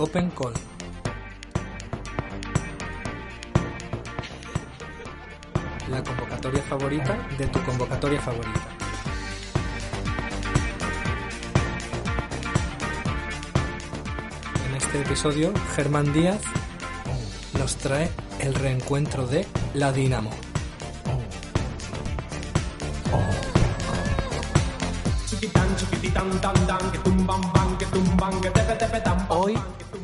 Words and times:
Open 0.00 0.30
Call. 0.30 0.54
La 5.90 6.02
convocatoria 6.02 6.62
favorita 6.62 7.18
de 7.36 7.46
tu 7.48 7.62
convocatoria 7.64 8.18
favorita. 8.18 8.60
En 14.70 14.74
este 14.76 15.02
episodio, 15.02 15.52
Germán 15.76 16.10
Díaz 16.14 16.40
nos 17.58 17.76
trae 17.76 18.10
el 18.38 18.54
reencuentro 18.54 19.26
de 19.26 19.46
la 19.74 19.92
Dinamo. 19.92 20.30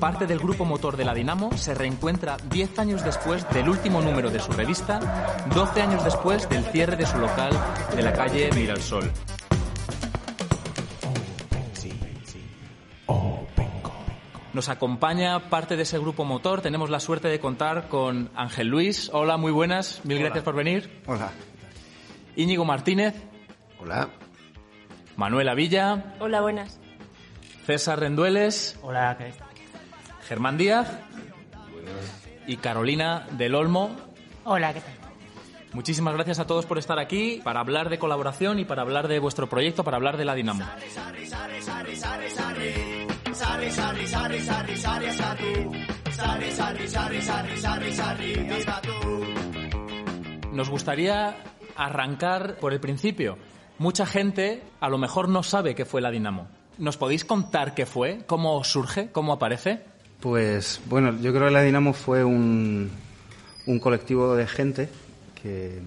Parte 0.07 0.29
del 0.29 0.39
grupo 0.39 0.65
motor 0.65 0.97
de 0.97 1.05
la 1.05 1.15
Dinamo 1.15 1.57
se 1.57 1.75
reencuentra 1.75 2.37
10 2.37 2.79
años 2.79 3.05
después 3.05 3.45
del 3.51 3.69
último 3.69 4.01
número 4.01 4.31
de 4.31 4.39
su 4.39 4.53
revista, 4.53 5.01
12 5.53 5.83
años 5.83 6.05
después 6.05 6.49
del 6.49 6.63
cierre 6.67 6.95
de 6.95 7.05
su 7.05 7.19
local 7.19 7.51
de 7.93 8.03
la 8.03 8.13
calle 8.13 8.49
Miralsol. 8.55 9.11
Nos 14.53 14.69
acompaña 14.69 15.51
parte 15.51 15.75
de 15.75 15.83
ese 15.83 15.99
grupo 15.99 16.25
motor. 16.25 16.61
Tenemos 16.61 16.89
la 16.89 17.01
suerte 17.01 17.27
de 17.27 17.41
contar 17.41 17.89
con 17.89 18.31
Ángel 18.37 18.69
Luis. 18.69 19.11
Hola, 19.13 19.37
muy 19.37 19.51
buenas. 19.51 20.03
Mil 20.05 20.21
gracias 20.21 20.45
por 20.45 20.55
venir. 20.55 21.03
Hola. 21.09 21.33
Íñigo 22.37 22.65
Martínez. 22.65 23.17
Hola. 23.81 24.11
Manuela 25.17 25.55
Villa. 25.55 26.15
Hola, 26.21 26.43
buenas. 26.43 26.79
César 27.67 27.99
Rendueles. 27.99 28.79
Hola, 28.83 29.17
¿qué 29.19 29.56
Germán 30.27 30.59
Díaz. 30.59 30.89
Y 32.47 32.57
Carolina 32.59 33.27
del 33.33 33.55
Olmo. 33.55 33.91
Hola, 34.45 34.73
¿qué 34.73 34.81
tal? 34.81 34.95
Muchísimas 35.73 36.15
gracias 36.15 36.39
a 36.39 36.47
todos 36.47 36.65
por 36.65 36.79
estar 36.79 36.99
aquí 36.99 37.41
para 37.45 37.61
hablar 37.61 37.91
de 37.91 37.99
colaboración 37.99 38.59
y 38.59 38.65
para 38.65 38.83
hablar 38.83 39.09
de 39.09 39.19
vuestro 39.19 39.49
proyecto, 39.49 39.85
para 39.85 39.97
hablar 39.97 40.17
de 40.17 40.25
la 40.25 40.35
Dinamo. 40.35 40.65
Nos 50.53 50.71
gustaría 50.71 51.37
arrancar 51.77 52.57
por 52.59 52.73
el 52.73 52.81
principio. 52.81 53.37
Mucha 53.79 54.07
gente 54.07 54.63
a 54.81 54.89
lo 54.89 54.97
mejor 54.97 55.29
no 55.29 55.43
sabe 55.43 55.75
qué 55.75 55.85
fue 55.85 56.01
la 56.01 56.11
Dinamo. 56.11 56.49
¿Nos 56.79 56.97
podéis 56.97 57.25
contar 57.25 57.75
qué 57.75 57.85
fue? 57.85 58.25
¿Cómo 58.27 58.63
surge? 58.65 59.11
¿Cómo 59.13 59.33
aparece? 59.33 59.96
Pues 60.29 60.81
bueno, 60.87 61.17
yo 61.21 61.33
creo 61.33 61.47
que 61.47 61.53
la 61.53 61.63
Dinamo 61.63 61.93
fue 61.93 62.25
un, 62.25 62.91
colectivo 63.81 64.35
de 64.35 64.49
gente 64.49 64.89
que, 65.41 65.81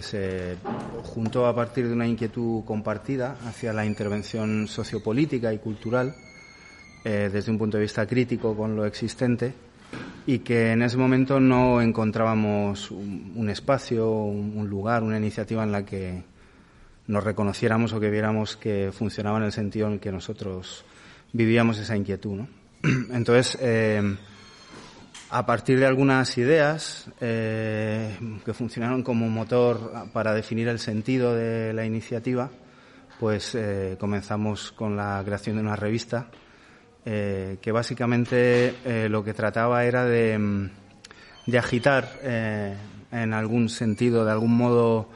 se 0.00 0.56
juntó 1.02 1.44
a 1.44 1.54
partir 1.54 1.86
de 1.86 1.92
una 1.92 2.08
inquietud 2.08 2.64
compartida 2.64 3.36
hacia 3.44 3.74
la 3.74 3.84
intervención 3.84 4.68
sociopolítica 4.68 5.52
y 5.52 5.58
cultural 5.58 6.14
eh, 7.04 7.28
desde 7.30 7.52
un 7.52 7.58
punto 7.58 7.76
de 7.76 7.82
vista 7.82 8.06
crítico 8.06 8.56
con 8.56 8.74
lo 8.74 8.86
existente 8.86 9.52
y 10.24 10.38
que 10.38 10.72
en 10.72 10.80
ese 10.80 10.96
momento 10.96 11.38
no 11.38 11.82
encontrábamos 11.82 12.90
un, 12.90 13.34
un 13.36 13.50
espacio, 13.50 14.10
un, 14.10 14.56
un 14.56 14.70
lugar, 14.70 15.02
una 15.02 15.18
iniciativa 15.18 15.62
en 15.62 15.72
la 15.72 15.84
que 15.84 16.22
nos 17.06 17.22
reconociéramos 17.22 17.92
o 17.92 18.00
que 18.00 18.08
viéramos 18.08 18.56
que 18.56 18.92
funcionaba 18.94 19.36
en 19.36 19.44
el 19.44 19.52
sentido 19.52 19.88
en 19.88 19.92
el 19.92 20.00
que 20.00 20.10
nosotros 20.10 20.86
vivíamos 21.34 21.76
esa 21.76 21.98
inquietud. 21.98 22.32
¿no? 22.32 22.61
Entonces, 23.12 23.56
eh, 23.60 24.16
a 25.30 25.46
partir 25.46 25.78
de 25.78 25.86
algunas 25.86 26.36
ideas 26.36 27.08
eh, 27.20 28.18
que 28.44 28.52
funcionaron 28.52 29.04
como 29.04 29.28
motor 29.28 30.08
para 30.12 30.34
definir 30.34 30.66
el 30.66 30.80
sentido 30.80 31.34
de 31.34 31.72
la 31.72 31.84
iniciativa, 31.84 32.50
pues 33.20 33.54
eh, 33.54 33.96
comenzamos 34.00 34.72
con 34.72 34.96
la 34.96 35.22
creación 35.24 35.56
de 35.56 35.62
una 35.62 35.76
revista 35.76 36.28
que 37.04 37.72
básicamente 37.72 39.08
lo 39.08 39.24
que 39.24 39.34
trataba 39.34 39.84
era 39.84 40.04
de, 40.04 40.70
agitar 41.58 42.08
en 42.22 43.34
algún 43.34 43.68
sentido, 43.68 44.24
de 44.24 44.30
algún 44.30 44.56
modo, 44.56 45.08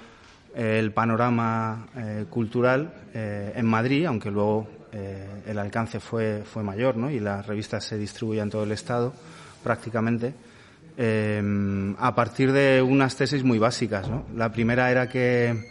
el 0.57 0.91
panorama 0.91 1.87
cultural 2.29 2.93
en 3.15 3.67
Madrid, 3.67 4.05
aunque 4.07 4.33
luego 4.33 4.67
eh, 4.99 5.43
el 5.47 5.59
alcance 5.59 6.01
fue, 6.01 6.43
fue 6.51 6.63
mayor 6.63 6.97
¿no? 6.97 7.11
y 7.11 7.21
la 7.21 7.43
revista 7.43 7.83
se 7.83 7.99
distribuía 7.99 8.43
en 8.43 8.49
todo 8.49 8.65
el 8.65 8.73
Estado 8.73 9.13
prácticamente, 9.63 10.33
eh, 10.97 11.95
a 11.99 12.15
partir 12.15 12.51
de 12.51 12.81
unas 12.81 13.15
tesis 13.15 13.45
muy 13.45 13.59
básicas. 13.59 14.09
¿no? 14.09 14.25
La 14.35 14.51
primera 14.51 14.91
era 14.91 15.07
que, 15.07 15.69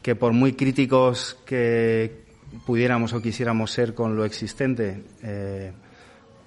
que 0.00 0.14
por 0.14 0.32
muy 0.32 0.54
críticos 0.54 1.36
que 1.44 2.24
pudiéramos 2.64 3.12
o 3.12 3.20
quisiéramos 3.20 3.70
ser 3.70 3.92
con 3.92 4.16
lo 4.16 4.24
existente, 4.24 5.04
eh, 5.22 5.72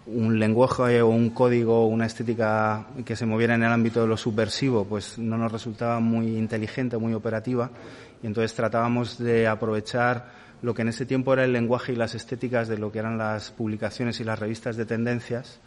un 0.08 0.40
lenguaje 0.40 1.04
o 1.04 1.10
un 1.10 1.30
código 1.30 1.86
una 1.86 2.08
estética 2.08 2.88
que 3.06 3.16
se 3.16 3.28
moviera 3.28 3.54
en 3.54 3.62
el 3.62 3.72
ámbito 3.72 4.02
de 4.02 4.08
lo 4.08 4.18
subversivo, 4.18 4.86
pues 4.86 5.20
no 5.20 5.38
nos 5.38 5.52
resultaba 5.52 6.00
muy 6.00 6.36
inteligente, 6.36 6.98
muy 6.98 7.14
operativa, 7.14 7.70
y 8.24 8.26
entonces 8.26 8.56
tratábamos 8.56 9.20
de 9.20 9.48
aprovechar 9.48 10.41
lo 10.62 10.74
que 10.74 10.84
en 10.84 10.90
ese 10.90 11.06
tiempo 11.06 11.34
era 11.34 11.44
el 11.44 11.54
lenguaje 11.54 11.94
y 11.94 11.96
las 11.96 12.16
estéticas 12.16 12.68
de 12.68 12.78
lo 12.78 12.92
que 12.92 13.00
eran 13.00 13.18
las 13.18 13.52
publicaciones 13.52 14.20
y 14.20 14.24
las 14.24 14.40
revistas 14.40 14.78
de 14.78 14.86
tendencias 14.86 15.60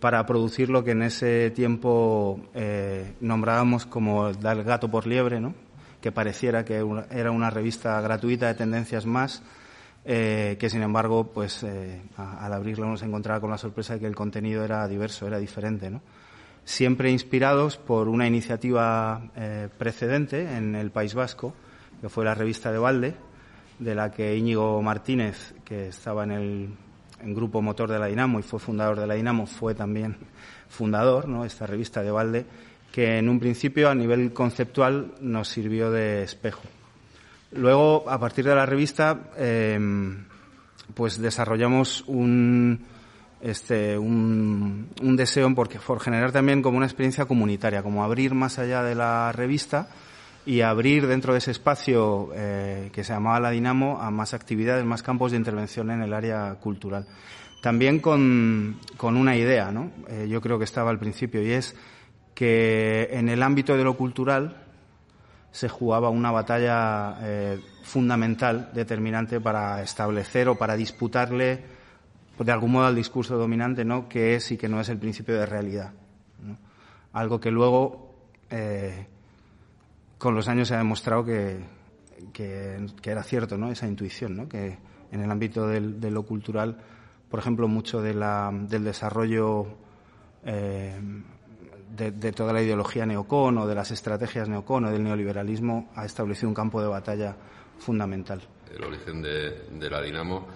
para 0.00 0.24
producir 0.26 0.70
lo 0.70 0.82
que 0.82 0.92
en 0.92 1.02
ese 1.02 1.50
tiempo 1.50 2.40
eh, 2.54 3.14
nombrábamos 3.20 3.86
como 3.86 4.32
dar 4.32 4.56
el 4.56 4.64
gato 4.64 4.90
por 4.90 5.06
liebre, 5.06 5.40
¿no? 5.40 5.54
que 6.00 6.12
pareciera 6.12 6.64
que 6.64 6.84
era 7.10 7.30
una 7.30 7.50
revista 7.50 8.00
gratuita 8.00 8.46
de 8.48 8.54
tendencias 8.54 9.06
más, 9.06 9.42
eh, 10.04 10.56
que 10.58 10.70
sin 10.70 10.82
embargo, 10.82 11.30
pues 11.32 11.62
eh, 11.62 12.00
al 12.16 12.52
abrirlo 12.52 12.86
nos 12.86 13.02
encontraba 13.02 13.40
con 13.40 13.50
la 13.50 13.58
sorpresa 13.58 13.94
de 13.94 14.00
que 14.00 14.06
el 14.06 14.16
contenido 14.16 14.64
era 14.64 14.86
diverso, 14.88 15.26
era 15.26 15.38
diferente, 15.38 15.90
¿no? 15.90 16.00
Siempre 16.64 17.10
inspirados 17.10 17.76
por 17.76 18.08
una 18.08 18.26
iniciativa 18.26 19.30
eh, 19.36 19.68
precedente 19.76 20.56
en 20.56 20.74
el 20.74 20.90
País 20.90 21.14
Vasco, 21.14 21.54
que 22.00 22.08
fue 22.08 22.24
la 22.24 22.34
revista 22.34 22.70
de 22.70 22.78
Valde, 22.78 23.14
de 23.80 23.94
la 23.94 24.10
que 24.10 24.36
Íñigo 24.36 24.80
Martínez, 24.82 25.54
que 25.64 25.88
estaba 25.88 26.24
en 26.24 26.30
el 26.30 26.68
en 27.22 27.34
grupo 27.34 27.60
motor 27.60 27.90
de 27.90 27.98
la 27.98 28.06
Dinamo 28.06 28.38
y 28.38 28.42
fue 28.42 28.58
fundador 28.58 28.98
de 28.98 29.06
la 29.06 29.14
Dinamo, 29.14 29.46
fue 29.46 29.74
también 29.74 30.16
fundador, 30.68 31.28
¿no? 31.28 31.44
Esta 31.44 31.66
revista 31.66 32.02
de 32.02 32.10
Valde, 32.10 32.46
que 32.92 33.18
en 33.18 33.28
un 33.28 33.38
principio 33.40 33.90
a 33.90 33.94
nivel 33.94 34.32
conceptual 34.32 35.12
nos 35.20 35.48
sirvió 35.48 35.90
de 35.90 36.22
espejo. 36.22 36.62
Luego, 37.52 38.08
a 38.08 38.18
partir 38.18 38.44
de 38.44 38.54
la 38.54 38.64
revista, 38.64 39.18
eh, 39.36 39.78
pues 40.94 41.20
desarrollamos 41.20 42.04
un, 42.06 42.80
este, 43.40 43.98
un, 43.98 44.88
un 45.02 45.16
deseo 45.16 45.52
porque, 45.54 45.78
por 45.78 46.00
generar 46.00 46.32
también 46.32 46.62
como 46.62 46.76
una 46.76 46.86
experiencia 46.86 47.26
comunitaria, 47.26 47.82
como 47.82 48.04
abrir 48.04 48.34
más 48.34 48.58
allá 48.58 48.82
de 48.82 48.94
la 48.94 49.32
revista 49.32 49.88
y 50.46 50.62
abrir 50.62 51.06
dentro 51.06 51.32
de 51.32 51.38
ese 51.38 51.50
espacio 51.50 52.30
eh, 52.34 52.90
que 52.92 53.04
se 53.04 53.12
llamaba 53.12 53.40
la 53.40 53.50
Dinamo 53.50 54.00
a 54.00 54.10
más 54.10 54.34
actividades, 54.34 54.84
más 54.84 55.02
campos 55.02 55.32
de 55.32 55.38
intervención 55.38 55.90
en 55.90 56.02
el 56.02 56.12
área 56.12 56.54
cultural. 56.54 57.06
También 57.62 58.00
con, 58.00 58.78
con 58.96 59.16
una 59.16 59.36
idea, 59.36 59.70
¿no? 59.70 59.90
Eh, 60.08 60.26
yo 60.30 60.40
creo 60.40 60.58
que 60.58 60.64
estaba 60.64 60.90
al 60.90 60.98
principio, 60.98 61.42
y 61.42 61.50
es 61.50 61.76
que 62.34 63.08
en 63.12 63.28
el 63.28 63.42
ámbito 63.42 63.76
de 63.76 63.84
lo 63.84 63.96
cultural 63.96 64.64
se 65.50 65.68
jugaba 65.68 66.08
una 66.10 66.30
batalla 66.30 67.18
eh, 67.20 67.60
fundamental, 67.82 68.70
determinante 68.72 69.40
para 69.40 69.82
establecer 69.82 70.48
o 70.48 70.56
para 70.56 70.76
disputarle 70.76 71.80
de 72.38 72.52
algún 72.52 72.72
modo 72.72 72.86
al 72.86 72.94
discurso 72.94 73.36
dominante, 73.36 73.84
¿no? 73.84 74.08
Que 74.08 74.34
es 74.34 74.50
y 74.52 74.56
que 74.56 74.68
no 74.68 74.80
es 74.80 74.88
el 74.88 74.98
principio 74.98 75.38
de 75.38 75.44
realidad. 75.44 75.92
Algo 77.12 77.38
que 77.38 77.50
luego, 77.50 78.14
eh, 78.48 79.06
con 80.20 80.34
los 80.34 80.48
años 80.48 80.68
se 80.68 80.74
ha 80.74 80.78
demostrado 80.78 81.24
que, 81.24 81.60
que, 82.34 82.86
que 83.00 83.10
era 83.10 83.22
cierto, 83.22 83.56
¿no? 83.56 83.72
Esa 83.72 83.88
intuición, 83.88 84.36
¿no? 84.36 84.48
Que 84.50 84.76
en 85.10 85.20
el 85.22 85.30
ámbito 85.30 85.66
del, 85.66 85.98
de 85.98 86.10
lo 86.10 86.24
cultural, 86.24 86.76
por 87.30 87.40
ejemplo, 87.40 87.66
mucho 87.68 88.02
de 88.02 88.12
la, 88.12 88.50
del 88.52 88.84
desarrollo 88.84 89.66
eh, 90.44 91.00
de, 91.96 92.10
de, 92.12 92.32
toda 92.32 92.52
la 92.52 92.60
ideología 92.60 93.06
neocon 93.06 93.56
o 93.56 93.66
de 93.66 93.74
las 93.74 93.92
estrategias 93.92 94.46
neocon 94.46 94.84
o 94.84 94.90
del 94.90 95.02
neoliberalismo 95.02 95.88
ha 95.96 96.04
establecido 96.04 96.50
un 96.50 96.54
campo 96.54 96.82
de 96.82 96.88
batalla 96.88 97.34
fundamental. 97.78 98.42
El 98.76 98.84
origen 98.84 99.22
de, 99.22 99.68
de 99.72 99.90
la 99.90 100.02
Dinamo 100.02 100.46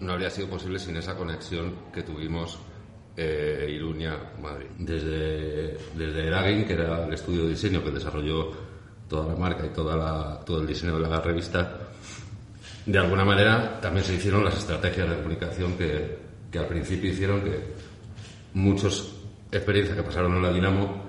no 0.00 0.12
habría 0.14 0.30
sido 0.30 0.48
posible 0.48 0.80
sin 0.80 0.96
esa 0.96 1.14
conexión 1.16 1.76
que 1.94 2.02
tuvimos 2.02 2.58
eh, 3.16 3.68
Iruña-Madrid. 3.70 4.66
Desde, 4.78 5.78
desde 5.94 6.26
Eragin, 6.26 6.64
que 6.64 6.72
era 6.72 7.06
el 7.06 7.14
estudio 7.14 7.44
de 7.44 7.50
diseño 7.50 7.84
que 7.84 7.92
desarrolló 7.92 8.71
toda 9.12 9.26
la 9.26 9.36
marca 9.38 9.66
y 9.66 9.68
toda 9.68 9.94
la, 9.94 10.40
todo 10.44 10.62
el 10.62 10.66
diseño 10.66 10.98
de 10.98 11.08
la 11.08 11.20
revista, 11.20 11.78
de 12.86 12.98
alguna 12.98 13.24
manera 13.24 13.78
también 13.80 14.04
se 14.04 14.14
hicieron 14.14 14.42
las 14.44 14.56
estrategias 14.56 15.08
de 15.08 15.16
comunicación 15.16 15.74
que, 15.76 16.18
que 16.50 16.58
al 16.58 16.66
principio 16.66 17.10
hicieron 17.10 17.42
que 17.42 17.60
muchas 18.54 19.12
experiencias 19.52 19.96
que 19.96 20.02
pasaron 20.02 20.34
en 20.36 20.42
la 20.42 20.52
Dinamo 20.52 21.02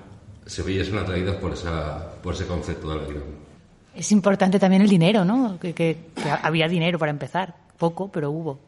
se 0.45 0.61
viesen 0.63 0.97
atraídas 0.97 1.37
por, 1.37 1.53
esa, 1.53 2.11
por 2.21 2.33
ese 2.33 2.45
concepto 2.45 2.89
de 2.89 2.95
la 2.97 3.05
Dinamo. 3.05 3.25
Es 3.95 4.11
importante 4.11 4.59
también 4.59 4.81
el 4.81 4.89
dinero, 4.89 5.23
¿no? 5.23 5.57
Que, 5.59 5.73
que, 5.73 6.09
que 6.15 6.29
había 6.29 6.67
dinero 6.67 6.99
para 6.99 7.11
empezar. 7.11 7.55
Poco, 7.77 8.11
pero 8.11 8.31
hubo. 8.31 8.59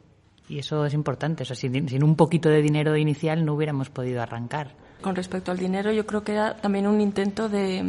Y 0.47 0.59
eso 0.59 0.85
es 0.85 0.93
importante. 0.93 1.43
O 1.43 1.45
sea, 1.45 1.55
sin, 1.55 1.89
sin 1.89 2.03
un 2.03 2.15
poquito 2.15 2.47
de 2.47 2.61
dinero 2.61 2.95
inicial 2.95 3.43
no 3.43 3.55
hubiéramos 3.55 3.89
podido 3.89 4.21
arrancar. 4.21 4.75
Con 5.01 5.15
respecto 5.15 5.51
al 5.51 5.57
dinero, 5.57 5.92
yo 5.92 6.06
creo 6.06 6.24
que 6.24 6.33
era 6.33 6.56
también 6.56 6.88
un 6.88 7.00
intento 7.00 7.47
de, 7.47 7.83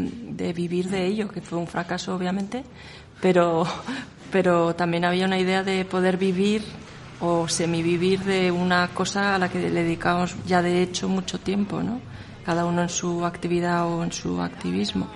vivir 0.55 0.91
de 0.91 1.07
ello, 1.07 1.29
que 1.29 1.41
fue 1.41 1.59
un 1.59 1.67
fracaso, 1.67 2.15
obviamente, 2.15 2.65
pero, 3.21 3.67
pero 4.31 4.75
también 4.75 5.05
había 5.05 5.27
una 5.27 5.39
idea 5.39 5.63
de 5.63 5.85
poder 5.85 6.19
vivir 6.19 6.63
o 7.21 7.49
semivivir 7.49 8.21
de 8.21 8.51
una 8.51 8.89
cosa 8.89 9.35
a 9.35 9.39
la 9.39 9.49
que 9.49 9.59
le 9.59 9.83
dedicamos 9.83 10.37
ya 10.47 10.61
de 10.61 10.83
hecho 10.83 11.09
mucho 11.09 11.39
tiempo, 11.41 11.83
¿no? 11.83 12.01
Cada 12.45 12.67
uno 12.67 12.83
en 12.83 12.89
su 12.89 13.25
actividad 13.25 13.87
o 13.87 14.05
en 14.05 14.13
su 14.13 14.41
activismo. 14.41 15.09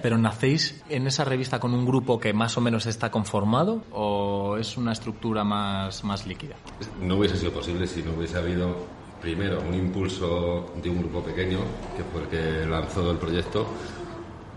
¿Pero 0.00 0.16
nacéis 0.16 0.82
en 0.88 1.06
esa 1.06 1.24
revista 1.24 1.58
con 1.58 1.74
un 1.74 1.84
grupo 1.84 2.20
que 2.20 2.32
más 2.32 2.56
o 2.56 2.60
menos 2.60 2.86
está 2.86 3.10
conformado 3.10 3.82
o 3.90 4.56
es 4.56 4.76
una 4.76 4.92
estructura 4.92 5.42
más, 5.42 6.04
más 6.04 6.26
líquida? 6.26 6.54
No 7.00 7.16
hubiese 7.16 7.36
sido 7.36 7.52
posible 7.52 7.86
si 7.86 8.02
no 8.02 8.12
hubiese 8.12 8.38
habido, 8.38 8.76
primero, 9.20 9.60
un 9.60 9.74
impulso 9.74 10.72
de 10.80 10.88
un 10.88 10.98
grupo 11.00 11.22
pequeño, 11.22 11.58
que 11.96 12.04
fue 12.04 12.22
el 12.22 12.28
que 12.28 12.66
lanzó 12.66 13.10
el 13.10 13.18
proyecto, 13.18 13.66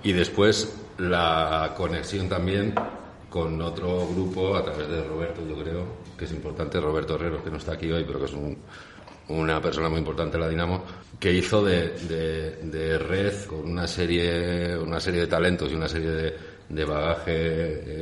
y 0.04 0.14
después 0.14 0.80
la 0.98 1.74
conexión 1.76 2.30
también 2.30 2.76
con 3.30 3.60
otro 3.62 4.08
grupo 4.10 4.56
a 4.56 4.64
través 4.64 4.90
de 4.90 5.04
Roberto, 5.04 5.42
yo 5.48 5.56
creo, 5.56 5.86
que 6.18 6.26
es 6.26 6.32
importante, 6.34 6.80
Roberto 6.80 7.16
Herrero, 7.16 7.44
que 7.44 7.50
no 7.50 7.58
está 7.58 7.74
aquí 7.74 7.92
hoy, 7.92 8.04
pero 8.06 8.20
que 8.20 8.26
es 8.26 8.34
un, 8.34 8.58
una 9.30 9.62
persona 9.62 9.90
muy 9.90 10.00
importante 10.00 10.38
la 10.38 10.50
Dinamo, 10.50 10.84
que 11.20 11.32
hizo 11.32 11.64
de, 11.64 11.90
de, 12.08 12.56
de, 12.64 12.98
red 12.98 13.34
con 13.46 13.70
una 13.70 13.88
serie, 13.88 14.78
una 14.78 15.00
serie 15.00 15.22
de 15.22 15.28
talentos 15.28 15.72
y 15.72 15.76
una 15.76 15.88
serie 15.88 16.10
de, 16.10 16.38
de 16.68 16.86
bagaje 16.86 17.32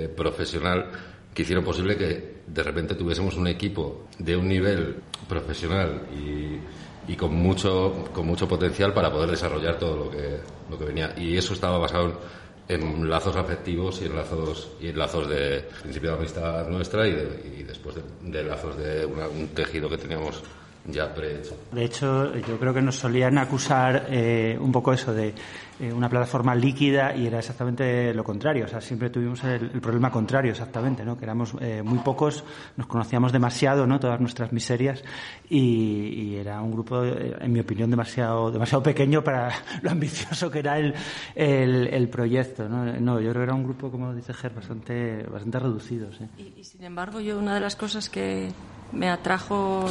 eh, 0.04 0.10
profesional 0.10 0.90
que 1.34 1.44
hicieron 1.44 1.64
posible 1.64 1.96
que 1.96 2.40
de 2.48 2.64
repente 2.64 2.96
tuviésemos 2.96 3.36
un 3.36 3.48
equipo 3.48 4.08
de 4.18 4.36
un 4.36 4.48
nivel 4.48 4.96
profesional 5.28 6.08
y, 6.14 7.12
y 7.12 7.16
con 7.16 7.34
mucho 7.36 8.10
con 8.14 8.26
mucho 8.26 8.48
potencial 8.48 8.94
para 8.94 9.12
poder 9.12 9.32
desarrollar 9.32 9.78
todo 9.78 9.96
lo 10.06 10.10
que 10.10 10.40
lo 10.70 10.78
que 10.78 10.86
venía. 10.86 11.14
Y 11.18 11.38
eso 11.38 11.54
estaba 11.54 11.78
basado 11.78 12.20
en, 12.68 13.10
lazos 13.10 13.36
afectivos 13.36 14.02
y 14.02 14.06
en 14.06 14.16
lazos 14.16 14.72
y 14.80 14.88
en 14.90 14.98
lazos 14.98 15.28
de 15.28 15.66
principio 15.82 16.12
de 16.12 16.18
amistad 16.18 16.68
nuestra 16.68 17.08
y, 17.08 17.12
y 17.60 17.64
después 17.64 17.96
de, 18.22 18.44
lazos 18.44 18.78
de 18.78 19.06
un 19.06 19.48
tejido 19.50 19.90
que 19.90 19.98
teníamos 19.98 20.42
ya 20.86 21.14
prehecho. 21.14 21.58
De 21.72 21.84
hecho, 21.86 22.36
yo 22.36 22.60
creo 22.60 22.74
que 22.74 22.82
nos 22.82 22.96
solían 22.96 23.38
acusar 23.38 24.08
eh, 24.10 24.58
un 24.60 24.72
poco 24.72 24.94
eso 24.94 25.14
de 25.14 25.34
eh, 25.80 25.94
una 25.94 26.10
plataforma 26.10 26.54
líquida 26.56 27.16
y 27.16 27.28
era 27.28 27.40
exactamente 27.40 28.14
lo 28.14 28.22
contrario. 28.22 28.66
O 28.66 28.68
sea, 28.68 28.82
siempre 28.82 29.10
tuvimos 29.10 29.42
el, 29.46 29.72
el 29.74 29.80
problema 29.80 30.12
contrario, 30.12 30.52
exactamente, 30.52 31.06
¿no? 31.06 31.18
Que 31.18 31.24
éramos 31.24 31.54
eh, 31.62 31.82
muy 31.82 32.00
pocos, 32.00 32.44
nos 32.76 32.86
conocíamos 32.86 33.32
demasiado, 33.32 33.88
¿no? 33.88 33.98
Todas 33.98 34.20
nuestras 34.20 34.52
miserias 34.52 35.02
y, 35.50 35.60
y 35.60 36.36
era 36.36 36.62
un 36.62 36.72
grupo, 36.72 37.06
eh, 37.06 37.38
en 37.40 37.54
mi 37.54 37.62
opinión, 37.62 37.90
demasiado, 37.90 38.52
demasiado 38.52 38.84
pequeño 38.84 39.24
para 39.24 39.54
lo 39.82 39.92
ambicioso 39.92 40.52
que 40.52 40.60
era 40.60 40.78
el, 40.78 40.94
el, 41.34 41.88
el 41.88 42.10
proyecto, 42.10 42.68
¿no? 42.68 42.86
No, 43.00 43.22
yo 43.22 43.30
creo 43.30 43.42
que 43.42 43.44
era 43.44 43.56
un 43.56 43.64
grupo, 43.64 43.90
como 43.90 44.14
dice 44.14 44.34
Ger, 44.34 44.54
bastante, 44.54 45.24
bastante 45.24 45.60
reducido, 45.60 46.12
¿sí? 46.12 46.26
Y, 46.38 46.60
y 46.60 46.64
sin 46.66 46.84
embargo, 46.84 47.22
yo 47.22 47.40
una 47.40 47.54
de 47.56 47.62
las 47.62 47.78
cosas 47.78 48.10
que 48.10 48.50
me 48.92 49.10
atrajo 49.10 49.86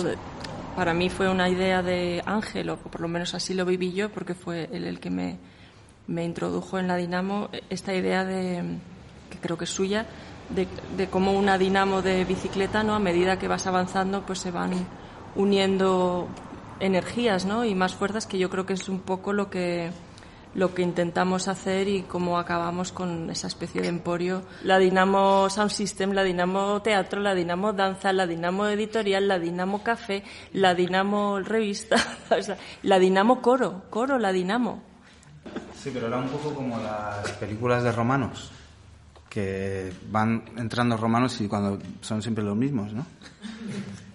para 0.79 0.95
mí 0.95 1.11
fue 1.11 1.29
una 1.29 1.49
idea 1.49 1.83
de 1.83 2.23
Ángel, 2.25 2.71
o 2.71 2.77
por 2.77 3.01
lo 3.01 3.09
menos 3.09 3.35
así 3.35 3.53
lo 3.53 3.65
viví 3.65 3.93
yo, 3.93 4.11
porque 4.11 4.35
fue 4.35 4.69
él 4.71 4.85
el 4.85 5.01
que 5.01 5.11
me, 5.11 5.37
me 6.07 6.25
introdujo 6.25 6.79
en 6.79 6.87
la 6.87 6.95
Dinamo, 6.95 7.49
esta 7.69 7.93
idea 7.95 8.25
de, 8.25 8.63
que 9.29 9.39
creo 9.39 9.59
que 9.59 9.65
es 9.65 9.71
suya, 9.71 10.07
de, 10.51 10.69
de 10.97 11.09
cómo 11.09 11.33
una 11.33 11.59
Dinamo 11.59 12.01
de 12.01 12.25
bicicleta, 12.25 12.85
¿no? 12.85 12.95
a 12.95 13.01
medida 13.01 13.41
que 13.41 13.49
vas 13.49 13.67
avanzando, 13.67 14.25
pues 14.25 14.39
se 14.39 14.53
van 14.53 14.71
uniendo 15.35 16.29
energías 16.79 17.45
¿no? 17.45 17.65
y 17.65 17.75
más 17.75 17.97
fuerzas, 17.97 18.29
que 18.29 18.39
yo 18.39 18.49
creo 18.49 18.65
que 18.65 18.75
es 18.75 18.89
un 18.89 19.01
poco 19.01 19.33
lo 19.33 19.51
que 19.51 19.91
lo 20.55 20.75
que 20.75 20.83
intentamos 20.83 21.49
hacer 21.49 21.89
y 21.89 22.03
cómo 22.03 22.39
acabamos 22.39 22.93
con 22.93 23.31
esa 23.31 23.47
especie 23.47 23.81
de 23.81 23.89
emporio. 23.89 24.43
La 24.63 24.79
Dinamo 24.79 25.49
Sound 25.51 25.71
System, 25.71 26.13
la 26.13 26.23
Dinamo 26.23 26.83
Teatro, 26.83 27.21
la 27.21 27.35
Dinamo 27.35 27.73
Danza, 27.73 28.13
la 28.13 28.27
Dinamo 28.27 28.67
Editorial, 28.67 29.29
la 29.29 29.39
Dinamo 29.39 29.83
Café, 29.83 30.25
la 30.53 30.75
Dinamo 30.75 31.41
Revista, 31.41 31.97
la 32.83 32.99
Dinamo 32.99 33.41
Coro, 33.41 33.85
Coro, 33.91 34.19
la 34.19 34.33
Dinamo. 34.33 34.83
Sí, 35.77 35.91
pero 35.93 36.09
era 36.09 36.19
un 36.19 36.29
poco 36.29 36.55
como 36.55 36.79
las 36.79 37.31
películas 37.33 37.83
de 37.83 37.93
romanos, 37.93 38.51
que 39.29 39.93
van 40.11 40.45
entrando 40.57 40.97
romanos 40.97 41.41
y 41.41 41.49
cuando 41.49 41.79
son 42.01 42.21
siempre 42.21 42.43
los 42.43 42.57
mismos, 42.57 42.93
¿no? 42.93 43.07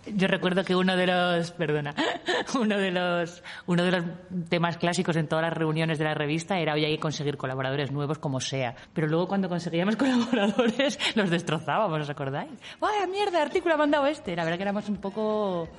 Yo 0.06 0.28
recuerdo 0.28 0.64
que 0.64 0.76
uno 0.76 0.98
de 0.98 1.08
los, 1.08 1.52
perdona, 1.52 1.96
uno 2.60 2.78
de 2.78 2.92
los, 2.92 3.42
uno 3.68 3.84
de 3.84 3.92
los 3.92 4.04
temas 4.50 4.78
clásicos 4.78 5.16
en 5.16 5.28
todas 5.28 5.44
las 5.44 5.54
reuniones 5.54 5.98
de 5.98 6.04
la 6.04 6.14
revista 6.14 6.60
era 6.60 6.74
hoy 6.74 6.84
hay 6.84 6.96
que 6.96 7.00
conseguir 7.00 7.38
colaboradores 7.38 7.92
nuevos 7.92 8.18
como 8.18 8.40
sea. 8.40 8.76
Pero 8.94 9.08
luego 9.08 9.28
cuando 9.28 9.48
conseguíamos 9.48 9.96
colaboradores 9.98 11.00
los 11.16 11.30
destrozábamos, 11.30 12.02
¿os 12.02 12.10
acordáis? 12.10 12.52
¡Vaya 12.80 13.08
mierda, 13.08 13.42
artículo 13.42 13.76
ha 13.76 13.78
mandado 13.78 14.06
este! 14.06 14.36
La 14.36 14.44
verdad 14.44 14.58
que 14.58 14.64
éramos 14.64 14.90
un 14.90 14.98
poco, 14.98 15.70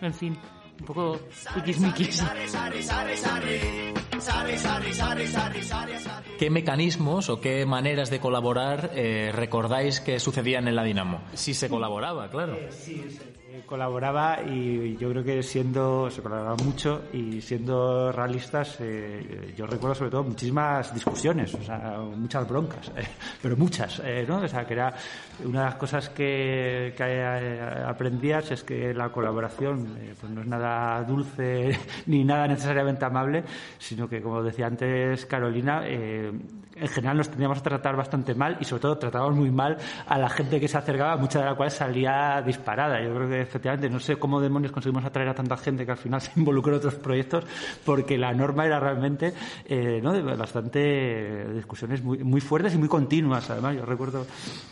en 0.00 0.14
fin, 0.14 0.36
un 0.80 0.86
poco 0.86 1.20
tiquismiquis. 1.54 2.24
¿Qué 6.38 6.50
mecanismos 6.50 7.28
o 7.28 7.40
qué 7.40 7.64
maneras 7.66 8.10
de 8.10 8.18
colaborar 8.18 8.90
eh, 8.94 9.30
recordáis 9.32 10.00
que 10.00 10.18
sucedían 10.18 10.66
en 10.66 10.74
la 10.74 10.82
Dinamo? 10.82 11.20
Si 11.34 11.54
se 11.54 11.68
colaboraba, 11.68 12.28
claro. 12.28 12.54
Eh, 12.54 12.68
sí, 12.70 13.04
se 13.08 13.37
colaboraba 13.68 14.42
y 14.42 14.96
yo 14.96 15.10
creo 15.10 15.22
que 15.22 15.42
siendo, 15.42 16.10
se 16.10 16.22
colaboraba 16.22 16.56
mucho 16.64 17.02
y 17.12 17.40
siendo 17.40 18.10
realistas, 18.10 18.78
eh, 18.80 19.52
yo 19.56 19.66
recuerdo 19.66 19.94
sobre 19.94 20.10
todo 20.10 20.24
muchísimas 20.24 20.92
discusiones, 20.92 21.54
o 21.54 21.62
sea, 21.62 21.98
muchas 22.16 22.48
broncas, 22.48 22.90
eh, 22.96 23.06
pero 23.40 23.56
muchas, 23.56 24.00
eh, 24.04 24.24
¿no? 24.26 24.38
O 24.38 24.48
sea, 24.48 24.66
que 24.66 24.72
era 24.72 24.94
una 25.44 25.60
de 25.60 25.64
las 25.66 25.74
cosas 25.76 26.08
que, 26.08 26.94
que 26.96 27.60
aprendías 27.86 28.50
es 28.50 28.64
que 28.64 28.94
la 28.94 29.10
colaboración 29.10 29.98
pues 30.18 30.32
no 30.32 30.40
es 30.40 30.46
nada 30.46 31.04
dulce 31.04 31.78
ni 32.06 32.24
nada 32.24 32.48
necesariamente 32.48 33.04
amable, 33.04 33.44
sino 33.78 34.08
que, 34.08 34.22
como 34.22 34.42
decía 34.42 34.66
antes 34.66 35.26
Carolina, 35.26 35.84
en 36.80 36.88
general 36.88 37.16
nos 37.16 37.28
teníamos 37.28 37.58
que 37.58 37.68
tratar 37.68 37.96
bastante 37.96 38.34
mal 38.34 38.56
y 38.60 38.64
sobre 38.64 38.82
todo 38.82 38.98
tratábamos 38.98 39.36
muy 39.36 39.50
mal 39.50 39.76
a 40.06 40.18
la 40.18 40.28
gente 40.28 40.60
que 40.60 40.68
se 40.68 40.78
acercaba, 40.78 41.16
mucha 41.16 41.40
de 41.40 41.46
la 41.46 41.54
cual 41.54 41.70
salía 41.70 42.40
disparada. 42.44 43.02
Yo 43.02 43.14
creo 43.14 43.28
que 43.28 43.40
no 43.90 44.00
sé 44.00 44.16
cómo 44.16 44.40
demonios 44.40 44.72
conseguimos 44.72 45.04
atraer 45.04 45.28
a 45.28 45.34
tanta 45.34 45.56
gente 45.56 45.84
que 45.84 45.92
al 45.92 45.96
final 45.96 46.20
se 46.22 46.32
involucró 46.36 46.72
en 46.72 46.78
otros 46.78 46.94
proyectos 46.96 47.44
porque 47.84 48.18
la 48.18 48.32
norma 48.32 48.66
era 48.66 48.78
realmente 48.80 49.32
eh, 49.64 50.00
¿no? 50.02 50.12
bastante 50.36 51.52
discusiones 51.54 52.02
muy, 52.02 52.18
muy 52.18 52.40
fuertes 52.40 52.74
y 52.74 52.78
muy 52.78 52.88
continuas. 52.88 53.48
Además, 53.50 53.76
yo 53.76 53.84
recuerdo, 53.84 54.26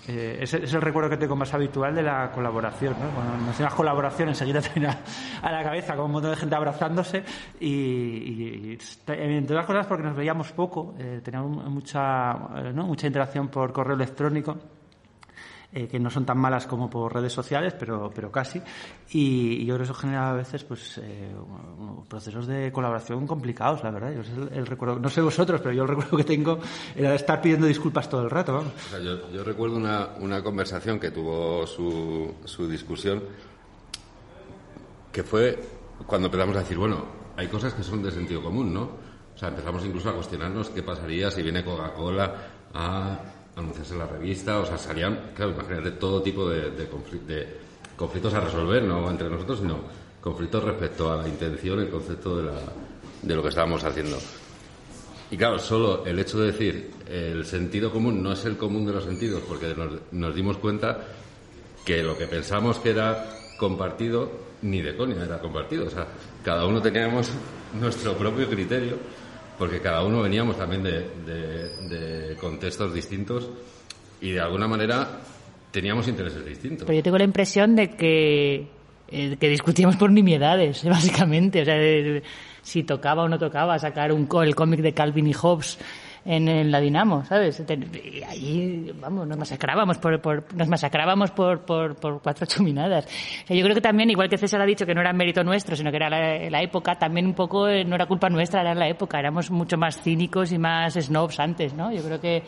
eh, 0.08 0.38
es 0.40 0.54
el 0.54 0.82
recuerdo 0.82 1.10
que 1.10 1.16
tengo 1.16 1.36
más 1.36 1.52
habitual 1.54 1.94
de 1.94 2.02
la 2.02 2.30
colaboración. 2.32 2.94
¿no? 3.00 3.08
Cuando 3.10 3.44
mencionas 3.44 3.74
colaboración, 3.74 4.28
enseguida 4.28 4.60
te 4.62 4.70
viene 4.78 4.94
a 5.42 5.50
la 5.50 5.62
cabeza 5.62 5.96
con 5.96 6.06
un 6.06 6.12
montón 6.12 6.32
de 6.32 6.36
gente 6.36 6.54
abrazándose 6.54 7.24
y, 7.60 8.76
entre 9.06 9.56
otras 9.56 9.66
cosas 9.66 9.86
porque 9.86 10.04
nos 10.04 10.16
veíamos 10.16 10.52
poco, 10.52 10.94
eh, 10.98 11.20
teníamos 11.22 11.70
mucha 11.70 11.86
mucha, 11.86 12.72
¿no? 12.72 12.86
mucha 12.86 13.06
interacción 13.06 13.48
por 13.48 13.72
correo 13.72 13.94
electrónico. 13.94 14.56
Eh, 15.72 15.88
que 15.88 15.98
no 15.98 16.10
son 16.10 16.24
tan 16.24 16.38
malas 16.38 16.66
como 16.66 16.88
por 16.88 17.12
redes 17.12 17.32
sociales, 17.32 17.74
pero, 17.78 18.10
pero 18.14 18.30
casi. 18.30 18.62
Y, 19.10 19.66
yo 19.66 19.74
creo 19.74 19.78
que 19.78 19.84
eso 19.84 19.94
genera 19.94 20.30
a 20.30 20.34
veces 20.34 20.62
pues, 20.64 20.98
eh, 20.98 21.34
procesos 22.08 22.46
de 22.46 22.70
colaboración 22.70 23.26
complicados, 23.26 23.82
la 23.82 23.90
verdad. 23.90 24.12
Yo 24.12 24.20
el, 24.20 24.58
el, 24.58 24.66
recuerdo, 24.66 24.98
no 25.00 25.08
sé 25.08 25.20
vosotros, 25.20 25.60
pero 25.60 25.74
yo 25.74 25.82
el 25.82 25.88
recuerdo 25.88 26.16
que 26.16 26.24
tengo 26.24 26.60
era 26.94 27.14
estar 27.14 27.42
pidiendo 27.42 27.66
disculpas 27.66 28.08
todo 28.08 28.22
el 28.22 28.30
rato. 28.30 28.64
Yo, 28.92 29.30
yo, 29.30 29.42
recuerdo 29.42 29.76
una, 29.76 30.10
una, 30.20 30.42
conversación 30.42 31.00
que 31.00 31.10
tuvo 31.10 31.66
su, 31.66 32.32
su 32.44 32.68
discusión, 32.68 33.24
que 35.10 35.24
fue 35.24 35.58
cuando 36.06 36.26
empezamos 36.26 36.56
a 36.56 36.60
decir, 36.60 36.78
bueno, 36.78 37.04
hay 37.36 37.48
cosas 37.48 37.74
que 37.74 37.82
son 37.82 38.02
de 38.02 38.12
sentido 38.12 38.42
común, 38.42 38.72
¿no? 38.72 38.82
O 39.34 39.38
sea, 39.38 39.48
empezamos 39.48 39.84
incluso 39.84 40.08
a 40.08 40.14
cuestionarnos 40.14 40.70
qué 40.70 40.82
pasaría 40.82 41.30
si 41.30 41.42
viene 41.42 41.64
Coca-Cola 41.64 42.34
a 42.72 43.18
anunciarse 43.56 43.94
en 43.94 43.98
la 43.98 44.06
revista. 44.06 44.60
O 44.60 44.66
sea, 44.66 44.78
salían, 44.78 45.32
claro, 45.34 45.52
imagínate 45.52 45.92
todo 45.92 46.22
tipo 46.22 46.48
de, 46.48 46.70
de, 46.70 46.86
de 46.86 47.56
conflictos 47.96 48.34
a 48.34 48.40
resolver, 48.40 48.82
no 48.82 49.10
entre 49.10 49.28
nosotros, 49.28 49.58
sino 49.60 49.80
conflictos 50.20 50.64
respecto 50.64 51.12
a 51.12 51.16
la 51.16 51.28
intención, 51.28 51.80
el 51.80 51.88
concepto 51.88 52.36
de, 52.36 52.44
la, 52.44 52.58
de 53.22 53.34
lo 53.34 53.42
que 53.42 53.48
estábamos 53.48 53.82
haciendo. 53.84 54.18
Y 55.30 55.36
claro, 55.36 55.58
solo 55.58 56.06
el 56.06 56.18
hecho 56.18 56.38
de 56.38 56.52
decir 56.52 56.90
el 57.08 57.44
sentido 57.44 57.90
común 57.90 58.22
no 58.22 58.32
es 58.32 58.44
el 58.44 58.56
común 58.56 58.86
de 58.86 58.92
los 58.92 59.04
sentidos, 59.04 59.42
porque 59.48 59.74
nos, 59.74 59.92
nos 60.12 60.34
dimos 60.34 60.58
cuenta 60.58 61.04
que 61.84 62.02
lo 62.02 62.16
que 62.16 62.26
pensamos 62.26 62.78
que 62.78 62.90
era 62.90 63.28
compartido, 63.58 64.30
ni 64.62 64.82
de 64.82 64.96
coña 64.96 65.24
era 65.24 65.38
compartido. 65.38 65.86
O 65.86 65.90
sea, 65.90 66.06
cada 66.44 66.66
uno 66.66 66.80
teníamos 66.80 67.30
nuestro 67.80 68.14
propio 68.14 68.48
criterio, 68.48 68.98
porque 69.58 69.80
cada 69.80 70.02
uno 70.04 70.22
veníamos 70.22 70.56
también 70.58 70.82
de, 70.82 70.92
de- 71.26 71.88
de 72.28 72.36
contextos 72.36 72.92
distintos 72.92 73.48
y 74.20 74.32
de 74.32 74.40
alguna 74.40 74.66
manera 74.68 75.20
teníamos 75.70 76.08
intereses 76.08 76.44
distintos. 76.44 76.86
Pero 76.86 76.96
yo 76.96 77.02
tengo 77.02 77.18
la 77.18 77.24
impresión 77.24 77.76
de 77.76 77.90
que, 77.90 78.66
eh, 79.08 79.36
que 79.38 79.48
discutíamos 79.48 79.96
por 79.96 80.10
nimiedades, 80.10 80.84
básicamente. 80.88 81.62
O 81.62 81.64
sea, 81.64 81.74
de- 81.74 82.22
si 82.62 82.82
tocaba 82.82 83.22
o 83.24 83.28
no 83.28 83.38
tocaba 83.38 83.78
sacar 83.78 84.12
un, 84.12 84.28
el 84.42 84.54
cómic 84.54 84.80
de 84.80 84.92
Calvin 84.92 85.28
y 85.28 85.32
Hobbes 85.32 85.78
en, 86.26 86.48
en 86.48 86.70
la 86.72 86.80
Dinamo, 86.80 87.24
¿sabes? 87.24 87.62
Y 88.04 88.22
ahí, 88.24 88.92
vamos, 89.00 89.26
nos 89.28 89.38
masacrábamos 89.38 89.96
por, 89.98 90.20
por- 90.20 90.54
nos 90.54 90.68
masacrábamos 90.68 91.30
por, 91.30 91.60
por, 91.64 91.94
por 91.96 92.20
cuatro 92.20 92.44
chuminadas. 92.48 93.06
O 93.48 93.54
yo 93.54 93.62
creo 93.62 93.74
que 93.74 93.80
también, 93.80 94.10
igual 94.10 94.28
que 94.28 94.36
César 94.36 94.60
ha 94.60 94.66
dicho 94.66 94.84
que 94.84 94.94
no 94.94 95.00
era 95.00 95.12
mérito 95.12 95.44
nuestro, 95.44 95.76
sino 95.76 95.90
que 95.90 95.96
era 95.96 96.10
la, 96.10 96.62
época, 96.62 96.96
también 96.98 97.26
un 97.26 97.34
poco 97.34 97.68
eh, 97.68 97.84
no 97.84 97.94
era 97.94 98.06
culpa 98.06 98.28
nuestra, 98.28 98.60
era 98.60 98.74
la 98.74 98.88
época. 98.88 99.18
Éramos 99.20 99.50
mucho 99.50 99.76
más 99.78 100.02
cínicos 100.02 100.50
y 100.52 100.58
más 100.58 100.94
snobs 100.94 101.38
antes, 101.38 101.72
¿no? 101.74 101.92
Yo 101.92 102.02
creo 102.02 102.20
que, 102.20 102.42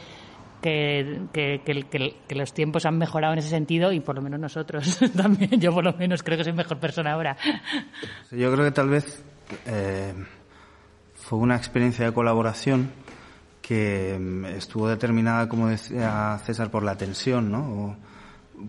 que- 0.61 1.21
que- 1.33 2.17
que 2.27 2.35
los 2.35 2.53
tiempos 2.53 2.85
han 2.85 2.99
mejorado 2.99 3.33
en 3.35 3.39
ese 3.39 3.49
sentido 3.49 3.93
y 3.93 4.01
por 4.01 4.17
lo 4.17 4.23
menos 4.23 4.41
nosotros 4.41 4.99
también. 5.17 5.61
Yo 5.61 5.73
por 5.73 5.85
lo 5.85 5.93
menos 5.93 6.23
creo 6.25 6.37
que 6.37 6.45
soy 6.45 6.53
mejor 6.53 6.79
persona 6.79 7.13
ahora. 7.13 7.37
Yo 8.33 8.53
creo 8.53 8.65
que 8.65 8.73
tal 8.73 8.89
vez 8.89 9.25
eh, 9.67 10.13
fue 11.15 11.39
una 11.39 11.57
experiencia 11.57 12.05
de 12.07 12.13
colaboración 12.13 12.91
que 13.69 14.19
mm, 14.19 14.47
estuvo 14.47 14.89
determinada, 14.89 15.47
como 15.47 15.69
decía 15.69 16.41
César, 16.43 16.71
por 16.71 16.83
la 16.83 16.97
tensión, 16.97 17.53
¿no? 17.53 17.59
O 17.59 17.97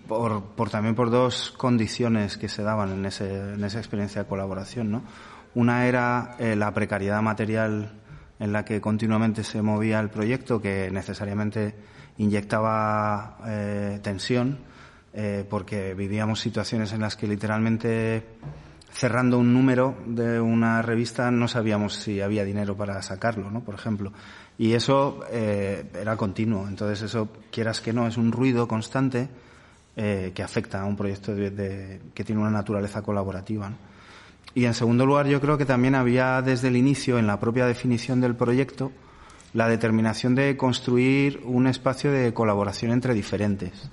por, 0.09 0.43
por 0.43 0.69
también 0.69 0.93
por 0.93 1.09
dos 1.09 1.51
condiciones 1.51 2.37
que 2.37 2.49
se 2.49 2.63
daban 2.63 2.91
en, 2.91 3.05
ese, 3.05 3.53
en 3.53 3.63
esa 3.63 3.79
experiencia 3.79 4.23
de 4.23 4.27
colaboración, 4.27 4.91
¿no? 4.91 5.03
Una 5.55 5.87
era 5.87 6.35
eh, 6.37 6.57
la 6.57 6.73
precariedad 6.73 7.21
material 7.21 7.93
en 8.39 8.51
la 8.51 8.65
que 8.65 8.81
continuamente 8.81 9.45
se 9.45 9.61
movía 9.61 10.01
el 10.01 10.09
proyecto, 10.09 10.61
que 10.61 10.91
necesariamente 10.91 11.75
inyectaba 12.17 13.37
eh, 13.47 13.99
tensión, 14.03 14.59
eh, 15.13 15.45
porque 15.49 15.93
vivíamos 15.93 16.41
situaciones 16.41 16.91
en 16.91 16.99
las 16.99 17.15
que 17.15 17.25
literalmente 17.25 18.25
cerrando 18.91 19.39
un 19.39 19.53
número 19.53 19.97
de 20.05 20.41
una 20.41 20.81
revista 20.81 21.31
no 21.31 21.47
sabíamos 21.47 21.95
si 21.95 22.19
había 22.19 22.43
dinero 22.43 22.75
para 22.75 23.01
sacarlo, 23.01 23.49
¿no? 23.49 23.61
Por 23.61 23.75
ejemplo. 23.75 24.11
Y 24.59 24.73
eso 24.73 25.21
eh, 25.31 25.85
era 25.99 26.15
continuo. 26.17 26.67
Entonces 26.67 27.01
eso, 27.01 27.29
quieras 27.49 27.81
que 27.81 27.93
no, 27.93 28.05
es 28.07 28.17
un 28.17 28.31
ruido 28.31 28.67
constante 28.67 29.27
eh, 29.95 30.31
que 30.35 30.43
afecta 30.43 30.81
a 30.81 30.85
un 30.85 30.95
proyecto 30.95 31.33
de- 31.33 31.49
de- 31.49 32.01
que 32.13 32.23
tiene 32.23 32.41
una 32.41 32.51
naturaleza 32.51 33.01
colaborativa. 33.01 33.71
Y 34.53 34.65
en 34.65 34.73
segundo 34.73 35.05
lugar, 35.05 35.27
yo 35.27 35.39
creo 35.41 35.57
que 35.57 35.65
también 35.65 35.95
había 35.95 36.41
desde 36.41 36.67
el 36.67 36.75
inicio, 36.75 37.17
en 37.17 37.25
la 37.27 37.39
propia 37.39 37.65
definición 37.65 38.19
del 38.21 38.35
proyecto, 38.35 38.91
la 39.53 39.67
determinación 39.67 40.35
de 40.35 40.55
construir 40.57 41.41
un 41.45 41.65
espacio 41.65 42.11
de 42.11 42.33
colaboración 42.33 42.91
entre 42.91 43.13
diferentes. 43.13 43.89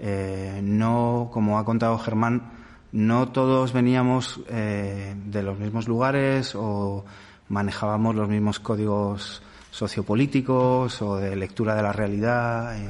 Eh, 0.00 0.60
no, 0.62 1.30
como 1.32 1.58
ha 1.58 1.64
contado 1.64 1.98
Germán, 1.98 2.50
no 2.92 3.28
todos 3.30 3.72
veníamos 3.72 4.40
eh, 4.48 5.14
de 5.26 5.42
los 5.42 5.58
mismos 5.58 5.86
lugares 5.86 6.54
o 6.56 7.04
manejábamos 7.48 8.14
los 8.14 8.28
mismos 8.28 8.58
códigos 8.60 9.42
sociopolíticos 9.80 11.00
o 11.00 11.16
de 11.16 11.34
lectura 11.36 11.74
de 11.74 11.82
la 11.82 11.92
realidad 11.92 12.76
eh, 12.76 12.86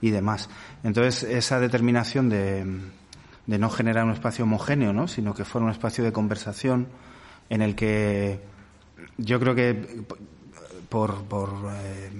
y 0.00 0.10
demás. 0.10 0.48
Entonces, 0.84 1.24
esa 1.24 1.58
determinación 1.58 2.28
de, 2.28 2.64
de 3.46 3.58
no 3.58 3.68
generar 3.70 4.04
un 4.04 4.12
espacio 4.12 4.44
homogéneo, 4.44 4.92
¿no? 4.92 5.08
sino 5.08 5.34
que 5.34 5.44
fuera 5.44 5.64
un 5.64 5.72
espacio 5.72 6.04
de 6.04 6.12
conversación 6.12 6.86
en 7.50 7.60
el 7.60 7.74
que 7.74 8.40
yo 9.18 9.40
creo 9.40 9.56
que 9.56 10.04
por, 10.88 11.24
eh, 11.72 12.10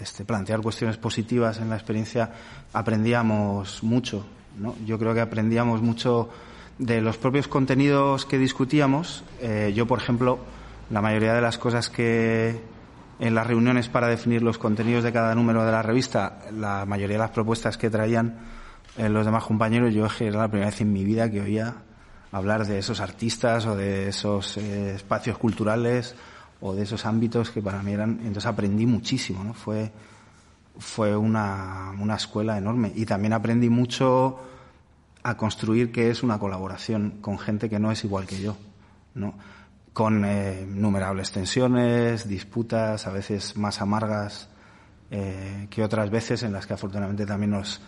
este, 0.00 0.24
plantear 0.24 0.60
cuestiones 0.60 0.96
positivas 0.96 1.58
en 1.58 1.70
la 1.70 1.76
experiencia 1.76 2.32
aprendíamos 2.72 3.84
mucho. 3.84 4.26
¿no? 4.58 4.74
Yo 4.84 4.98
creo 4.98 5.14
que 5.14 5.20
aprendíamos 5.20 5.82
mucho 5.82 6.30
de 6.78 7.00
los 7.00 7.16
propios 7.16 7.46
contenidos 7.46 8.26
que 8.26 8.38
discutíamos. 8.38 9.22
Eh, 9.40 9.72
yo, 9.72 9.86
por 9.86 10.00
ejemplo, 10.00 10.40
la 10.90 11.00
mayoría 11.00 11.32
de 11.32 11.40
las 11.40 11.58
cosas 11.58 11.88
que 11.88 12.60
en 13.20 13.34
las 13.34 13.46
reuniones 13.46 13.88
para 13.88 14.08
definir 14.08 14.42
los 14.42 14.58
contenidos 14.58 15.04
de 15.04 15.12
cada 15.12 15.34
número 15.34 15.64
de 15.64 15.70
la 15.70 15.82
revista, 15.82 16.38
la 16.52 16.86
mayoría 16.86 17.16
de 17.16 17.22
las 17.22 17.30
propuestas 17.30 17.76
que 17.76 17.90
traían 17.90 18.38
eh, 18.96 19.08
los 19.08 19.26
demás 19.26 19.44
compañeros, 19.44 19.94
yo 19.94 20.08
era 20.18 20.38
la 20.38 20.48
primera 20.48 20.70
vez 20.70 20.80
en 20.80 20.92
mi 20.92 21.04
vida 21.04 21.30
que 21.30 21.42
oía 21.42 21.74
hablar 22.32 22.66
de 22.66 22.78
esos 22.78 23.00
artistas 23.00 23.66
o 23.66 23.76
de 23.76 24.08
esos 24.08 24.56
eh, 24.56 24.94
espacios 24.94 25.36
culturales 25.36 26.14
o 26.60 26.74
de 26.74 26.82
esos 26.82 27.04
ámbitos 27.04 27.50
que 27.50 27.60
para 27.60 27.82
mí 27.82 27.92
eran. 27.92 28.20
Entonces 28.20 28.46
aprendí 28.46 28.86
muchísimo, 28.86 29.44
¿no? 29.44 29.52
Fue, 29.52 29.92
fue 30.78 31.14
una, 31.14 31.92
una 32.00 32.14
escuela 32.14 32.56
enorme. 32.56 32.92
Y 32.94 33.04
también 33.04 33.32
aprendí 33.32 33.68
mucho 33.68 34.40
a 35.22 35.36
construir 35.36 35.92
qué 35.92 36.10
es 36.10 36.22
una 36.22 36.38
colaboración 36.38 37.18
con 37.20 37.38
gente 37.38 37.68
que 37.68 37.78
no 37.78 37.92
es 37.92 38.02
igual 38.04 38.26
que 38.26 38.40
yo, 38.40 38.56
¿no? 39.14 39.34
Con 39.92 40.24
eh, 40.24 40.62
innumerables 40.62 41.32
tensiones, 41.32 42.28
disputas, 42.28 43.06
a 43.06 43.10
veces 43.10 43.56
más 43.56 43.80
amargas 43.80 44.48
eh, 45.10 45.66
que 45.70 45.82
otras 45.82 46.10
veces 46.10 46.42
en 46.44 46.52
las 46.52 46.66
que 46.66 46.74
afortunadamente 46.74 47.26
también 47.26 47.50
nos 47.50 47.80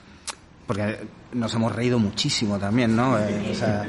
porque 0.66 0.98
nos 1.32 1.54
hemos 1.54 1.72
reído 1.74 1.98
muchísimo 1.98 2.58
también, 2.58 2.96
¿no? 2.96 3.18
Eh, 3.18 3.50
o 3.50 3.54
sea, 3.54 3.84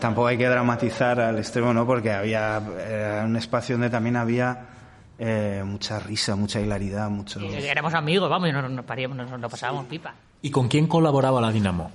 tampoco 0.00 0.28
hay 0.28 0.38
que 0.38 0.46
dramatizar 0.46 1.20
al 1.20 1.38
extremo, 1.38 1.72
¿no? 1.72 1.86
Porque 1.86 2.12
había 2.12 2.62
era 2.88 3.24
un 3.24 3.36
espacio 3.36 3.74
donde 3.74 3.90
también 3.90 4.16
había 4.16 4.66
eh, 5.18 5.62
mucha 5.64 5.98
risa, 5.98 6.36
mucha 6.36 6.60
hilaridad, 6.60 7.08
mucho. 7.10 7.40
Y 7.40 7.54
éramos 7.54 7.94
amigos, 7.94 8.28
vamos, 8.28 8.48
y 8.48 8.52
nos, 8.52 8.70
nos, 8.70 8.84
paríamos, 8.84 9.16
nos, 9.16 9.30
nos 9.30 9.40
lo 9.40 9.48
pasábamos 9.48 9.86
pipa. 9.86 10.14
¿Y 10.42 10.50
con 10.50 10.68
quién 10.68 10.86
colaboraba 10.86 11.40
la 11.40 11.50
Dinamo? 11.50 11.90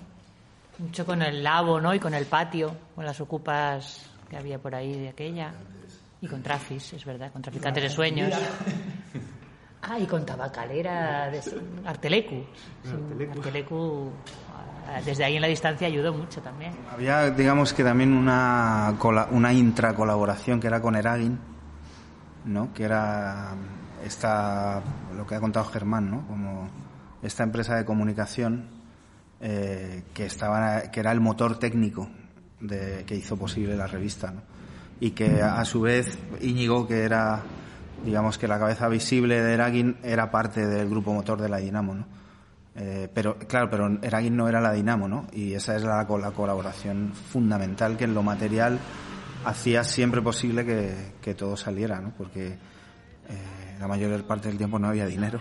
Mucho 0.79 1.05
con 1.05 1.21
el 1.21 1.43
labo, 1.43 1.79
¿no? 1.79 1.93
Y 1.93 1.99
con 1.99 2.13
el 2.13 2.25
patio, 2.25 2.75
con 2.95 3.05
las 3.05 3.19
ocupas 3.21 4.08
que 4.29 4.37
había 4.37 4.59
por 4.59 4.75
ahí 4.75 4.99
de 4.99 5.09
aquella. 5.09 5.53
Y 6.21 6.27
con 6.27 6.43
Trafis, 6.43 6.93
es 6.93 7.05
verdad, 7.05 7.31
con 7.31 7.41
Traficantes 7.41 7.83
de 7.83 7.89
Sueños. 7.89 8.33
Ah, 9.81 9.97
y 9.97 10.05
con 10.05 10.25
Tabacalera 10.25 11.29
de 11.31 11.41
Artelecu. 11.85 12.43
Sí, 12.83 13.25
Artelecu, 13.31 14.11
ah, 14.87 14.99
desde 15.03 15.23
ahí 15.23 15.37
en 15.37 15.41
la 15.41 15.47
distancia 15.47 15.87
ayudó 15.87 16.13
mucho 16.13 16.41
también. 16.41 16.73
Había, 16.91 17.31
digamos 17.31 17.73
que 17.73 17.83
también 17.83 18.13
una, 18.13 18.93
una 19.31 19.53
intracolaboración 19.53 20.59
que 20.59 20.67
era 20.67 20.81
con 20.81 20.95
Eragin, 20.95 21.39
¿no? 22.43 22.73
Que 22.73 22.83
era 22.83 23.55
esta, 24.03 24.83
lo 25.15 25.25
que 25.25 25.35
ha 25.35 25.39
contado 25.39 25.65
Germán, 25.67 26.11
¿no? 26.11 26.27
Como 26.27 26.67
esta 27.21 27.43
empresa 27.43 27.75
de 27.75 27.85
comunicación 27.85 28.67
eh, 29.39 30.03
que 30.13 30.25
estaba, 30.25 30.91
que 30.91 30.99
era 30.99 31.13
el 31.13 31.21
motor 31.21 31.57
técnico 31.57 32.09
de, 32.61 33.03
que 33.05 33.15
hizo 33.15 33.37
posible 33.37 33.75
la 33.75 33.87
revista, 33.87 34.31
¿no? 34.31 34.41
Y 34.99 35.11
que 35.11 35.41
a 35.41 35.63
su 35.63 35.81
vez 35.81 36.17
Íñigo, 36.41 36.85
que 36.87 37.03
era, 37.03 37.41
digamos 38.03 38.37
que 38.37 38.47
la 38.47 38.59
cabeza 38.59 38.89
visible 38.89 39.41
de 39.41 39.53
Eragin, 39.53 39.97
era 40.03 40.29
parte 40.29 40.67
del 40.67 40.89
grupo 40.89 41.13
motor 41.13 41.41
de 41.41 41.47
la 41.47 41.57
Dinamo, 41.57 41.95
¿no? 41.95 42.05
Eh, 42.75 43.09
pero 43.13 43.37
claro, 43.37 43.69
pero 43.69 43.99
Eragin 44.01 44.35
no 44.35 44.49
era 44.49 44.59
la 44.59 44.73
Dinamo, 44.73 45.07
¿no? 45.07 45.27
Y 45.31 45.53
esa 45.53 45.75
es 45.75 45.83
la, 45.83 46.03
la 46.03 46.31
colaboración 46.31 47.13
fundamental 47.13 47.95
que 47.95 48.03
en 48.03 48.13
lo 48.13 48.23
material 48.23 48.79
hacía 49.45 49.83
siempre 49.83 50.21
posible 50.21 50.65
que, 50.65 51.13
que 51.21 51.33
todo 51.33 51.55
saliera, 51.55 52.01
¿no? 52.01 52.13
Porque 52.17 52.47
eh, 52.47 53.77
la 53.79 53.87
mayor 53.87 54.23
parte 54.25 54.49
del 54.49 54.57
tiempo 54.57 54.79
no 54.79 54.87
había 54.89 55.05
dinero. 55.05 55.39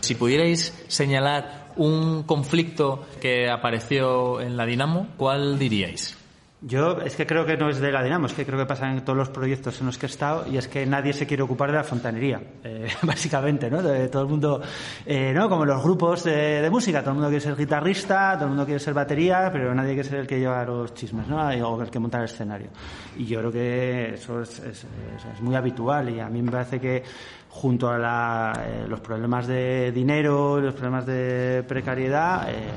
Si 0.00 0.14
pudierais 0.14 0.84
señalar 0.88 1.69
un 1.80 2.22
conflicto 2.24 3.06
que 3.20 3.48
apareció 3.50 4.40
en 4.40 4.56
la 4.56 4.66
Dinamo, 4.66 5.08
¿cuál 5.16 5.58
diríais? 5.58 6.16
Yo 6.62 6.98
es 7.00 7.16
que 7.16 7.26
creo 7.26 7.46
que 7.46 7.56
no 7.56 7.70
es 7.70 7.80
de 7.80 7.90
la 7.90 8.02
Dinamo, 8.02 8.26
es 8.26 8.34
que 8.34 8.44
creo 8.44 8.58
que 8.58 8.66
pasa 8.66 8.90
en 8.92 9.00
todos 9.02 9.16
los 9.16 9.30
proyectos 9.30 9.80
en 9.80 9.86
los 9.86 9.96
que 9.96 10.04
he 10.04 10.10
estado 10.10 10.44
y 10.46 10.58
es 10.58 10.68
que 10.68 10.84
nadie 10.84 11.14
se 11.14 11.26
quiere 11.26 11.42
ocupar 11.42 11.70
de 11.70 11.78
la 11.78 11.84
fontanería, 11.84 12.38
eh, 12.62 12.86
básicamente, 13.02 13.70
¿no? 13.70 13.80
De, 13.82 14.08
todo 14.10 14.24
el 14.24 14.28
mundo, 14.28 14.60
eh, 15.06 15.32
¿no? 15.34 15.48
Como 15.48 15.64
los 15.64 15.82
grupos 15.82 16.22
de, 16.24 16.60
de 16.60 16.68
música, 16.68 17.00
todo 17.00 17.12
el 17.12 17.14
mundo 17.14 17.30
quiere 17.30 17.42
ser 17.42 17.56
guitarrista, 17.56 18.32
todo 18.34 18.44
el 18.44 18.50
mundo 18.50 18.66
quiere 18.66 18.78
ser 18.78 18.92
batería, 18.92 19.48
pero 19.50 19.74
nadie 19.74 19.94
quiere 19.94 20.06
ser 20.10 20.18
el 20.20 20.26
que 20.26 20.38
lleva 20.38 20.62
los 20.66 20.92
chismes, 20.92 21.26
¿no? 21.28 21.38
O 21.48 21.80
el 21.82 21.88
que 21.90 21.98
monta 21.98 22.18
el 22.18 22.24
escenario. 22.24 22.68
Y 23.16 23.24
yo 23.24 23.38
creo 23.38 23.52
que 23.52 24.14
eso 24.16 24.42
es, 24.42 24.58
es- 24.58 24.84
es- 24.84 25.40
muy 25.40 25.54
habitual 25.56 26.10
y 26.10 26.20
a 26.20 26.28
mí 26.28 26.42
me 26.42 26.52
parece 26.52 26.78
que 26.78 27.02
junto 27.50 27.90
a 27.90 28.52
eh, 28.64 28.86
los 28.88 29.00
problemas 29.00 29.46
de 29.46 29.90
dinero, 29.92 30.60
los 30.60 30.72
problemas 30.72 31.04
de 31.04 31.64
precariedad, 31.66 32.48
eh, 32.48 32.70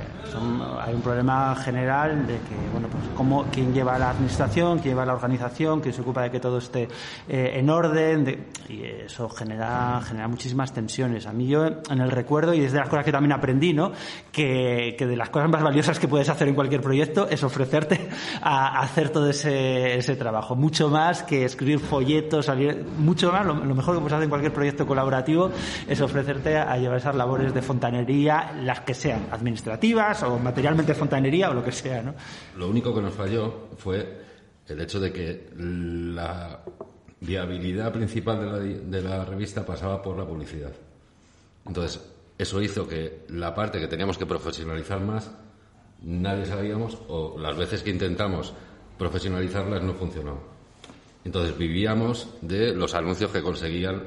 hay 0.81 0.95
un 0.95 1.01
problema 1.01 1.55
general 1.55 2.25
de 2.25 2.33
que, 2.33 2.55
bueno, 2.71 2.87
pues 2.87 3.03
cómo, 3.15 3.45
quién 3.51 3.71
lleva 3.71 3.99
la 3.99 4.09
administración, 4.09 4.79
quién 4.79 4.95
lleva 4.95 5.05
la 5.05 5.13
organización, 5.13 5.79
quién 5.79 5.93
se 5.93 6.01
ocupa 6.01 6.23
de 6.23 6.31
que 6.31 6.39
todo 6.39 6.57
esté 6.57 6.87
eh, 7.29 7.51
en 7.53 7.69
orden, 7.69 8.47
y 8.67 8.83
eso 8.83 9.29
genera, 9.29 10.01
genera 10.03 10.27
muchísimas 10.27 10.73
tensiones. 10.73 11.27
A 11.27 11.33
mí 11.33 11.45
yo, 11.45 11.65
en 11.65 12.01
el 12.01 12.09
recuerdo, 12.09 12.55
y 12.55 12.61
es 12.61 12.71
de 12.71 12.79
las 12.79 12.89
cosas 12.89 13.05
que 13.05 13.11
también 13.11 13.31
aprendí, 13.31 13.73
¿no? 13.73 13.91
Que, 14.31 14.95
que 14.97 15.05
de 15.05 15.15
las 15.15 15.29
cosas 15.29 15.51
más 15.51 15.61
valiosas 15.61 15.99
que 15.99 16.07
puedes 16.07 16.29
hacer 16.29 16.47
en 16.47 16.55
cualquier 16.55 16.81
proyecto 16.81 17.27
es 17.29 17.43
ofrecerte 17.43 18.09
a, 18.41 18.79
hacer 18.79 19.09
todo 19.09 19.29
ese, 19.29 19.97
ese, 19.97 20.15
trabajo. 20.15 20.55
Mucho 20.55 20.89
más 20.89 21.21
que 21.21 21.45
escribir 21.45 21.79
folletos, 21.79 22.47
salir, 22.47 22.83
mucho 22.97 23.31
más, 23.31 23.45
lo, 23.45 23.53
lo 23.53 23.75
mejor 23.75 23.95
que 23.95 24.01
puedes 24.01 24.13
hacer 24.13 24.23
en 24.23 24.29
cualquier 24.29 24.51
proyecto 24.51 24.62
proyecto 24.63 24.87
colaborativo 24.87 25.51
es 25.89 25.99
ofrecerte 25.99 26.57
a 26.57 26.77
llevar 26.77 26.97
esas 26.97 27.15
labores 27.15 27.53
de 27.53 27.61
fontanería, 27.61 28.53
las 28.63 28.79
que 28.79 28.93
sean 28.93 29.27
administrativas 29.29 30.23
o 30.23 30.39
materialmente 30.39 30.93
fontanería 30.93 31.49
o 31.49 31.53
lo 31.53 31.61
que 31.61 31.73
sea. 31.73 32.01
¿no? 32.01 32.13
Lo 32.55 32.69
único 32.69 32.95
que 32.95 33.01
nos 33.01 33.13
falló 33.13 33.67
fue 33.75 34.21
el 34.65 34.79
hecho 34.79 35.01
de 35.01 35.11
que 35.11 35.49
la 35.57 36.61
viabilidad 37.19 37.91
principal 37.91 38.39
de 38.39 38.45
la, 38.45 38.59
de 38.59 39.01
la 39.01 39.25
revista 39.25 39.65
pasaba 39.65 40.01
por 40.01 40.17
la 40.17 40.25
publicidad. 40.25 40.71
Entonces, 41.65 42.01
eso 42.37 42.61
hizo 42.61 42.87
que 42.87 43.25
la 43.29 43.53
parte 43.53 43.81
que 43.81 43.87
teníamos 43.89 44.17
que 44.17 44.25
profesionalizar 44.25 45.01
más, 45.01 45.29
nadie 46.03 46.45
sabíamos, 46.45 46.97
o 47.09 47.37
las 47.37 47.57
veces 47.57 47.83
que 47.83 47.89
intentamos 47.89 48.53
profesionalizarlas 48.97 49.83
no 49.83 49.93
funcionó. 49.93 50.39
Entonces 51.25 51.57
vivíamos 51.57 52.29
de 52.41 52.73
los 52.73 52.93
anuncios 52.93 53.31
que 53.31 53.41
conseguían 53.41 54.03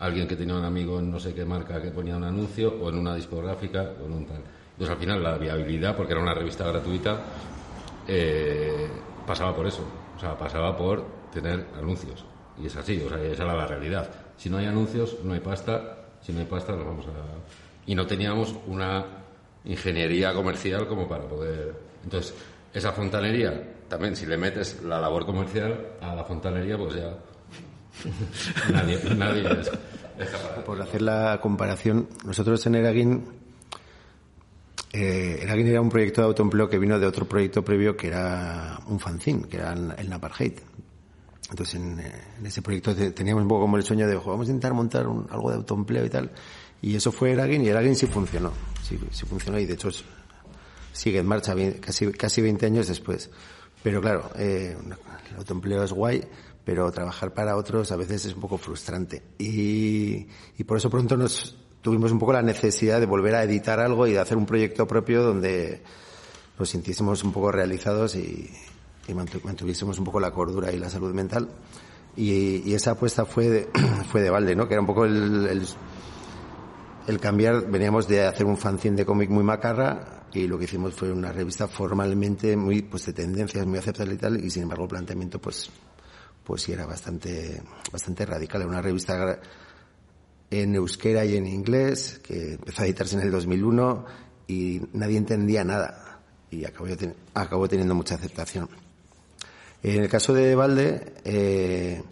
alguien 0.00 0.26
que 0.26 0.34
tenía 0.34 0.56
un 0.56 0.64
amigo 0.64 0.98
en 0.98 1.10
no 1.10 1.20
sé 1.20 1.34
qué 1.34 1.44
marca 1.44 1.80
que 1.80 1.90
ponía 1.90 2.16
un 2.16 2.24
anuncio 2.24 2.74
o 2.80 2.88
en 2.88 2.98
una 2.98 3.14
discográfica 3.14 3.92
o 4.02 4.06
en 4.06 4.12
un 4.12 4.26
tal. 4.26 4.42
Entonces 4.72 4.90
al 4.90 4.98
final 4.98 5.22
la 5.22 5.36
viabilidad, 5.36 5.94
porque 5.94 6.12
era 6.12 6.22
una 6.22 6.34
revista 6.34 6.66
gratuita, 6.66 7.20
eh, 8.08 8.88
pasaba 9.26 9.54
por 9.54 9.66
eso. 9.66 9.84
O 10.16 10.18
sea, 10.18 10.36
pasaba 10.36 10.76
por 10.76 11.04
tener 11.32 11.66
anuncios. 11.78 12.24
Y 12.60 12.66
es 12.66 12.76
así, 12.76 13.02
o 13.04 13.08
sea, 13.08 13.22
esa 13.22 13.44
era 13.44 13.54
la 13.54 13.66
realidad. 13.66 14.10
Si 14.36 14.48
no 14.48 14.56
hay 14.56 14.66
anuncios, 14.66 15.18
no 15.22 15.34
hay 15.34 15.40
pasta. 15.40 15.98
Si 16.22 16.32
no 16.32 16.40
hay 16.40 16.46
pasta, 16.46 16.72
nos 16.72 16.84
vamos 16.84 17.06
a... 17.06 17.10
Y 17.86 17.94
no 17.94 18.06
teníamos 18.06 18.54
una 18.66 19.04
ingeniería 19.64 20.32
comercial 20.32 20.86
como 20.86 21.06
para 21.08 21.28
poder... 21.28 21.74
Entonces, 22.04 22.34
esa 22.72 22.92
fontanería, 22.92 23.84
también 23.88 24.16
si 24.16 24.24
le 24.26 24.36
metes 24.36 24.82
la 24.82 24.98
labor 25.00 25.26
comercial 25.26 25.88
a 26.00 26.14
la 26.14 26.24
fontanería, 26.24 26.78
pues 26.78 26.94
ya 26.94 27.14
nadie, 28.72 28.98
nadie 29.16 29.60
es, 29.60 29.70
Por 30.66 30.80
hacer 30.80 31.02
la 31.02 31.40
comparación, 31.40 32.08
nosotros 32.24 32.64
en 32.66 32.74
Eraguin, 32.74 33.24
eh, 34.92 35.38
Eraguin 35.42 35.66
era 35.68 35.80
un 35.80 35.88
proyecto 35.88 36.20
de 36.20 36.26
autoempleo 36.28 36.68
que 36.68 36.78
vino 36.78 36.98
de 36.98 37.06
otro 37.06 37.26
proyecto 37.26 37.64
previo 37.64 37.96
que 37.96 38.08
era 38.08 38.78
un 38.86 38.98
fanzine, 38.98 39.48
que 39.48 39.56
era 39.56 39.72
el 39.72 40.08
Napartheid. 40.08 40.54
Entonces 41.50 41.74
en, 41.74 42.00
ese 42.44 42.62
proyecto 42.62 42.94
teníamos 42.94 43.42
un 43.42 43.48
poco 43.48 43.62
como 43.62 43.76
el 43.76 43.82
sueño 43.82 44.06
de, 44.06 44.14
vamos 44.16 44.46
a 44.48 44.50
intentar 44.50 44.72
montar 44.72 45.02
algo 45.02 45.50
de 45.50 45.56
autoempleo 45.56 46.04
y 46.04 46.10
tal. 46.10 46.30
Y 46.82 46.94
eso 46.94 47.12
fue 47.12 47.32
Eraguin 47.32 47.64
y 47.64 47.68
Eraguin 47.68 47.96
sí 47.96 48.06
funcionó. 48.06 48.52
Sí, 48.82 48.98
sí 49.10 49.26
funcionó 49.26 49.58
y 49.58 49.66
de 49.66 49.74
hecho 49.74 49.90
sigue 50.92 51.18
en 51.18 51.26
marcha 51.26 51.54
casi, 51.80 52.10
casi 52.12 52.40
20 52.40 52.66
años 52.66 52.86
después. 52.86 53.30
Pero 53.82 54.00
claro, 54.00 54.30
eh, 54.36 54.76
el 55.30 55.36
autoempleo 55.36 55.82
es 55.82 55.92
guay, 55.92 56.22
pero 56.70 56.88
trabajar 56.92 57.34
para 57.34 57.56
otros 57.56 57.90
a 57.90 57.96
veces 57.96 58.26
es 58.26 58.34
un 58.36 58.40
poco 58.40 58.56
frustrante. 58.56 59.24
Y, 59.38 60.24
por 60.64 60.76
eso 60.76 60.88
pronto 60.88 61.16
nos 61.16 61.56
tuvimos 61.82 62.12
un 62.12 62.20
poco 62.20 62.32
la 62.32 62.42
necesidad 62.42 63.00
de 63.00 63.06
volver 63.06 63.34
a 63.34 63.42
editar 63.42 63.80
algo 63.80 64.06
y 64.06 64.12
de 64.12 64.20
hacer 64.20 64.36
un 64.36 64.46
proyecto 64.46 64.86
propio 64.86 65.20
donde 65.20 65.82
nos 66.56 66.68
sintiésemos 66.68 67.24
un 67.24 67.32
poco 67.32 67.50
realizados 67.50 68.14
y, 68.14 68.48
mantuviésemos 69.12 69.98
un 69.98 70.04
poco 70.04 70.20
la 70.20 70.30
cordura 70.30 70.70
y 70.70 70.78
la 70.78 70.88
salud 70.88 71.12
mental. 71.12 71.48
Y, 72.16 72.72
esa 72.72 72.92
apuesta 72.92 73.24
fue 73.24 73.48
de, 73.48 73.68
fue 74.12 74.20
de 74.20 74.30
balde, 74.30 74.54
¿no? 74.54 74.68
Que 74.68 74.74
era 74.74 74.80
un 74.80 74.86
poco 74.86 75.06
el, 75.06 75.66
el, 77.08 77.18
cambiar, 77.18 77.68
veníamos 77.68 78.06
de 78.06 78.28
hacer 78.28 78.46
un 78.46 78.56
fanzine 78.56 78.94
de 78.94 79.04
cómic 79.04 79.28
muy 79.28 79.42
macarra 79.42 80.22
y 80.32 80.46
lo 80.46 80.56
que 80.56 80.66
hicimos 80.66 80.94
fue 80.94 81.10
una 81.10 81.32
revista 81.32 81.66
formalmente 81.66 82.56
muy, 82.56 82.82
pues 82.82 83.06
de 83.06 83.12
tendencias 83.12 83.66
muy 83.66 83.80
aceptable 83.80 84.14
y 84.14 84.18
tal, 84.18 84.44
y 84.44 84.50
sin 84.50 84.62
embargo 84.62 84.84
el 84.84 84.90
planteamiento 84.90 85.40
pues 85.40 85.68
pues 86.44 86.62
sí 86.62 86.72
era 86.72 86.86
bastante, 86.86 87.62
bastante 87.92 88.26
radical. 88.26 88.62
Era 88.62 88.70
una 88.70 88.82
revista 88.82 89.38
en 90.50 90.74
euskera 90.74 91.24
y 91.24 91.36
en 91.36 91.46
inglés 91.46 92.20
que 92.22 92.54
empezó 92.54 92.82
a 92.82 92.86
editarse 92.86 93.16
en 93.16 93.22
el 93.22 93.30
2001 93.30 94.04
y 94.48 94.80
nadie 94.92 95.16
entendía 95.16 95.64
nada 95.64 96.20
y 96.50 96.64
acabó, 96.64 96.88
acabó 97.34 97.68
teniendo 97.68 97.94
mucha 97.94 98.16
aceptación. 98.16 98.68
En 99.82 100.02
el 100.02 100.08
caso 100.08 100.34
de 100.34 100.54
Valde, 100.54 101.14
eh, 101.24 102.02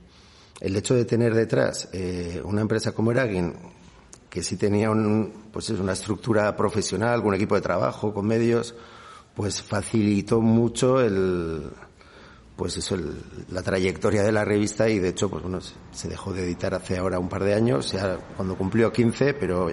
el 0.60 0.76
hecho 0.76 0.94
de 0.94 1.04
tener 1.04 1.34
detrás 1.34 1.88
eh, 1.92 2.40
una 2.44 2.62
empresa 2.62 2.92
como 2.92 3.10
Eragin, 3.10 3.54
que 4.30 4.42
sí 4.42 4.56
tenía 4.56 4.90
un, 4.90 5.48
pues 5.52 5.70
es 5.70 5.78
una 5.78 5.92
estructura 5.92 6.56
profesional, 6.56 7.20
un 7.24 7.34
equipo 7.34 7.56
de 7.56 7.60
trabajo, 7.60 8.14
con 8.14 8.26
medios, 8.26 8.74
pues 9.34 9.62
facilitó 9.62 10.40
mucho 10.40 11.00
el, 11.00 11.70
pues 12.58 12.76
eso, 12.76 12.96
la 13.50 13.62
trayectoria 13.62 14.24
de 14.24 14.32
la 14.32 14.44
revista 14.44 14.88
y 14.88 14.98
de 14.98 15.10
hecho, 15.10 15.30
pues 15.30 15.44
bueno, 15.44 15.60
se 15.92 16.08
dejó 16.08 16.32
de 16.32 16.42
editar 16.42 16.74
hace 16.74 16.98
ahora 16.98 17.20
un 17.20 17.28
par 17.28 17.44
de 17.44 17.54
años, 17.54 17.86
sea, 17.86 18.18
cuando 18.36 18.58
cumplió 18.58 18.92
15, 18.92 19.34
pero 19.34 19.70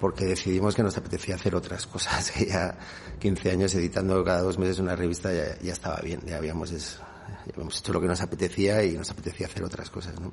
porque 0.00 0.24
decidimos 0.24 0.74
que 0.74 0.82
nos 0.82 0.98
apetecía 0.98 1.36
hacer 1.36 1.54
otras 1.54 1.86
cosas, 1.92 2.32
que 2.32 2.46
ya 2.46 2.76
15 3.20 3.48
años 3.52 3.74
editando 3.76 4.24
cada 4.24 4.42
dos 4.42 4.58
meses 4.58 4.80
una 4.80 4.96
revista 4.96 5.32
ya, 5.32 5.56
ya 5.60 5.72
estaba 5.72 6.00
bien, 6.00 6.20
ya 6.26 6.38
habíamos, 6.38 6.72
ya 6.72 7.52
habíamos 7.52 7.78
hecho 7.78 7.92
lo 7.92 8.00
que 8.00 8.08
nos 8.08 8.20
apetecía 8.20 8.82
y 8.82 8.94
nos 8.94 9.08
apetecía 9.12 9.46
hacer 9.46 9.62
otras 9.62 9.88
cosas, 9.88 10.20
¿no? 10.20 10.32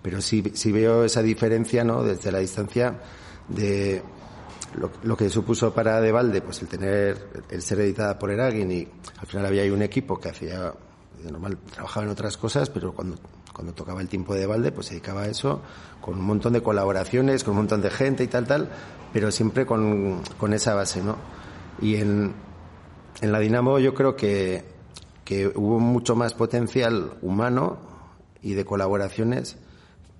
Pero 0.00 0.22
sí, 0.22 0.42
sí 0.54 0.72
veo 0.72 1.04
esa 1.04 1.20
diferencia, 1.20 1.84
¿no? 1.84 2.02
Desde 2.02 2.32
la 2.32 2.38
distancia 2.38 2.98
de 3.48 4.02
lo, 4.78 4.90
lo, 5.02 5.14
que 5.14 5.28
supuso 5.28 5.74
para 5.74 6.00
De 6.00 6.10
Valde, 6.10 6.40
pues 6.40 6.62
el 6.62 6.68
tener, 6.68 7.44
el 7.50 7.60
ser 7.60 7.80
editada 7.80 8.18
por 8.18 8.30
Eragin 8.30 8.72
y 8.72 8.88
al 9.18 9.26
final 9.26 9.44
había 9.44 9.70
un 9.70 9.82
equipo 9.82 10.18
que 10.18 10.30
hacía 10.30 10.72
de 11.22 11.32
normal 11.32 11.58
trabajaba 11.72 12.06
en 12.06 12.12
otras 12.12 12.36
cosas, 12.36 12.70
pero 12.70 12.92
cuando, 12.92 13.16
cuando 13.52 13.72
tocaba 13.72 14.00
el 14.00 14.08
tiempo 14.08 14.34
de 14.34 14.46
balde, 14.46 14.72
pues 14.72 14.86
se 14.86 14.94
dedicaba 14.94 15.22
a 15.22 15.28
eso, 15.28 15.62
con 16.00 16.18
un 16.18 16.24
montón 16.24 16.52
de 16.52 16.62
colaboraciones, 16.62 17.44
con 17.44 17.52
un 17.52 17.58
montón 17.58 17.82
de 17.82 17.90
gente 17.90 18.24
y 18.24 18.28
tal, 18.28 18.46
tal, 18.46 18.70
pero 19.12 19.30
siempre 19.30 19.66
con, 19.66 20.22
con 20.38 20.52
esa 20.52 20.74
base, 20.74 21.02
¿no? 21.02 21.16
Y 21.80 21.96
en, 21.96 22.34
en 23.20 23.32
la 23.32 23.38
Dinamo 23.38 23.78
yo 23.78 23.94
creo 23.94 24.16
que, 24.16 24.64
que 25.24 25.48
hubo 25.48 25.78
mucho 25.78 26.16
más 26.16 26.34
potencial 26.34 27.14
humano 27.22 27.78
y 28.42 28.54
de 28.54 28.64
colaboraciones, 28.64 29.56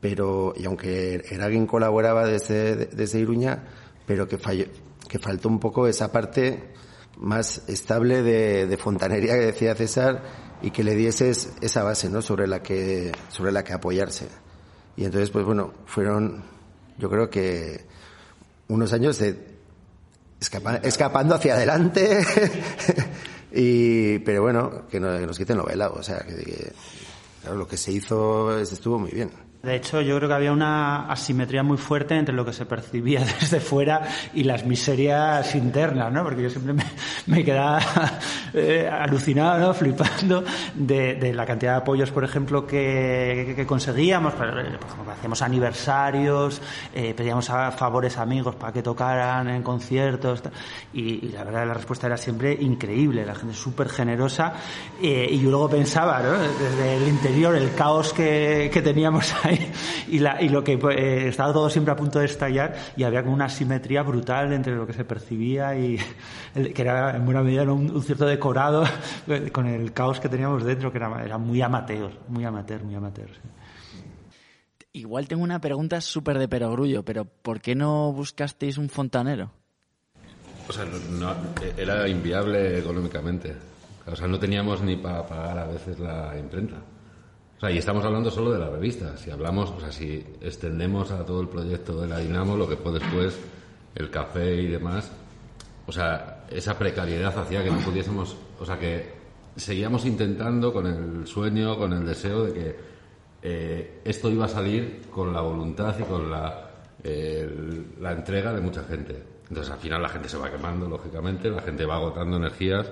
pero, 0.00 0.52
y 0.56 0.66
aunque 0.66 1.24
alguien 1.40 1.66
colaboraba 1.66 2.26
desde, 2.26 2.86
desde 2.86 3.20
Iruña, 3.20 3.64
pero 4.06 4.26
que 4.28 4.38
falló, 4.38 4.66
que 5.08 5.18
faltó 5.18 5.48
un 5.48 5.58
poco 5.58 5.86
esa 5.86 6.10
parte 6.10 6.72
más 7.18 7.68
estable 7.68 8.22
de, 8.22 8.66
de 8.66 8.76
fontanería 8.76 9.34
que 9.34 9.46
decía 9.46 9.74
César 9.74 10.22
y 10.62 10.70
que 10.70 10.85
le 10.85 10.94
dieses 10.94 11.51
esa 11.61 11.83
base, 11.83 12.09
¿no? 12.09 12.22
Sobre 12.22 12.46
la 12.46 12.62
que, 12.62 13.12
sobre 13.29 13.53
la 13.53 13.64
que 13.64 13.72
apoyarse. 13.72 14.29
Y 14.96 15.05
entonces, 15.05 15.31
pues 15.31 15.44
bueno, 15.44 15.72
fueron, 15.87 16.44
yo 16.98 17.11
creo 17.11 17.29
que 17.29 17.85
unos 18.68 18.92
años 18.92 19.18
de 19.18 19.53
escapando 20.40 21.35
hacia 21.35 21.55
adelante, 21.55 22.25
y, 23.53 24.18
pero 24.20 24.42
bueno, 24.42 24.87
que, 24.88 24.98
no, 24.98 25.18
que 25.18 25.27
nos 25.27 25.38
quiten 25.38 25.57
novela, 25.57 25.88
o 25.88 26.03
sea, 26.03 26.18
que, 26.20 26.72
claro, 27.42 27.57
lo 27.57 27.68
que 27.68 27.77
se 27.77 27.92
hizo 27.92 28.59
estuvo 28.59 28.98
muy 28.98 29.11
bien. 29.11 29.31
De 29.62 29.77
hecho, 29.77 30.01
yo 30.01 30.16
creo 30.16 30.29
que 30.29 30.35
había 30.35 30.51
una 30.51 31.07
asimetría 31.07 31.62
muy 31.62 31.77
fuerte 31.77 32.16
entre 32.16 32.35
lo 32.35 32.44
que 32.44 32.53
se 32.53 32.66
percibía 32.66 33.20
desde 33.40 33.61
fuera 33.61 34.09
y 34.35 34.42
las 34.42 34.66
miserias 34.66 35.55
internas, 35.55 36.12
¿no? 36.12 36.25
Porque 36.25 36.42
yo 36.42 36.51
siempre 36.51 36.75
me, 37.27 37.44
quedaba 37.44 37.79
eh, 38.55 38.90
alucinado, 38.90 39.61
¿no? 39.61 39.72
Flipando 39.72 40.42
de, 40.75 41.33
la 41.33 41.46
cantidad 41.46 41.75
de 41.75 41.79
apoyos, 41.79 42.11
por 42.11 42.25
ejemplo, 42.25 42.66
que, 42.66 43.64
conseguíamos. 43.64 44.35
Por 44.35 44.48
ejemplo, 44.48 45.12
hacíamos 45.12 45.40
aniversarios, 45.42 46.61
eh, 46.92 47.14
pedíamos 47.14 47.48
a 47.51 47.70
favores 47.70 48.18
amigos 48.18 48.57
para 48.57 48.72
que 48.72 48.83
tocaran 48.83 49.48
en 49.48 49.62
conciertos. 49.62 50.42
Y, 50.92 51.29
la 51.29 51.44
verdad, 51.44 51.68
la 51.68 51.75
respuesta 51.75 52.09
era 52.09 52.16
siempre 52.16 52.53
increíble. 52.53 53.25
La 53.25 53.37
gente 53.37 53.55
súper 53.55 53.88
generosa. 53.88 54.55
Eh, 55.01 55.29
y 55.31 55.38
yo 55.38 55.51
luego 55.51 55.70
pensaba, 55.70 56.20
¿no? 56.20 56.33
Desde 56.33 56.96
el 56.96 57.07
interior, 57.07 57.55
el 57.55 57.72
caos 57.77 58.12
que, 58.12 58.68
que 58.75 58.83
teníamos 58.83 59.33
ahí 59.44 59.51
y, 60.08 60.18
lo 60.48 60.64
que 60.64 60.74
eh, 60.74 61.28
estaba 61.28 61.52
todo 61.52 61.70
siempre 61.70 61.92
a 61.92 61.96
punto 61.96 62.18
de 62.18 62.26
estallar 62.26 62.74
y 62.96 63.04
había 63.04 63.22
como 63.22 63.34
una 63.34 63.48
simetría 63.48 64.02
brutal 64.02 64.52
entre 64.52 64.74
lo 64.74 64.86
que 64.86 64.92
se 64.92 65.04
percibía 65.04 65.76
y 65.76 65.98
que 66.74 66.82
era 66.82 67.16
en 67.16 67.24
buena 67.24 67.42
medida 67.42 67.62
un, 67.64 68.02
cierto 68.02 68.26
decorado 68.26 68.84
con 69.52 69.66
el 69.66 69.92
caos 69.92 70.20
que 70.20 70.28
teníamos 70.28 70.64
dentro, 70.64 70.90
que 70.90 70.98
era, 70.98 71.24
era 71.24 71.38
muy 71.38 71.60
amateur, 71.62 72.10
muy 72.28 72.44
amateur, 72.44 72.82
muy 72.84 72.94
amateur. 72.94 73.30
Igual 74.94 75.26
tengo 75.26 75.42
una 75.42 75.60
pregunta 75.60 76.00
súper 76.02 76.38
de 76.38 76.48
perogrullo, 76.48 77.02
pero 77.02 77.24
¿por 77.24 77.60
qué 77.60 77.74
no 77.74 78.12
buscasteis 78.12 78.76
un 78.76 78.90
fontanero? 78.90 79.50
O 80.68 80.72
sea, 80.72 80.84
no, 80.84 81.34
era 81.76 82.06
inviable 82.08 82.78
económicamente. 82.78 83.56
O 84.06 84.14
sea, 84.14 84.26
no 84.26 84.38
teníamos 84.38 84.82
ni 84.82 84.96
para 84.96 85.26
pagar 85.26 85.58
a 85.58 85.66
veces 85.66 85.98
la 85.98 86.36
imprenta. 86.38 86.76
O 87.62 87.64
sea, 87.64 87.70
y 87.70 87.79
estamos 87.79 88.05
hablando 88.05 88.29
solo 88.29 88.51
de 88.51 88.59
la 88.59 88.68
revista. 88.68 89.16
Si 89.16 89.31
hablamos, 89.31 89.70
o 89.70 89.79
sea, 89.79 89.92
si 89.92 90.14
extendemos 90.40 91.12
a 91.12 91.25
todo 91.25 91.40
el 91.42 91.48
proyecto 91.48 92.01
de 92.01 92.09
la 92.09 92.18
Dinamo, 92.18 92.57
lo 92.57 92.68
que 92.68 92.75
fue 92.75 92.90
después, 92.90 93.38
el 93.94 94.11
café 94.11 94.57
y 94.57 94.66
demás, 94.66 95.12
o 95.87 95.92
sea, 95.92 96.44
esa 96.51 96.77
precariedad 96.77 97.38
hacía 97.38 97.62
que 97.62 97.70
no 97.70 97.79
pudiésemos, 97.79 98.37
o 98.59 98.66
sea, 98.66 98.81
que 98.81 99.12
seguíamos 99.55 100.05
intentando 100.07 100.72
con 100.72 100.88
el 100.88 101.25
sueño, 101.29 101.79
con 101.79 101.92
el 101.92 102.05
deseo 102.05 102.46
de 102.46 102.53
que 102.53 102.77
eh, 103.42 104.01
esto 104.07 104.29
iba 104.29 104.46
a 104.46 104.48
salir 104.48 105.03
con 105.09 105.33
la 105.33 105.40
voluntad 105.40 105.94
y 106.01 106.03
con 106.03 106.33
la, 106.33 106.68
la 108.01 108.11
entrega 108.11 108.53
de 108.53 108.61
mucha 108.61 108.83
gente. 108.83 109.22
Entonces 109.51 109.72
al 109.72 109.79
final 109.79 110.03
la 110.03 110.09
gente 110.09 110.29
se 110.29 110.37
va 110.37 110.51
quemando, 110.51 110.88
lógicamente, 110.88 111.48
la 111.48 111.62
gente 111.62 111.85
va 111.85 111.94
agotando 111.94 112.38
energías 112.38 112.90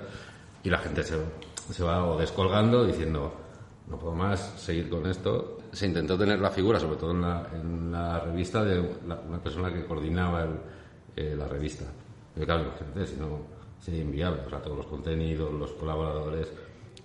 y 0.63 0.71
la 0.71 0.79
gente 0.79 1.03
se, 1.03 1.17
se 1.73 1.83
va 1.83 2.17
descolgando 2.17 2.87
diciendo, 2.87 3.35
no 3.91 3.99
puedo 3.99 4.15
más 4.15 4.41
seguir 4.57 4.89
con 4.89 5.07
esto. 5.07 5.59
Se 5.73 5.87
intentó 5.87 6.17
tener 6.17 6.39
la 6.39 6.51
figura, 6.51 6.79
sobre 6.79 6.97
todo 6.97 7.11
en 7.11 7.21
la, 7.21 7.49
la 7.91 8.21
revista, 8.21 8.65
de 8.65 8.81
una 8.81 9.43
persona 9.43 9.73
que 9.73 9.85
coordinaba 9.85 10.47
eh, 11.17 11.35
la 11.37 11.47
revista. 11.47 11.85
Pero 12.35 12.47
claro, 12.47 12.63
imagínate, 12.63 13.07
si 13.07 13.17
no 13.17 13.41
sería 13.81 14.03
inviable, 14.03 14.43
o 14.47 14.51
sea, 14.51 14.61
todos 14.61 14.77
los 14.77 14.87
contenidos, 14.87 15.53
los 15.53 15.73
colaboradores, 15.73 16.53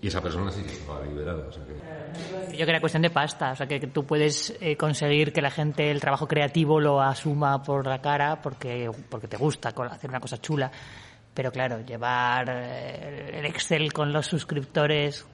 y 0.01 0.07
esa 0.07 0.21
persona 0.21 0.51
sí 0.51 0.61
que 0.61 0.73
estaba 0.73 1.03
liberada. 1.03 1.47
O 1.47 1.51
sea 1.51 1.63
que... 1.65 2.55
Yo 2.55 2.65
que 2.65 2.71
era 2.71 2.79
cuestión 2.79 3.01
de 3.01 3.09
pasta, 3.09 3.51
o 3.51 3.55
sea 3.55 3.65
que, 3.65 3.79
tú 3.87 4.05
puedes 4.05 4.55
eh, 4.61 4.77
conseguir 4.77 5.33
que 5.33 5.41
la 5.41 5.49
gente 5.49 5.89
el 5.89 5.99
trabajo 5.99 6.27
creativo 6.27 6.79
lo 6.79 7.01
asuma 7.01 7.63
por 7.63 7.87
la 7.87 8.01
cara 8.01 8.41
porque, 8.41 8.91
porque 9.09 9.27
te 9.27 9.37
gusta 9.37 9.69
hacer 9.69 10.09
una 10.09 10.19
cosa 10.19 10.39
chula. 10.39 10.71
Pero 11.33 11.51
claro, 11.51 11.81
llevar 11.81 12.49
eh, 12.49 13.39
el 13.39 13.45
Excel 13.45 13.91
con 13.91 14.13
los 14.13 14.27
suscriptores 14.27 15.25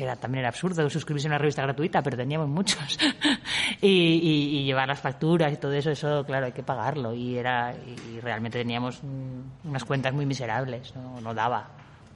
que 0.00 0.04
era, 0.04 0.16
también 0.16 0.40
era 0.40 0.48
absurdo 0.48 0.88
suscribirse 0.88 1.28
a 1.28 1.30
una 1.30 1.38
revista 1.38 1.60
gratuita, 1.60 2.02
pero 2.02 2.16
teníamos 2.16 2.48
muchos. 2.48 2.98
y, 3.82 4.64
llevar 4.64 4.88
las 4.88 4.98
facturas 4.98 5.52
y 5.52 5.56
todo 5.56 5.72
eso, 5.72 5.90
eso, 5.90 6.24
claro, 6.24 6.46
hay 6.46 6.52
que 6.52 6.62
pagarlo. 6.62 7.12
Y, 7.12 7.36
era, 7.36 7.74
y 7.74 8.18
realmente 8.20 8.58
teníamos 8.58 9.02
unas 9.64 9.84
cuentas 9.84 10.14
muy 10.14 10.24
miserables, 10.24 10.94
no, 10.96 11.20
no 11.20 11.34
daba. 11.34 11.68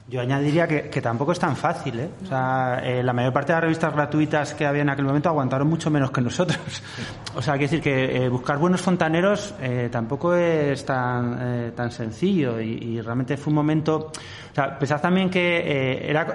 Yo 0.07 0.21
añadiría 0.21 0.67
que, 0.67 0.89
que, 0.89 1.01
tampoco 1.01 1.31
es 1.31 1.39
tan 1.39 1.55
fácil. 1.55 1.99
¿eh? 1.99 2.09
O 2.23 2.25
sea, 2.27 2.79
eh, 2.83 3.03
la 3.03 3.13
mayor 3.13 3.33
parte 3.33 3.51
de 3.51 3.57
las 3.57 3.63
revistas 3.63 3.93
gratuitas 3.93 4.53
que 4.53 4.65
había 4.65 4.81
en 4.81 4.89
aquel 4.89 5.05
momento 5.05 5.29
aguantaron 5.29 5.67
mucho 5.67 5.91
menos 5.91 6.11
que 6.11 6.21
nosotros. 6.21 6.59
O 7.35 7.41
sea, 7.41 7.55
hay 7.55 7.59
que 7.59 7.65
decir 7.65 7.81
que 7.81 8.23
eh, 8.23 8.29
buscar 8.29 8.57
buenos 8.57 8.81
fontaneros 8.81 9.53
eh, 9.59 9.89
tampoco 9.91 10.33
es 10.35 10.85
tan, 10.85 11.73
tan 11.75 11.91
sencillo 11.91 12.61
y, 12.61 12.77
y, 12.81 13.01
realmente 13.01 13.35
fue 13.35 13.51
un 13.51 13.55
momento. 13.55 14.11
O 14.51 14.55
sea, 14.55 14.79
pensad 14.79 15.01
también 15.01 15.29
que 15.29 16.09
era 16.09 16.25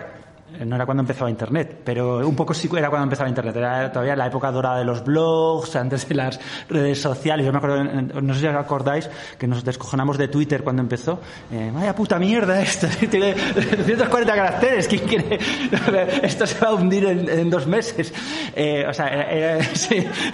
no 0.64 0.76
era 0.76 0.84
cuando 0.86 1.02
empezaba 1.02 1.30
Internet, 1.30 1.80
pero 1.84 2.26
un 2.26 2.36
poco 2.36 2.54
sí 2.54 2.68
era 2.76 2.88
cuando 2.88 3.04
empezaba 3.04 3.28
Internet. 3.28 3.56
Era 3.56 3.92
todavía 3.92 4.16
la 4.16 4.26
época 4.26 4.50
dorada 4.50 4.78
de 4.78 4.84
los 4.84 5.04
blogs, 5.04 5.76
antes 5.76 6.08
de 6.08 6.14
las 6.14 6.40
redes 6.68 7.00
sociales. 7.00 7.46
Yo 7.46 7.52
me 7.52 7.58
acuerdo, 7.58 7.84
no 7.84 8.34
sé 8.34 8.40
si 8.40 8.46
os 8.46 8.54
acordáis, 8.54 9.08
que 9.38 9.46
nos 9.46 9.64
descojonamos 9.64 10.18
de 10.18 10.28
Twitter 10.28 10.62
cuando 10.62 10.82
empezó. 10.82 11.20
Eh, 11.50 11.70
vaya 11.72 11.94
puta 11.94 12.18
mierda 12.18 12.60
esto, 12.60 12.86
tiene 13.10 13.34
240 13.34 14.34
caracteres, 14.34 14.88
¿quién 14.88 15.06
quiere? 15.06 15.38
esto 16.22 16.46
se 16.46 16.58
va 16.60 16.68
a 16.68 16.74
hundir 16.74 17.04
en, 17.06 17.50
dos 17.50 17.66
meses. 17.66 18.12
Eh, 18.54 18.84
o 18.88 18.92
sea, 18.92 19.08
era, 19.08 19.64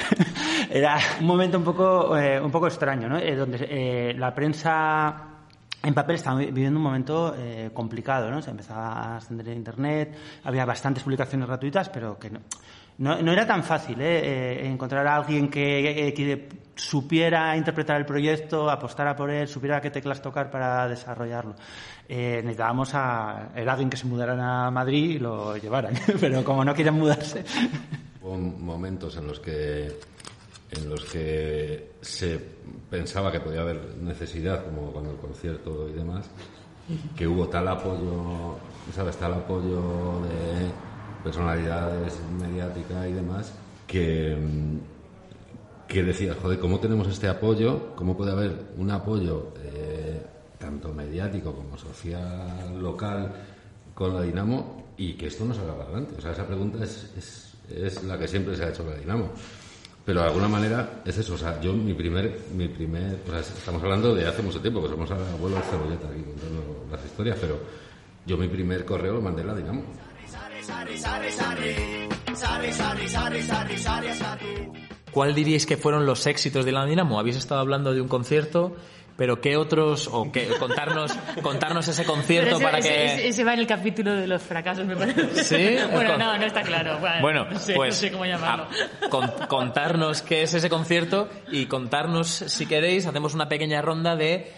era, 0.70 0.98
un 1.20 1.26
momento 1.26 1.58
un 1.58 1.64
poco, 1.64 2.16
eh, 2.16 2.40
un 2.40 2.50
poco 2.50 2.66
extraño, 2.66 3.08
¿no? 3.08 3.18
Eh, 3.18 3.34
donde 3.34 3.58
eh, 3.68 4.14
la 4.16 4.34
prensa 4.34 5.35
en 5.82 5.94
papel 5.94 6.16
estaba 6.16 6.38
viviendo 6.38 6.78
un 6.78 6.84
momento 6.84 7.34
eh, 7.38 7.70
complicado, 7.72 8.30
¿no? 8.30 8.42
Se 8.42 8.50
empezaba 8.50 8.92
a 8.92 9.16
ascender 9.18 9.48
en 9.48 9.58
Internet, 9.58 10.16
había 10.44 10.64
bastantes 10.64 11.02
publicaciones 11.02 11.46
gratuitas, 11.46 11.88
pero 11.88 12.18
que 12.18 12.30
no, 12.30 12.40
no, 12.98 13.32
era 13.32 13.46
tan 13.46 13.62
fácil 13.62 14.00
¿eh? 14.00 14.62
eh 14.62 14.66
encontrar 14.66 15.06
a 15.06 15.16
alguien 15.16 15.48
que, 15.48 16.12
que, 16.16 16.48
supiera 16.74 17.56
interpretar 17.56 17.96
el 17.98 18.04
proyecto, 18.04 18.68
apostara 18.68 19.16
por 19.16 19.30
él, 19.30 19.48
supiera 19.48 19.80
qué 19.80 19.90
teclas 19.90 20.20
tocar 20.20 20.50
para 20.50 20.86
desarrollarlo. 20.88 21.54
Eh, 22.08 22.40
necesitábamos 22.42 22.94
a 22.94 23.48
era 23.54 23.72
alguien 23.72 23.90
que 23.90 23.96
se 23.96 24.06
mudara 24.06 24.66
a 24.66 24.70
Madrid 24.70 25.10
y 25.10 25.18
lo 25.18 25.56
llevaran, 25.56 25.94
pero 26.20 26.44
como 26.44 26.64
no 26.64 26.74
quieren 26.74 26.94
mudarse. 26.94 27.44
Hubo 28.20 28.36
momentos 28.36 29.16
en 29.16 29.26
los 29.26 29.40
que 29.40 29.88
en 30.70 30.88
los 30.88 31.04
que 31.04 31.92
se 32.00 32.40
pensaba 32.90 33.30
que 33.30 33.40
podía 33.40 33.60
haber 33.60 33.96
necesidad, 33.98 34.64
como 34.64 34.92
con 34.92 35.06
el 35.06 35.16
concierto 35.16 35.88
y 35.88 35.92
demás, 35.92 36.28
que 37.16 37.26
hubo 37.26 37.48
tal 37.48 37.68
apoyo, 37.68 38.56
¿sabes? 38.94 39.16
Tal 39.16 39.34
apoyo 39.34 40.20
de 40.22 40.70
personalidades 41.22 42.18
mediáticas 42.38 43.08
y 43.08 43.12
demás, 43.12 43.52
que, 43.86 44.36
que 45.88 46.02
decías, 46.02 46.36
joder, 46.40 46.58
¿cómo 46.58 46.78
tenemos 46.78 47.08
este 47.08 47.28
apoyo? 47.28 47.94
¿Cómo 47.94 48.16
puede 48.16 48.32
haber 48.32 48.66
un 48.76 48.90
apoyo 48.90 49.52
eh, 49.62 50.20
tanto 50.58 50.92
mediático 50.92 51.54
como 51.54 51.76
social, 51.78 52.80
local, 52.80 53.32
con 53.94 54.14
la 54.14 54.22
Dinamo 54.22 54.84
y 54.96 55.14
que 55.14 55.26
esto 55.26 55.44
no 55.44 55.54
salga 55.54 55.74
adelante? 55.74 56.14
O 56.18 56.20
sea, 56.20 56.32
esa 56.32 56.46
pregunta 56.46 56.82
es, 56.82 57.12
es, 57.16 57.54
es 57.70 58.02
la 58.04 58.18
que 58.18 58.28
siempre 58.28 58.56
se 58.56 58.64
ha 58.64 58.68
hecho 58.70 58.84
la 58.84 58.96
Dinamo. 58.96 59.30
Pero 60.06 60.20
de 60.20 60.26
alguna 60.28 60.46
manera 60.46 61.02
es 61.04 61.18
eso, 61.18 61.34
o 61.34 61.38
sea, 61.38 61.60
yo 61.60 61.72
mi 61.72 61.92
primer, 61.92 62.42
mi 62.54 62.68
primer, 62.68 63.18
o 63.26 63.30
sea, 63.30 63.40
estamos 63.40 63.82
hablando 63.82 64.14
de 64.14 64.24
hace 64.24 64.40
mucho 64.40 64.60
tiempo, 64.60 64.80
que 64.80 64.88
somos 64.88 65.10
abuelos 65.10 65.58
de 65.58 65.64
cebolleta 65.66 66.06
aquí 66.06 66.22
contando 66.22 66.86
las 66.92 67.04
historias, 67.04 67.36
pero 67.40 67.58
yo 68.24 68.36
mi 68.36 68.46
primer 68.46 68.84
correo 68.84 69.14
lo 69.14 69.20
mandé 69.20 69.42
a 69.42 69.46
la 69.46 69.54
Dinamo. 69.56 69.82
¿Cuál 75.10 75.34
diríais 75.34 75.66
que 75.66 75.76
fueron 75.76 76.06
los 76.06 76.24
éxitos 76.28 76.64
de 76.64 76.70
la 76.70 76.86
Dinamo? 76.86 77.18
Habéis 77.18 77.36
estado 77.36 77.60
hablando 77.60 77.92
de 77.92 78.00
un 78.00 78.06
concierto 78.06 78.76
pero 79.16 79.40
qué 79.40 79.56
otros 79.56 80.08
o 80.12 80.30
qué 80.30 80.48
contarnos 80.58 81.12
contarnos 81.42 81.88
ese 81.88 82.04
concierto 82.04 82.60
para 82.60 82.80
que 82.80 83.28
ese, 83.28 83.44
va 83.44 83.54
en 83.54 83.60
el 83.60 83.66
capítulo 83.66 84.14
de 84.14 84.26
los 84.26 84.42
fracasos 84.42 84.86
me 84.86 84.96
parece. 84.96 85.44
Sí 85.44 85.76
bueno 85.92 86.18
no 86.18 86.36
no 86.36 86.44
está 86.44 86.62
claro. 86.62 86.98
Bueno, 87.20 87.46
pues 87.48 87.68
no 87.68 87.92
sé 87.92 88.12
cómo 88.12 88.26
llamarlo. 88.26 88.66
contarnos 89.48 90.22
qué 90.22 90.42
es 90.42 90.54
ese 90.54 90.68
concierto 90.68 91.28
y 91.50 91.66
contarnos 91.66 92.28
si 92.28 92.66
queréis 92.66 93.06
hacemos 93.06 93.34
una 93.34 93.48
pequeña 93.48 93.80
ronda 93.82 94.16
de 94.16 94.52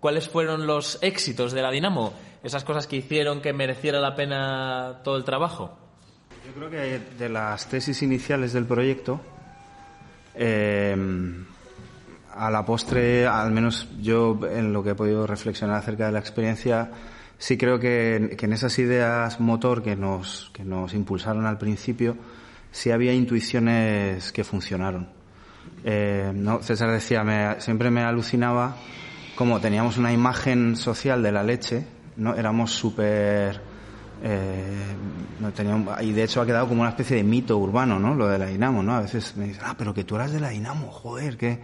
cuáles 0.00 0.28
fueron 0.28 0.66
los 0.66 0.98
éxitos 1.02 1.52
de 1.52 1.62
la 1.62 1.70
Dinamo 1.70 2.12
esas 2.44 2.62
cosas 2.62 2.86
que 2.86 2.96
hicieron 2.96 3.40
que 3.40 3.54
mereciera 3.54 3.98
la 4.00 4.14
pena 4.14 5.00
todo 5.02 5.16
el 5.16 5.24
trabajo. 5.24 5.78
Yo 6.46 6.52
creo 6.52 6.70
que 6.70 7.00
de 7.18 7.28
las 7.30 7.66
tesis 7.70 8.02
iniciales 8.02 8.52
del 8.52 8.66
proyecto 8.66 9.18
eh, 10.34 10.94
a 12.36 12.50
la 12.50 12.64
postre, 12.64 13.26
al 13.26 13.52
menos 13.52 13.88
yo 14.00 14.38
en 14.50 14.72
lo 14.72 14.82
que 14.82 14.90
he 14.90 14.94
podido 14.94 15.26
reflexionar 15.26 15.76
acerca 15.76 16.06
de 16.06 16.12
la 16.12 16.18
experiencia, 16.18 16.90
sí 17.38 17.56
creo 17.56 17.78
que, 17.78 18.36
en 18.38 18.52
esas 18.52 18.78
ideas 18.78 19.40
motor 19.40 19.82
que 19.82 19.96
nos, 19.96 20.50
que 20.52 20.64
nos 20.64 20.94
impulsaron 20.94 21.46
al 21.46 21.58
principio, 21.58 22.16
sí 22.70 22.90
había 22.90 23.12
intuiciones 23.12 24.32
que 24.32 24.44
funcionaron. 24.44 25.08
Eh, 25.84 26.32
no, 26.34 26.62
César 26.62 26.90
decía, 26.90 27.22
me, 27.24 27.60
siempre 27.60 27.90
me 27.90 28.02
alucinaba 28.02 28.76
como 29.34 29.60
teníamos 29.60 29.98
una 29.98 30.12
imagen 30.12 30.76
social 30.76 31.22
de 31.22 31.32
la 31.32 31.42
leche, 31.42 31.86
¿no? 32.16 32.34
éramos 32.34 32.72
súper... 32.72 33.74
Eh, 34.22 34.94
no 35.40 35.50
teníamos, 35.50 36.00
y 36.00 36.12
de 36.12 36.22
hecho 36.22 36.40
ha 36.40 36.46
quedado 36.46 36.68
como 36.68 36.80
una 36.80 36.90
especie 36.90 37.16
de 37.16 37.24
mito 37.24 37.58
urbano, 37.58 37.98
¿no? 37.98 38.14
Lo 38.14 38.26
de 38.26 38.38
la 38.38 38.46
Dinamo, 38.46 38.82
¿no? 38.82 38.94
A 38.94 39.00
veces 39.00 39.36
me 39.36 39.48
dicen, 39.48 39.62
ah, 39.66 39.74
pero 39.76 39.92
que 39.92 40.04
tú 40.04 40.14
eras 40.14 40.32
de 40.32 40.40
la 40.40 40.48
Dinamo, 40.48 40.90
joder, 40.90 41.36
que 41.36 41.60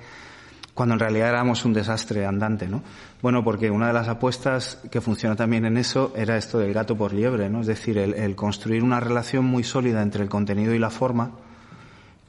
cuando 0.80 0.94
en 0.94 1.00
realidad 1.00 1.28
éramos 1.28 1.66
un 1.66 1.74
desastre 1.74 2.24
andante, 2.24 2.66
¿no? 2.66 2.82
Bueno, 3.20 3.44
porque 3.44 3.70
una 3.70 3.88
de 3.88 3.92
las 3.92 4.08
apuestas 4.08 4.78
que 4.90 5.02
funciona 5.02 5.36
también 5.36 5.66
en 5.66 5.76
eso 5.76 6.10
era 6.16 6.38
esto 6.38 6.58
del 6.58 6.72
gato 6.72 6.96
por 6.96 7.12
liebre, 7.12 7.50
¿no? 7.50 7.60
Es 7.60 7.66
decir, 7.66 7.98
el, 7.98 8.34
construir 8.34 8.82
una 8.82 8.98
relación 8.98 9.44
muy 9.44 9.62
sólida 9.62 10.00
entre 10.00 10.22
el 10.22 10.30
contenido 10.30 10.72
y 10.72 10.78
la 10.78 10.88
forma, 10.88 11.32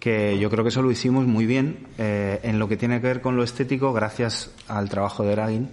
que 0.01 0.37
yo 0.37 0.49
creo 0.49 0.65
que 0.65 0.67
eso 0.67 0.81
lo 0.81 0.91
hicimos 0.91 1.25
muy 1.27 1.45
bien 1.45 1.87
eh, 1.97 2.41
en 2.43 2.59
lo 2.59 2.67
que 2.67 2.75
tiene 2.75 2.99
que 2.99 3.07
ver 3.07 3.21
con 3.21 3.37
lo 3.37 3.43
estético, 3.43 3.93
gracias 3.93 4.51
al 4.67 4.89
trabajo 4.89 5.23
de 5.23 5.31
Eragin, 5.31 5.69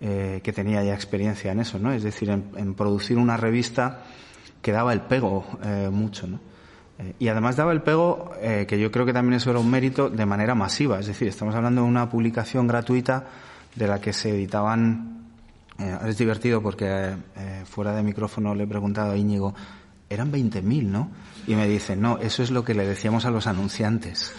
eh, 0.00 0.40
que 0.42 0.52
tenía 0.52 0.82
ya 0.82 0.94
experiencia 0.94 1.52
en 1.52 1.60
eso, 1.60 1.78
¿no? 1.78 1.92
Es 1.92 2.02
decir, 2.02 2.28
en, 2.28 2.74
producir 2.74 3.18
una 3.18 3.36
revista 3.36 4.02
que 4.60 4.72
daba 4.72 4.92
el 4.92 5.02
pego 5.02 5.46
eh, 5.62 5.90
mucho, 5.92 6.26
¿no? 6.26 6.40
Y 7.18 7.28
además 7.28 7.56
daba 7.56 7.72
el 7.72 7.82
pego, 7.82 8.32
eh, 8.40 8.66
que 8.68 8.78
yo 8.78 8.90
creo 8.90 9.06
que 9.06 9.12
también 9.12 9.34
eso 9.34 9.50
era 9.50 9.58
un 9.58 9.70
mérito, 9.70 10.10
de 10.10 10.26
manera 10.26 10.54
masiva. 10.54 11.00
Es 11.00 11.06
decir, 11.06 11.28
estamos 11.28 11.54
hablando 11.54 11.82
de 11.82 11.88
una 11.88 12.08
publicación 12.08 12.66
gratuita 12.66 13.24
de 13.74 13.86
la 13.86 14.00
que 14.00 14.12
se 14.12 14.30
editaban. 14.30 15.26
Eh, 15.78 15.96
es 16.06 16.18
divertido 16.18 16.62
porque 16.62 16.86
eh, 16.86 17.62
fuera 17.64 17.94
de 17.94 18.02
micrófono 18.02 18.54
le 18.54 18.64
he 18.64 18.66
preguntado 18.66 19.12
a 19.12 19.16
Íñigo, 19.16 19.54
eran 20.08 20.30
20.000, 20.30 20.86
¿no? 20.86 21.10
Y 21.46 21.54
me 21.54 21.66
dice, 21.66 21.96
no, 21.96 22.18
eso 22.18 22.42
es 22.42 22.50
lo 22.50 22.64
que 22.64 22.74
le 22.74 22.86
decíamos 22.86 23.24
a 23.24 23.30
los 23.30 23.46
anunciantes. 23.46 24.32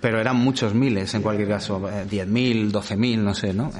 pero 0.00 0.20
eran 0.20 0.36
muchos 0.36 0.74
miles 0.74 1.14
en 1.14 1.22
cualquier 1.22 1.48
caso, 1.48 1.88
eh, 1.88 2.06
10.000, 2.10 2.72
12.000, 2.72 3.18
no 3.18 3.34
sé, 3.34 3.54
¿no? 3.54 3.70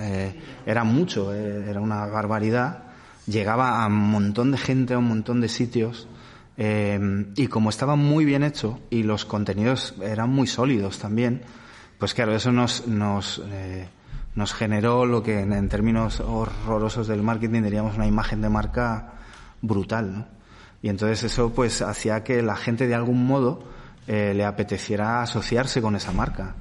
Era 0.65 0.85
mucho, 0.85 1.33
era 1.35 1.81
una 1.81 2.07
barbaridad. 2.07 2.85
Llegaba 3.27 3.83
a 3.83 3.87
un 3.87 4.11
montón 4.11 4.53
de 4.53 4.59
gente, 4.59 4.95
a 4.95 4.99
un 4.99 5.09
montón 5.09 5.41
de 5.41 5.49
sitios. 5.49 6.09
Eh, 6.57 7.27
y 7.37 7.47
como 7.49 7.71
estaba 7.71 7.97
muy 7.97 8.25
bien 8.25 8.43
hecho 8.43 8.81
y 8.91 9.03
los 9.03 9.25
contenidos 9.25 9.95
eran 10.03 10.31
muy 10.31 10.47
sólidos 10.47 10.99
también, 10.99 11.43
pues 11.99 12.15
claro, 12.15 12.35
eso 12.35 12.53
nos, 12.53 12.87
nos, 12.87 13.43
eh, 13.51 13.89
nos 14.35 14.53
generó 14.53 15.07
lo 15.07 15.23
que 15.23 15.41
en, 15.41 15.53
en 15.53 15.69
términos 15.69 16.21
horrorosos 16.21 17.09
del 17.09 17.23
marketing 17.23 17.63
diríamos 17.63 17.97
una 17.97 18.07
imagen 18.07 18.41
de 18.41 18.49
marca 18.49 19.15
brutal, 19.63 20.13
¿no? 20.13 20.35
Y 20.85 20.91
entonces 20.91 21.23
eso 21.23 21.55
pues 21.55 21.81
hacía 21.81 22.25
que 22.25 22.43
la 22.43 22.57
gente 22.57 22.87
de 22.87 22.95
algún 22.95 23.27
modo 23.27 23.65
eh, 24.07 24.35
le 24.37 24.45
apeteciera 24.45 25.23
asociarse 25.23 25.81
con 25.81 25.97
esa 25.97 26.13
marca, 26.13 26.55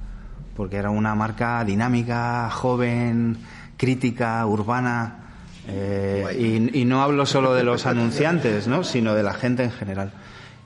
porque 0.56 0.76
era 0.76 0.88
una 0.88 1.14
marca 1.14 1.62
dinámica, 1.62 2.48
joven, 2.50 3.36
crítica, 3.76 4.46
urbana, 4.46 5.23
eh, 5.68 6.70
y, 6.72 6.84
no 6.84 7.02
hablo 7.02 7.26
solo 7.26 7.54
de 7.54 7.64
los 7.64 7.86
anunciantes, 7.86 8.68
¿no? 8.68 8.84
sino 8.84 9.14
de 9.14 9.22
la 9.22 9.34
gente 9.34 9.64
en 9.64 9.70
general. 9.70 10.12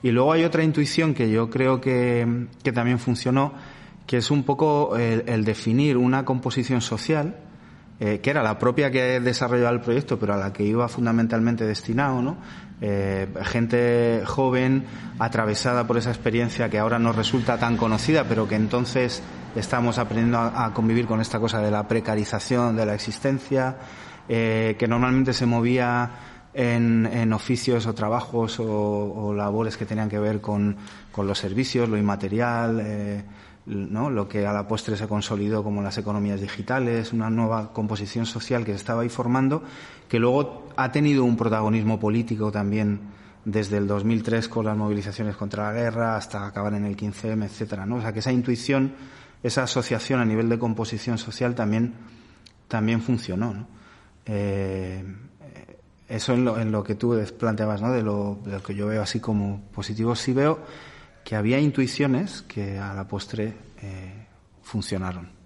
Y 0.03 0.11
luego 0.11 0.33
hay 0.33 0.43
otra 0.43 0.63
intuición 0.63 1.13
que 1.13 1.29
yo 1.29 1.49
creo 1.49 1.81
que, 1.81 2.47
que 2.63 2.71
también 2.71 2.99
funcionó, 2.99 3.53
que 4.07 4.17
es 4.17 4.31
un 4.31 4.43
poco 4.43 4.97
el, 4.97 5.45
definir 5.45 5.97
una 5.97 6.25
composición 6.25 6.81
social, 6.81 7.35
eh, 7.99 8.19
que 8.21 8.29
era 8.29 8.41
la 8.41 8.57
propia 8.57 8.91
que 8.91 9.19
desarrollaba 9.19 9.71
el 9.71 9.81
proyecto, 9.81 10.17
pero 10.17 10.33
a 10.33 10.37
la 10.37 10.53
que 10.53 10.63
iba 10.63 10.87
fundamentalmente 10.87 11.65
destinado, 11.65 12.21
¿no? 12.21 12.37
Eh, 12.81 13.27
gente 13.43 14.23
joven, 14.25 14.85
atravesada 15.19 15.85
por 15.85 15.97
esa 15.97 16.11
experiencia 16.11 16.69
que 16.69 16.79
ahora 16.79 16.97
nos 16.97 17.15
resulta 17.15 17.57
tan 17.57 17.75
conocida, 17.75 18.23
pero 18.23 18.47
que 18.47 18.55
entonces 18.55 19.21
estamos 19.53 19.97
aprendiendo 19.97 20.39
a 20.39 20.73
convivir 20.73 21.05
con 21.05 21.19
esta 21.19 21.39
cosa 21.39 21.59
de 21.59 21.71
la 21.71 21.89
precarización 21.89 22.77
de 22.77 22.85
la 22.85 22.93
existencia, 22.95 23.75
eh, 24.29 24.75
que 24.77 24.87
normalmente 24.87 25.33
se 25.33 25.47
movía 25.47 26.11
en, 26.53 27.33
oficios 27.33 27.87
o 27.87 27.93
trabajos 27.95 28.59
o, 28.59 29.33
labores 29.35 29.75
que 29.75 29.85
tenían 29.85 30.07
que 30.07 30.19
ver 30.19 30.39
con, 30.39 30.77
los 31.17 31.37
servicios, 31.37 31.89
lo 31.89 31.97
inmaterial, 31.97 32.79
eh, 32.81 33.23
¿no? 33.65 34.09
lo 34.09 34.29
que 34.29 34.45
a 34.45 34.53
la 34.53 34.67
postre 34.67 34.95
se 34.95 35.07
consolidó 35.07 35.63
como 35.63 35.81
las 35.81 35.97
economías 35.97 36.39
digitales, 36.39 37.11
una 37.11 37.29
nueva 37.29 37.73
composición 37.73 38.25
social 38.25 38.63
que 38.63 38.71
se 38.71 38.77
estaba 38.77 39.01
ahí 39.01 39.09
formando, 39.09 39.63
que 40.07 40.19
luego 40.19 40.69
ha 40.77 40.91
tenido 40.91 41.23
un 41.25 41.35
protagonismo 41.35 41.99
político 41.99 42.51
también 42.51 42.99
desde 43.45 43.77
el 43.77 43.87
2003 43.87 44.47
con 44.47 44.65
las 44.65 44.77
movilizaciones 44.77 45.35
contra 45.35 45.63
la 45.63 45.73
guerra 45.73 46.15
hasta 46.15 46.45
acabar 46.45 46.73
en 46.75 46.85
el 46.85 46.95
15M, 46.95 47.45
etcétera, 47.45 47.85
¿no? 47.85 47.95
O 47.95 48.01
sea, 48.01 48.13
que 48.13 48.19
esa 48.19 48.31
intuición, 48.31 48.93
esa 49.41 49.63
asociación 49.63 50.19
a 50.19 50.25
nivel 50.25 50.49
de 50.49 50.59
composición 50.59 51.17
social 51.17 51.55
también, 51.55 51.95
también 52.67 53.01
funcionó. 53.01 53.78
Eh, 54.31 55.03
eso 56.07 56.33
en 56.33 56.45
lo, 56.45 56.59
en 56.59 56.71
lo 56.71 56.83
que 56.83 56.95
tú 56.95 57.19
planteabas, 57.37 57.81
¿no? 57.81 57.91
De 57.91 58.03
lo, 58.03 58.39
de 58.45 58.51
lo 58.51 58.63
que 58.63 58.75
yo 58.75 58.87
veo 58.87 59.01
así 59.01 59.19
como 59.19 59.61
positivo, 59.73 60.15
sí 60.15 60.33
veo 60.33 60.59
que 61.23 61.35
había 61.35 61.59
intuiciones 61.59 62.43
que 62.43 62.77
a 62.77 62.93
la 62.93 63.07
postre 63.07 63.53
eh, 63.81 64.25
funcionaron. 64.61 65.38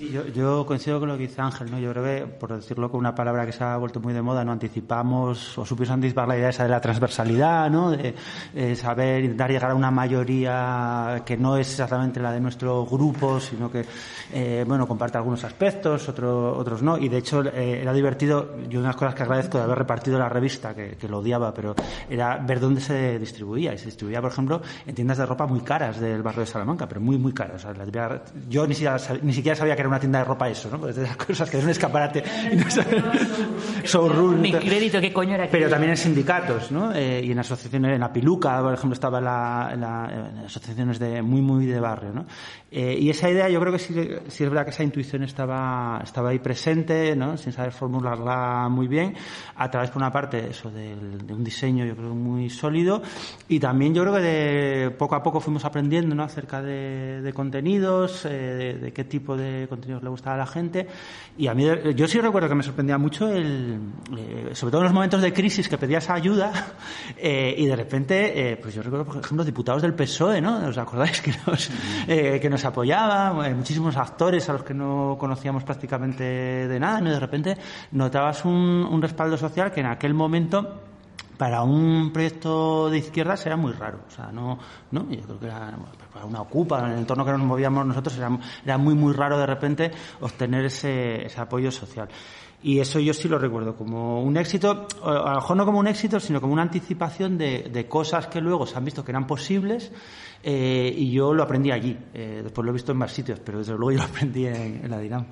Sí, 0.00 0.08
yo, 0.08 0.26
yo, 0.28 0.64
coincido 0.64 0.98
con 0.98 1.10
lo 1.10 1.18
que 1.18 1.24
dice 1.24 1.42
Ángel, 1.42 1.70
¿no? 1.70 1.78
Yo 1.78 1.90
creo 1.90 2.02
que, 2.02 2.26
por 2.26 2.54
decirlo 2.54 2.90
con 2.90 3.00
una 3.00 3.14
palabra 3.14 3.44
que 3.44 3.52
se 3.52 3.62
ha 3.62 3.76
vuelto 3.76 4.00
muy 4.00 4.14
de 4.14 4.22
moda, 4.22 4.42
no 4.42 4.52
anticipamos 4.52 5.58
o 5.58 5.66
supimos 5.66 5.90
anticipar 5.90 6.26
la 6.26 6.38
idea 6.38 6.48
esa 6.48 6.62
de 6.62 6.70
la 6.70 6.80
transversalidad, 6.80 7.68
¿no? 7.68 7.90
De 7.90 8.14
eh, 8.54 8.74
saber 8.76 9.24
intentar 9.24 9.50
llegar 9.50 9.72
a 9.72 9.74
una 9.74 9.90
mayoría 9.90 11.22
que 11.26 11.36
no 11.36 11.58
es 11.58 11.68
exactamente 11.68 12.18
la 12.18 12.32
de 12.32 12.40
nuestro 12.40 12.86
grupo, 12.86 13.40
sino 13.40 13.70
que, 13.70 13.84
eh, 14.32 14.64
bueno, 14.66 14.88
comparte 14.88 15.18
algunos 15.18 15.44
aspectos, 15.44 16.08
otro, 16.08 16.56
otros 16.56 16.80
no. 16.80 16.96
Y 16.96 17.10
de 17.10 17.18
hecho, 17.18 17.44
eh, 17.44 17.82
era 17.82 17.92
divertido, 17.92 18.56
yo 18.70 18.78
una 18.78 18.88
de 18.88 18.94
las 18.94 18.96
cosas 18.96 19.14
que 19.14 19.24
agradezco 19.24 19.58
de 19.58 19.64
haber 19.64 19.80
repartido 19.80 20.18
la 20.18 20.30
revista, 20.30 20.74
que, 20.74 20.96
que, 20.96 21.08
lo 21.08 21.18
odiaba, 21.18 21.52
pero 21.52 21.74
era 22.08 22.38
ver 22.38 22.58
dónde 22.58 22.80
se 22.80 23.18
distribuía. 23.18 23.74
Y 23.74 23.78
se 23.78 23.84
distribuía, 23.84 24.22
por 24.22 24.32
ejemplo, 24.32 24.62
en 24.86 24.94
tiendas 24.94 25.18
de 25.18 25.26
ropa 25.26 25.46
muy 25.46 25.60
caras 25.60 26.00
del 26.00 26.22
barrio 26.22 26.40
de 26.40 26.46
Salamanca, 26.46 26.88
pero 26.88 27.02
muy, 27.02 27.18
muy 27.18 27.34
caras. 27.34 27.66
Yo 28.48 28.66
ni 28.66 28.72
siquiera, 28.72 28.96
ni 29.20 29.34
siquiera 29.34 29.54
sabía 29.54 29.76
que 29.76 29.82
era 29.82 29.89
una 29.90 30.00
tienda 30.00 30.20
de 30.20 30.24
ropa 30.24 30.48
eso, 30.48 30.68
¿no? 30.70 30.78
Pues 30.78 30.96
de 30.96 31.04
esas 31.04 31.16
cosas 31.16 31.50
que 31.50 31.58
es 31.58 31.64
un 31.64 31.70
escaparate. 31.70 32.24
Y 32.52 32.56
no 32.56 32.64
showroom. 33.84 34.40
Ni 34.40 34.52
crédito, 34.52 35.00
¿qué 35.00 35.12
coño 35.12 35.34
era? 35.34 35.48
Pero 35.50 35.68
también 35.68 35.90
en 35.90 35.96
sindicatos, 35.96 36.70
¿no? 36.70 36.92
Eh, 36.94 37.22
y 37.24 37.32
en 37.32 37.38
asociaciones, 37.38 37.94
en 37.94 38.00
la 38.00 38.12
Piluca, 38.12 38.60
por 38.60 38.74
ejemplo, 38.74 38.94
estaba 38.94 39.20
la, 39.20 39.74
la, 39.76 40.30
en 40.30 40.44
asociaciones 40.44 40.98
de 40.98 41.22
muy, 41.22 41.40
muy 41.40 41.66
de 41.66 41.80
barrio, 41.80 42.12
¿no? 42.12 42.26
Eh, 42.70 42.96
y 43.00 43.10
esa 43.10 43.28
idea, 43.28 43.48
yo 43.48 43.60
creo 43.60 43.72
que 43.72 43.78
sí, 43.78 43.94
sí, 44.28 44.44
es 44.44 44.50
verdad 44.50 44.64
que 44.64 44.70
esa 44.70 44.84
intuición 44.84 45.24
estaba, 45.24 46.00
estaba 46.04 46.30
ahí 46.30 46.38
presente, 46.38 47.16
¿no? 47.16 47.36
Sin 47.36 47.52
saber 47.52 47.72
formularla 47.72 48.68
muy 48.70 48.86
bien, 48.86 49.14
a 49.56 49.70
través, 49.70 49.90
por 49.90 50.00
una 50.00 50.12
parte, 50.12 50.50
eso 50.50 50.70
del, 50.70 51.26
de 51.26 51.34
un 51.34 51.42
diseño, 51.42 51.84
yo 51.84 51.96
creo, 51.96 52.14
muy 52.14 52.48
sólido, 52.48 53.02
y 53.48 53.58
también 53.58 53.92
yo 53.92 54.02
creo 54.02 54.14
que 54.14 54.20
de 54.20 54.90
poco 54.90 55.16
a 55.16 55.22
poco 55.22 55.40
fuimos 55.40 55.64
aprendiendo, 55.64 56.14
¿no? 56.14 56.22
Acerca 56.22 56.62
de, 56.62 57.20
de 57.22 57.32
contenidos, 57.32 58.24
eh, 58.24 58.28
de, 58.28 58.74
de, 58.74 58.92
qué 58.92 59.04
tipo 59.04 59.36
de 59.36 59.66
contenidos 59.68 59.79
le 59.86 60.08
gustaba 60.08 60.36
a 60.36 60.38
la 60.38 60.46
gente, 60.46 60.86
y 61.36 61.46
a 61.46 61.54
mí, 61.54 61.66
yo 61.94 62.06
sí 62.06 62.20
recuerdo 62.20 62.48
que 62.48 62.54
me 62.54 62.62
sorprendía 62.62 62.98
mucho 62.98 63.28
el, 63.28 63.78
eh, 64.16 64.50
sobre 64.52 64.72
todo 64.72 64.80
en 64.82 64.84
los 64.84 64.92
momentos 64.92 65.22
de 65.22 65.32
crisis 65.32 65.68
que 65.68 65.78
pedías 65.78 66.10
ayuda, 66.10 66.52
eh, 67.16 67.54
y 67.56 67.66
de 67.66 67.76
repente, 67.76 68.58
pues 68.60 68.74
yo 68.74 68.82
recuerdo, 68.82 69.04
por 69.04 69.16
ejemplo, 69.18 69.44
diputados 69.44 69.82
del 69.82 69.94
PSOE, 69.94 70.40
¿no? 70.40 70.68
¿Os 70.68 70.78
acordáis 70.78 71.20
que 71.20 71.32
nos, 71.46 71.70
que 72.06 72.50
nos 72.50 72.64
apoyaba, 72.64 73.46
eh, 73.46 73.54
muchísimos 73.54 73.96
actores 73.96 74.48
a 74.48 74.52
los 74.52 74.62
que 74.62 74.74
no 74.74 75.16
conocíamos 75.18 75.64
prácticamente 75.64 76.24
de 76.24 76.80
nada, 76.80 77.00
¿no? 77.00 77.10
y 77.10 77.12
de 77.12 77.20
repente 77.20 77.56
notabas 77.92 78.44
un, 78.44 78.52
un 78.52 79.02
respaldo 79.02 79.36
social 79.36 79.72
que 79.72 79.80
en 79.80 79.86
aquel 79.86 80.14
momento 80.14 80.80
para 81.36 81.62
un 81.62 82.12
proyecto 82.12 82.90
de 82.90 82.98
izquierdas 82.98 83.46
era 83.46 83.56
muy 83.56 83.72
raro. 83.72 84.00
O 84.06 84.10
sea, 84.10 84.30
no, 84.30 84.58
no 84.90 85.10
yo 85.10 85.22
creo 85.22 85.40
que 85.40 85.46
era 85.46 85.74
para 86.12 86.24
una 86.24 86.40
ocupa, 86.40 86.80
en 86.80 86.92
el 86.92 86.98
entorno 86.98 87.24
que 87.24 87.32
nos 87.32 87.40
movíamos 87.40 87.86
nosotros, 87.86 88.16
era, 88.16 88.30
era 88.64 88.78
muy, 88.78 88.94
muy 88.94 89.12
raro 89.12 89.38
de 89.38 89.46
repente 89.46 89.90
obtener 90.20 90.64
ese, 90.64 91.24
ese 91.24 91.40
apoyo 91.40 91.70
social. 91.70 92.08
Y 92.62 92.78
eso 92.78 93.00
yo 93.00 93.14
sí 93.14 93.26
lo 93.26 93.38
recuerdo 93.38 93.74
como 93.74 94.22
un 94.22 94.36
éxito, 94.36 94.86
a 95.02 95.30
lo 95.30 95.34
mejor 95.36 95.56
no 95.56 95.64
como 95.64 95.78
un 95.78 95.86
éxito, 95.86 96.20
sino 96.20 96.40
como 96.40 96.52
una 96.52 96.62
anticipación 96.62 97.38
de, 97.38 97.70
de 97.72 97.88
cosas 97.88 98.26
que 98.26 98.40
luego 98.40 98.66
se 98.66 98.76
han 98.76 98.84
visto 98.84 99.02
que 99.02 99.12
eran 99.12 99.26
posibles 99.26 99.90
eh, 100.42 100.92
y 100.94 101.10
yo 101.10 101.32
lo 101.32 101.42
aprendí 101.42 101.70
allí. 101.70 101.96
Eh, 102.12 102.40
después 102.42 102.64
lo 102.64 102.70
he 102.70 102.74
visto 102.74 102.92
en 102.92 102.98
más 102.98 103.12
sitios, 103.12 103.40
pero 103.40 103.58
desde 103.58 103.72
luego 103.72 103.92
yo 103.92 103.98
lo 103.98 104.04
aprendí 104.04 104.46
en, 104.46 104.84
en 104.84 104.90
la 104.90 104.98
Dinamo. 104.98 105.26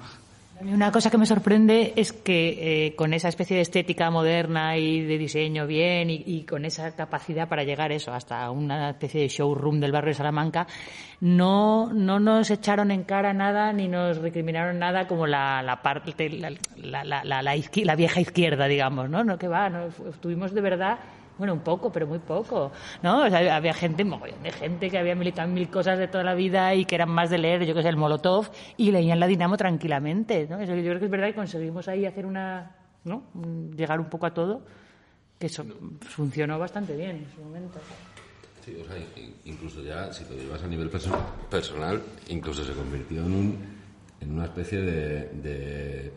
Una 0.60 0.90
cosa 0.90 1.10
que 1.10 1.18
me 1.18 1.26
sorprende 1.26 1.92
es 1.94 2.12
que 2.12 2.86
eh, 2.86 2.96
con 2.96 3.14
esa 3.14 3.28
especie 3.28 3.56
de 3.56 3.62
estética 3.62 4.10
moderna 4.10 4.76
y 4.76 5.02
de 5.02 5.16
diseño 5.16 5.66
bien 5.66 6.10
y, 6.10 6.22
y, 6.26 6.44
con 6.44 6.64
esa 6.64 6.90
capacidad 6.96 7.48
para 7.48 7.62
llegar 7.62 7.92
eso 7.92 8.12
hasta 8.12 8.50
una 8.50 8.90
especie 8.90 9.20
de 9.20 9.28
showroom 9.28 9.78
del 9.78 9.92
barrio 9.92 10.10
de 10.10 10.14
Salamanca, 10.14 10.66
no, 11.20 11.92
no 11.92 12.18
nos 12.18 12.50
echaron 12.50 12.90
en 12.90 13.04
cara 13.04 13.32
nada 13.32 13.72
ni 13.72 13.86
nos 13.86 14.18
recriminaron 14.18 14.78
nada 14.78 15.06
como 15.06 15.26
la, 15.26 15.62
la 15.62 15.80
parte, 15.80 16.28
la, 16.28 16.50
la, 17.04 17.24
la, 17.24 17.94
vieja 17.96 18.20
izquierda, 18.20 18.66
digamos, 18.66 19.08
¿no? 19.08 19.22
No 19.22 19.38
que 19.38 19.46
va, 19.46 19.68
no, 19.68 19.86
estuvimos 20.08 20.52
de 20.54 20.60
verdad 20.60 20.98
bueno, 21.38 21.54
un 21.54 21.60
poco, 21.60 21.90
pero 21.90 22.06
muy 22.06 22.18
poco, 22.18 22.72
¿no? 23.02 23.24
O 23.24 23.30
sea, 23.30 23.56
había 23.56 23.72
gente, 23.72 24.04
mogollón 24.04 24.42
de 24.42 24.50
gente 24.50 24.90
que 24.90 24.98
había 24.98 25.14
militado 25.14 25.48
en 25.48 25.54
mil 25.54 25.70
cosas 25.70 25.98
de 25.98 26.08
toda 26.08 26.24
la 26.24 26.34
vida 26.34 26.74
y 26.74 26.84
que 26.84 26.96
eran 26.96 27.10
más 27.10 27.30
de 27.30 27.38
leer, 27.38 27.64
yo 27.64 27.74
que 27.74 27.82
sé, 27.82 27.88
el 27.88 27.96
Molotov, 27.96 28.50
y 28.76 28.90
leían 28.90 29.20
la 29.20 29.28
Dinamo 29.28 29.56
tranquilamente, 29.56 30.46
¿no? 30.50 30.58
Eso 30.58 30.74
yo 30.74 30.82
creo 30.82 30.98
que 30.98 31.04
es 31.04 31.10
verdad 31.10 31.28
que 31.28 31.34
conseguimos 31.34 31.86
ahí 31.86 32.06
hacer 32.06 32.26
una, 32.26 32.74
¿no? 33.04 33.22
Llegar 33.76 34.00
un 34.00 34.10
poco 34.10 34.26
a 34.26 34.34
todo, 34.34 34.62
que 35.38 35.46
eso 35.46 35.64
funcionó 36.00 36.58
bastante 36.58 36.96
bien 36.96 37.10
en 37.10 37.26
su 37.34 37.40
momento. 37.40 37.78
Sí, 38.64 38.76
o 38.82 38.84
sea, 38.84 38.96
incluso 39.44 39.82
ya, 39.82 40.12
si 40.12 40.24
lo 40.24 40.36
llevas 40.36 40.62
a 40.62 40.66
nivel 40.66 40.90
perso 40.90 41.10
personal, 41.48 42.02
incluso 42.28 42.64
se 42.64 42.72
convirtió 42.72 43.24
en, 43.24 43.32
un, 43.32 43.58
en 44.20 44.32
una 44.32 44.44
especie 44.44 44.80
de, 44.80 45.28
de, 45.34 46.12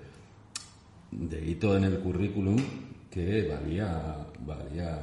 de 1.11 1.45
hito 1.45 1.77
en 1.77 1.83
el 1.83 1.99
currículum 1.99 2.57
que 3.11 3.47
valía, 3.47 4.25
valía 4.39 4.97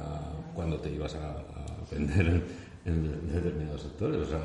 cuando 0.55 0.77
te 0.79 0.89
ibas 0.89 1.15
a, 1.15 1.45
vender 1.91 2.27
en, 2.27 2.43
en, 2.85 3.33
determinados 3.33 3.83
sectores. 3.83 4.21
O 4.21 4.25
sea, 4.25 4.41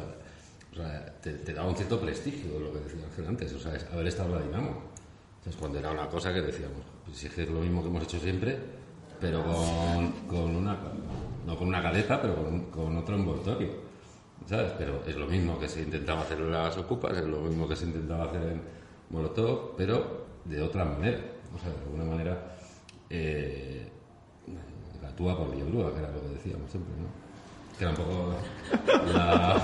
o 0.72 0.76
sea 0.76 1.20
te, 1.20 1.32
te, 1.32 1.54
daba 1.54 1.68
un 1.68 1.76
cierto 1.76 1.98
prestigio 1.98 2.60
lo 2.60 2.72
que 2.72 2.80
decía 2.80 3.04
Ángel 3.06 3.26
antes, 3.26 3.52
o 3.54 3.58
sea, 3.58 3.72
haber 3.92 4.06
estado 4.06 4.28
en 4.30 4.34
la 4.34 4.46
Dinamo. 4.46 4.82
Entonces, 5.38 5.60
cuando 5.60 5.78
era 5.78 5.90
una 5.90 6.08
cosa 6.08 6.32
que 6.32 6.42
decíamos, 6.42 6.80
pues 7.04 7.16
si 7.16 7.26
es 7.26 7.50
lo 7.50 7.60
mismo 7.60 7.82
que 7.82 7.88
hemos 7.88 8.04
hecho 8.04 8.18
siempre, 8.18 8.58
pero 9.20 9.42
con, 9.44 10.12
con 10.28 10.56
una, 10.56 10.78
no 11.46 11.56
con 11.56 11.68
una 11.68 11.82
caleta, 11.82 12.20
pero 12.20 12.34
con, 12.34 12.70
con 12.70 12.96
otro 12.96 13.16
envoltorio. 13.16 13.84
¿Sabes? 14.46 14.72
Pero 14.76 15.02
es 15.06 15.16
lo 15.16 15.26
mismo 15.26 15.58
que 15.58 15.68
se 15.68 15.82
intentaba 15.82 16.20
hacer 16.20 16.38
en 16.38 16.50
las 16.50 16.76
ocupas, 16.76 17.16
es 17.16 17.24
lo 17.24 17.40
mismo 17.40 17.66
que 17.66 17.76
se 17.76 17.86
intentaba 17.86 18.24
hacer 18.24 18.42
en 18.42 18.62
Molotov, 19.08 19.74
pero 19.76 20.26
de 20.44 20.60
otra 20.60 20.84
manera. 20.84 21.18
O 21.54 21.58
sea, 21.58 21.70
de 21.70 21.78
alguna 21.84 22.04
manera 22.04 22.53
eh, 23.14 23.88
por 25.16 25.54
que 25.92 26.00
era 26.00 26.10
lo 26.10 26.20
que 26.22 26.28
decíamos 26.34 26.70
siempre, 26.70 26.92
¿no? 26.98 27.24
que 27.78 27.84
era 27.84 27.90
un 27.90 27.96
poco 27.96 28.34
la 29.12 29.62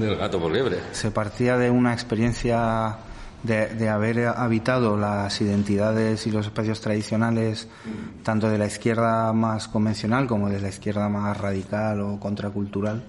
del 0.00 0.16
gato 0.16 0.40
por 0.40 0.52
liebre. 0.52 0.78
Se 0.92 1.10
partía 1.10 1.56
de 1.56 1.70
una 1.70 1.92
experiencia 1.92 2.96
de, 3.42 3.88
haber 3.88 4.26
habitado 4.26 4.96
las 4.96 5.40
identidades 5.40 6.26
y 6.26 6.30
los 6.30 6.46
espacios 6.46 6.80
tradicionales 6.80 7.68
tanto 8.22 8.50
de 8.50 8.58
la 8.58 8.66
izquierda 8.66 9.32
más 9.32 9.68
convencional 9.68 10.26
como 10.26 10.48
de 10.48 10.60
la 10.60 10.68
izquierda 10.68 11.08
más 11.08 11.36
radical 11.38 12.00
o 12.00 12.20
contracultural 12.20 13.02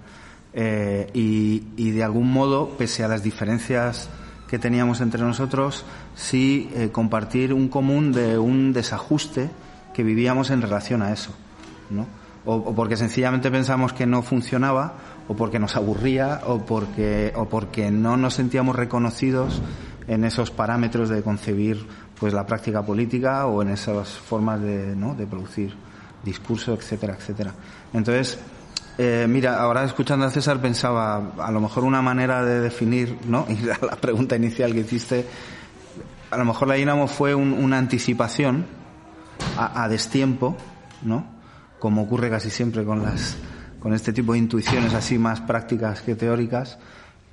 eh, 0.53 1.09
y, 1.13 1.91
de 1.91 2.03
algún 2.03 2.31
modo, 2.31 2.69
pese 2.77 3.03
a 3.03 3.07
las 3.07 3.23
diferencias 3.23 4.09
que 4.51 4.59
teníamos 4.59 4.99
entre 4.99 5.21
nosotros, 5.21 5.85
sí 6.13 6.69
eh, 6.75 6.89
compartir 6.91 7.53
un 7.53 7.69
común 7.69 8.11
de 8.11 8.37
un 8.37 8.73
desajuste 8.73 9.49
que 9.93 10.03
vivíamos 10.03 10.49
en 10.49 10.61
relación 10.61 11.01
a 11.01 11.13
eso, 11.13 11.31
¿no? 11.89 12.05
O, 12.43 12.55
o, 12.55 12.75
porque 12.75 12.97
sencillamente 12.97 13.49
pensamos 13.49 13.93
que 13.93 14.05
no 14.05 14.21
funcionaba, 14.23 14.95
o 15.29 15.37
porque 15.37 15.57
nos 15.57 15.77
aburría, 15.77 16.41
o 16.47 16.65
porque, 16.65 17.31
o 17.33 17.47
porque 17.47 17.91
no 17.91 18.17
nos 18.17 18.33
sentíamos 18.33 18.75
reconocidos 18.75 19.61
en 20.09 20.25
esos 20.25 20.51
parámetros 20.51 21.07
de 21.07 21.23
concebir 21.23 21.87
pues 22.19 22.33
la 22.33 22.45
práctica 22.45 22.85
política 22.85 23.45
o 23.45 23.61
en 23.61 23.69
esas 23.69 24.09
formas 24.09 24.61
de, 24.61 24.97
¿no? 24.97 25.15
de 25.15 25.27
producir 25.27 25.73
discurso, 26.25 26.73
etcétera, 26.73 27.15
etcétera. 27.17 27.53
Entonces, 27.93 28.37
eh, 28.97 29.25
mira, 29.27 29.59
ahora 29.59 29.83
escuchando 29.83 30.25
a 30.25 30.31
César 30.31 30.61
pensaba, 30.61 31.33
a 31.37 31.51
lo 31.51 31.61
mejor 31.61 31.83
una 31.83 32.01
manera 32.01 32.43
de 32.43 32.59
definir, 32.59 33.17
¿no? 33.25 33.45
Y 33.49 33.57
la, 33.57 33.77
la 33.81 33.95
pregunta 33.95 34.35
inicial 34.35 34.73
que 34.73 34.81
hiciste, 34.81 35.25
a 36.31 36.37
lo 36.37 36.45
mejor 36.45 36.67
la 36.67 36.75
Dinamo 36.75 37.07
fue 37.07 37.35
un, 37.35 37.53
una 37.53 37.77
anticipación 37.77 38.65
a, 39.57 39.87
destiempo, 39.89 40.55
¿no? 41.01 41.25
Como 41.79 42.03
ocurre 42.03 42.29
casi 42.29 42.49
siempre 42.49 42.83
con 42.85 43.03
las, 43.03 43.35
con 43.79 43.93
este 43.93 44.13
tipo 44.13 44.33
de 44.33 44.39
intuiciones 44.39 44.93
así 44.93 45.17
más 45.17 45.41
prácticas 45.41 46.01
que 46.01 46.15
teóricas, 46.15 46.77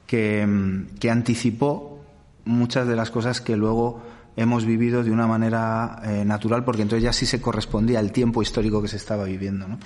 que, 0.07 0.85
que 0.99 1.11
anticipó 1.11 2.01
muchas 2.45 2.89
de 2.89 2.97
las 2.97 3.11
cosas 3.11 3.41
que 3.41 3.57
luego 3.57 4.03
hemos 4.39 4.65
vivido 4.65 5.03
de 5.03 5.11
una 5.11 5.27
manera 5.27 6.01
eh, 6.05 6.25
natural, 6.25 6.65
porque 6.65 6.83
entonces 6.83 7.03
ya 7.03 7.13
sí 7.13 7.27
se 7.27 7.41
correspondía 7.41 7.99
al 7.99 8.13
tiempo 8.13 8.41
histórico 8.41 8.81
que 8.81 8.89
se 8.89 8.97
estaba 8.97 9.25
viviendo, 9.25 9.67
¿no? 9.67 9.79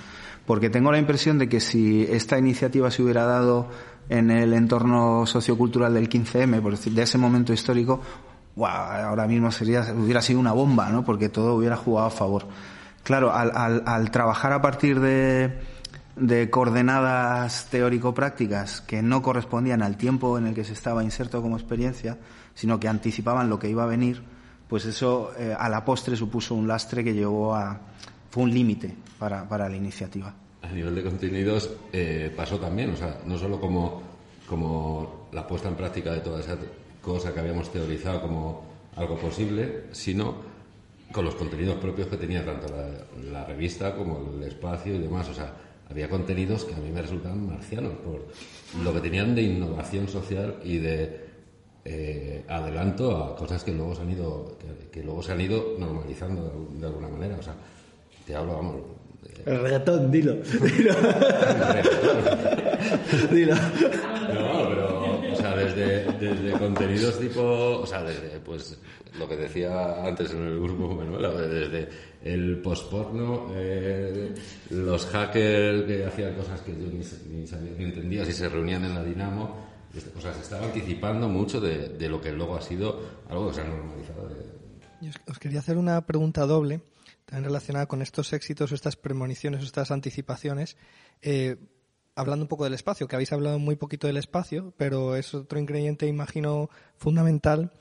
porque 0.45 0.69
tengo 0.69 0.91
la 0.91 0.97
impresión 0.97 1.37
de 1.37 1.47
que 1.47 1.59
si 1.59 2.03
esta 2.03 2.37
iniciativa 2.37 2.91
se 2.91 3.01
hubiera 3.01 3.25
dado 3.25 3.69
en 4.09 4.29
el 4.29 4.53
entorno 4.53 5.25
sociocultural 5.25 5.93
del 5.93 6.09
15M, 6.09 6.61
por 6.61 6.71
decir, 6.71 6.93
de 6.93 7.03
ese 7.03 7.17
momento 7.17 7.53
histórico, 7.53 8.01
wow, 8.55 8.67
ahora 8.67 9.25
mismo 9.27 9.51
sería, 9.51 9.85
hubiera 9.95 10.21
sido 10.21 10.39
una 10.39 10.51
bomba, 10.51 10.89
¿no? 10.89 11.05
Porque 11.05 11.29
todo 11.29 11.55
hubiera 11.55 11.77
jugado 11.77 12.07
a 12.07 12.11
favor. 12.11 12.47
Claro, 13.03 13.33
al, 13.33 13.51
al, 13.55 13.83
al 13.85 14.11
trabajar 14.11 14.51
a 14.51 14.61
partir 14.61 14.99
de, 14.99 15.59
de 16.17 16.49
coordenadas 16.49 17.67
teórico-prácticas 17.69 18.81
que 18.81 19.01
no 19.01 19.21
correspondían 19.21 19.81
al 19.81 19.97
tiempo 19.97 20.37
en 20.37 20.47
el 20.47 20.53
que 20.53 20.65
se 20.65 20.73
estaba 20.73 21.03
inserto 21.03 21.41
como 21.41 21.57
experiencia, 21.57 22.17
sino 22.53 22.79
que 22.79 22.89
anticipaban 22.89 23.49
lo 23.49 23.59
que 23.59 23.69
iba 23.69 23.83
a 23.83 23.87
venir, 23.87 24.23
pues 24.73 24.85
eso 24.85 25.31
eh, 25.37 25.53
a 25.55 25.69
la 25.69 25.85
postre 25.85 26.15
supuso 26.15 26.55
un 26.55 26.67
lastre 26.67 27.03
que 27.03 27.13
llevó 27.13 27.53
a, 27.53 27.79
fue 28.31 28.41
un 28.41 28.51
límite 28.51 28.91
para, 29.19 29.47
para, 29.47 29.69
la 29.69 29.75
iniciativa. 29.75 30.33
A 30.63 30.67
nivel 30.69 30.95
de 30.95 31.03
contenidos 31.03 31.69
eh, 31.93 32.33
pasó 32.35 32.57
también, 32.57 32.89
o 32.89 32.97
sea, 32.97 33.19
no 33.23 33.37
solo 33.37 33.61
como, 33.61 34.01
como 34.49 35.27
la 35.31 35.45
puesta 35.45 35.69
en 35.69 35.75
práctica 35.75 36.11
de 36.13 36.21
toda 36.21 36.39
esa 36.39 36.57
cosa 37.03 37.31
que 37.31 37.39
habíamos 37.39 37.71
teorizado 37.71 38.19
como 38.23 38.63
algo 38.95 39.15
posible, 39.19 39.83
sino 39.91 40.37
con 41.11 41.23
los 41.23 41.35
contenidos 41.35 41.75
propios 41.75 42.07
que 42.07 42.17
tenía 42.17 42.43
tanto 42.43 42.65
la, 42.75 43.31
la 43.31 43.45
revista 43.45 43.95
como 43.95 44.33
el 44.35 44.41
espacio 44.41 44.95
y 44.95 44.97
demás. 44.97 45.29
O 45.29 45.35
sea, 45.35 45.53
había 45.87 46.09
contenidos 46.09 46.65
que 46.65 46.73
a 46.73 46.77
mí 46.77 46.89
me 46.89 47.03
resultaban 47.03 47.45
marcianos 47.45 47.93
por 47.97 48.25
lo 48.83 48.91
que 48.91 49.01
tenían 49.01 49.35
de 49.35 49.43
innovación 49.43 50.07
social 50.07 50.55
y 50.63 50.79
de 50.79 51.22
eh, 51.85 52.45
adelanto 52.47 53.15
a 53.17 53.35
cosas 53.35 53.63
que 53.63 53.73
luego 53.73 53.93
se 53.95 54.01
han 54.01 54.11
ido 54.11 54.57
que, 54.57 54.89
que 54.89 55.03
luego 55.03 55.21
se 55.21 55.33
han 55.33 55.41
ido 55.41 55.75
normalizando 55.77 56.69
de, 56.71 56.79
de 56.79 56.87
alguna 56.87 57.09
manera. 57.09 57.35
O 57.37 57.43
sea, 57.43 57.55
te 58.25 58.35
hablo, 58.35 58.55
vamos. 58.55 58.75
De... 59.21 59.51
El 59.51 59.61
reggaetón, 59.61 60.11
dilo. 60.11 60.33
Dilo. 60.43 60.93
dilo. 63.31 63.55
No, 63.55 64.69
pero, 64.69 65.21
o 65.31 65.35
sea, 65.35 65.55
desde, 65.55 66.05
desde 66.19 66.51
contenidos 66.57 67.19
tipo, 67.19 67.41
o 67.41 67.85
sea, 67.85 68.03
desde, 68.03 68.39
pues, 68.39 68.79
lo 69.17 69.27
que 69.27 69.35
decía 69.35 70.05
antes 70.05 70.31
en 70.31 70.43
el 70.43 70.59
grupo 70.59 70.95
Manuela, 70.95 71.31
desde 71.31 71.89
el 72.23 72.61
postporno, 72.61 73.51
eh, 73.55 74.33
los 74.69 75.05
hackers 75.07 75.83
que 75.83 76.05
hacían 76.05 76.33
cosas 76.35 76.61
que 76.61 76.71
yo 76.71 76.87
ni, 76.87 77.03
ni 77.35 77.47
sabía 77.47 77.71
ni 77.77 77.85
entendía 77.85 78.25
si 78.25 78.33
se 78.33 78.49
reunían 78.49 78.85
en 78.85 78.95
la 78.95 79.03
Dinamo, 79.03 79.72
o 80.17 80.21
sea, 80.21 80.33
se 80.33 80.41
estaba 80.41 80.65
anticipando 80.65 81.27
mucho 81.27 81.61
de, 81.61 81.89
de 81.89 82.09
lo 82.09 82.19
que 82.19 82.31
luego 82.31 82.55
ha 82.55 82.61
sido 82.61 82.99
algo 83.29 83.49
que 83.49 83.55
se 83.55 83.61
ha 83.61 83.65
normalizado. 83.65 84.29
Yo 85.01 85.11
os 85.27 85.39
quería 85.39 85.59
hacer 85.59 85.77
una 85.77 86.05
pregunta 86.05 86.45
doble 86.45 86.81
también 87.25 87.45
relacionada 87.45 87.85
con 87.87 88.01
estos 88.01 88.33
éxitos, 88.33 88.71
estas 88.71 88.95
premoniciones, 88.95 89.63
estas 89.63 89.91
anticipaciones, 89.91 90.77
eh, 91.21 91.57
hablando 92.15 92.43
un 92.43 92.47
poco 92.47 92.63
del 92.63 92.73
espacio, 92.73 93.07
que 93.07 93.15
habéis 93.15 93.31
hablado 93.31 93.59
muy 93.59 93.75
poquito 93.75 94.07
del 94.07 94.17
espacio, 94.17 94.73
pero 94.77 95.15
es 95.15 95.33
otro 95.33 95.59
ingrediente, 95.59 96.07
imagino, 96.07 96.69
fundamental. 96.95 97.71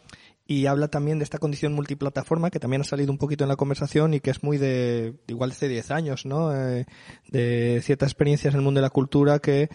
Y 0.53 0.67
habla 0.67 0.89
también 0.89 1.19
de 1.19 1.25
esta 1.25 1.39
condición 1.39 1.73
multiplataforma 1.73 2.51
que 2.51 2.61
también 2.61 2.83
ha 2.83 2.85
salido 2.85 3.11
un 3.11 3.17
poquito 3.17 3.43
en 3.43 3.49
la 3.49 3.57
conversación 3.57 4.13
y 4.13 4.21
que 4.21 4.31
es 4.31 4.43
muy 4.43 4.59
de, 4.59 5.15
igual 5.27 5.53
hace 5.53 5.67
10 5.67 5.91
años, 5.91 6.27
¿no? 6.27 6.55
Eh, 6.55 6.85
de 7.29 7.81
ciertas 7.83 8.11
experiencias 8.11 8.53
en 8.53 8.61
el 8.61 8.65
mundo 8.65 8.81
de 8.81 8.83
la 8.83 8.91
cultura 8.91 9.39
que 9.39 9.71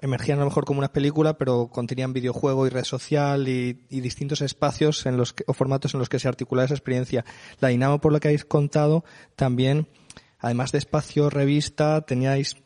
emergían 0.00 0.38
a 0.38 0.40
lo 0.40 0.46
mejor 0.48 0.64
como 0.64 0.80
una 0.80 0.92
película, 0.92 1.38
pero 1.38 1.68
contenían 1.68 2.12
videojuego 2.12 2.66
y 2.66 2.70
red 2.70 2.82
social 2.82 3.46
y, 3.46 3.84
y 3.90 4.00
distintos 4.00 4.40
espacios 4.40 5.06
en 5.06 5.16
los 5.16 5.34
que, 5.34 5.44
o 5.46 5.52
formatos 5.52 5.94
en 5.94 6.00
los 6.00 6.08
que 6.08 6.18
se 6.18 6.26
articula 6.26 6.64
esa 6.64 6.74
experiencia. 6.74 7.24
La 7.60 7.68
Dinamo, 7.68 8.00
por 8.00 8.12
lo 8.12 8.18
que 8.18 8.26
habéis 8.26 8.44
contado, 8.44 9.04
también, 9.36 9.86
además 10.40 10.72
de 10.72 10.78
espacio, 10.78 11.30
revista, 11.30 12.00
teníais 12.00 12.56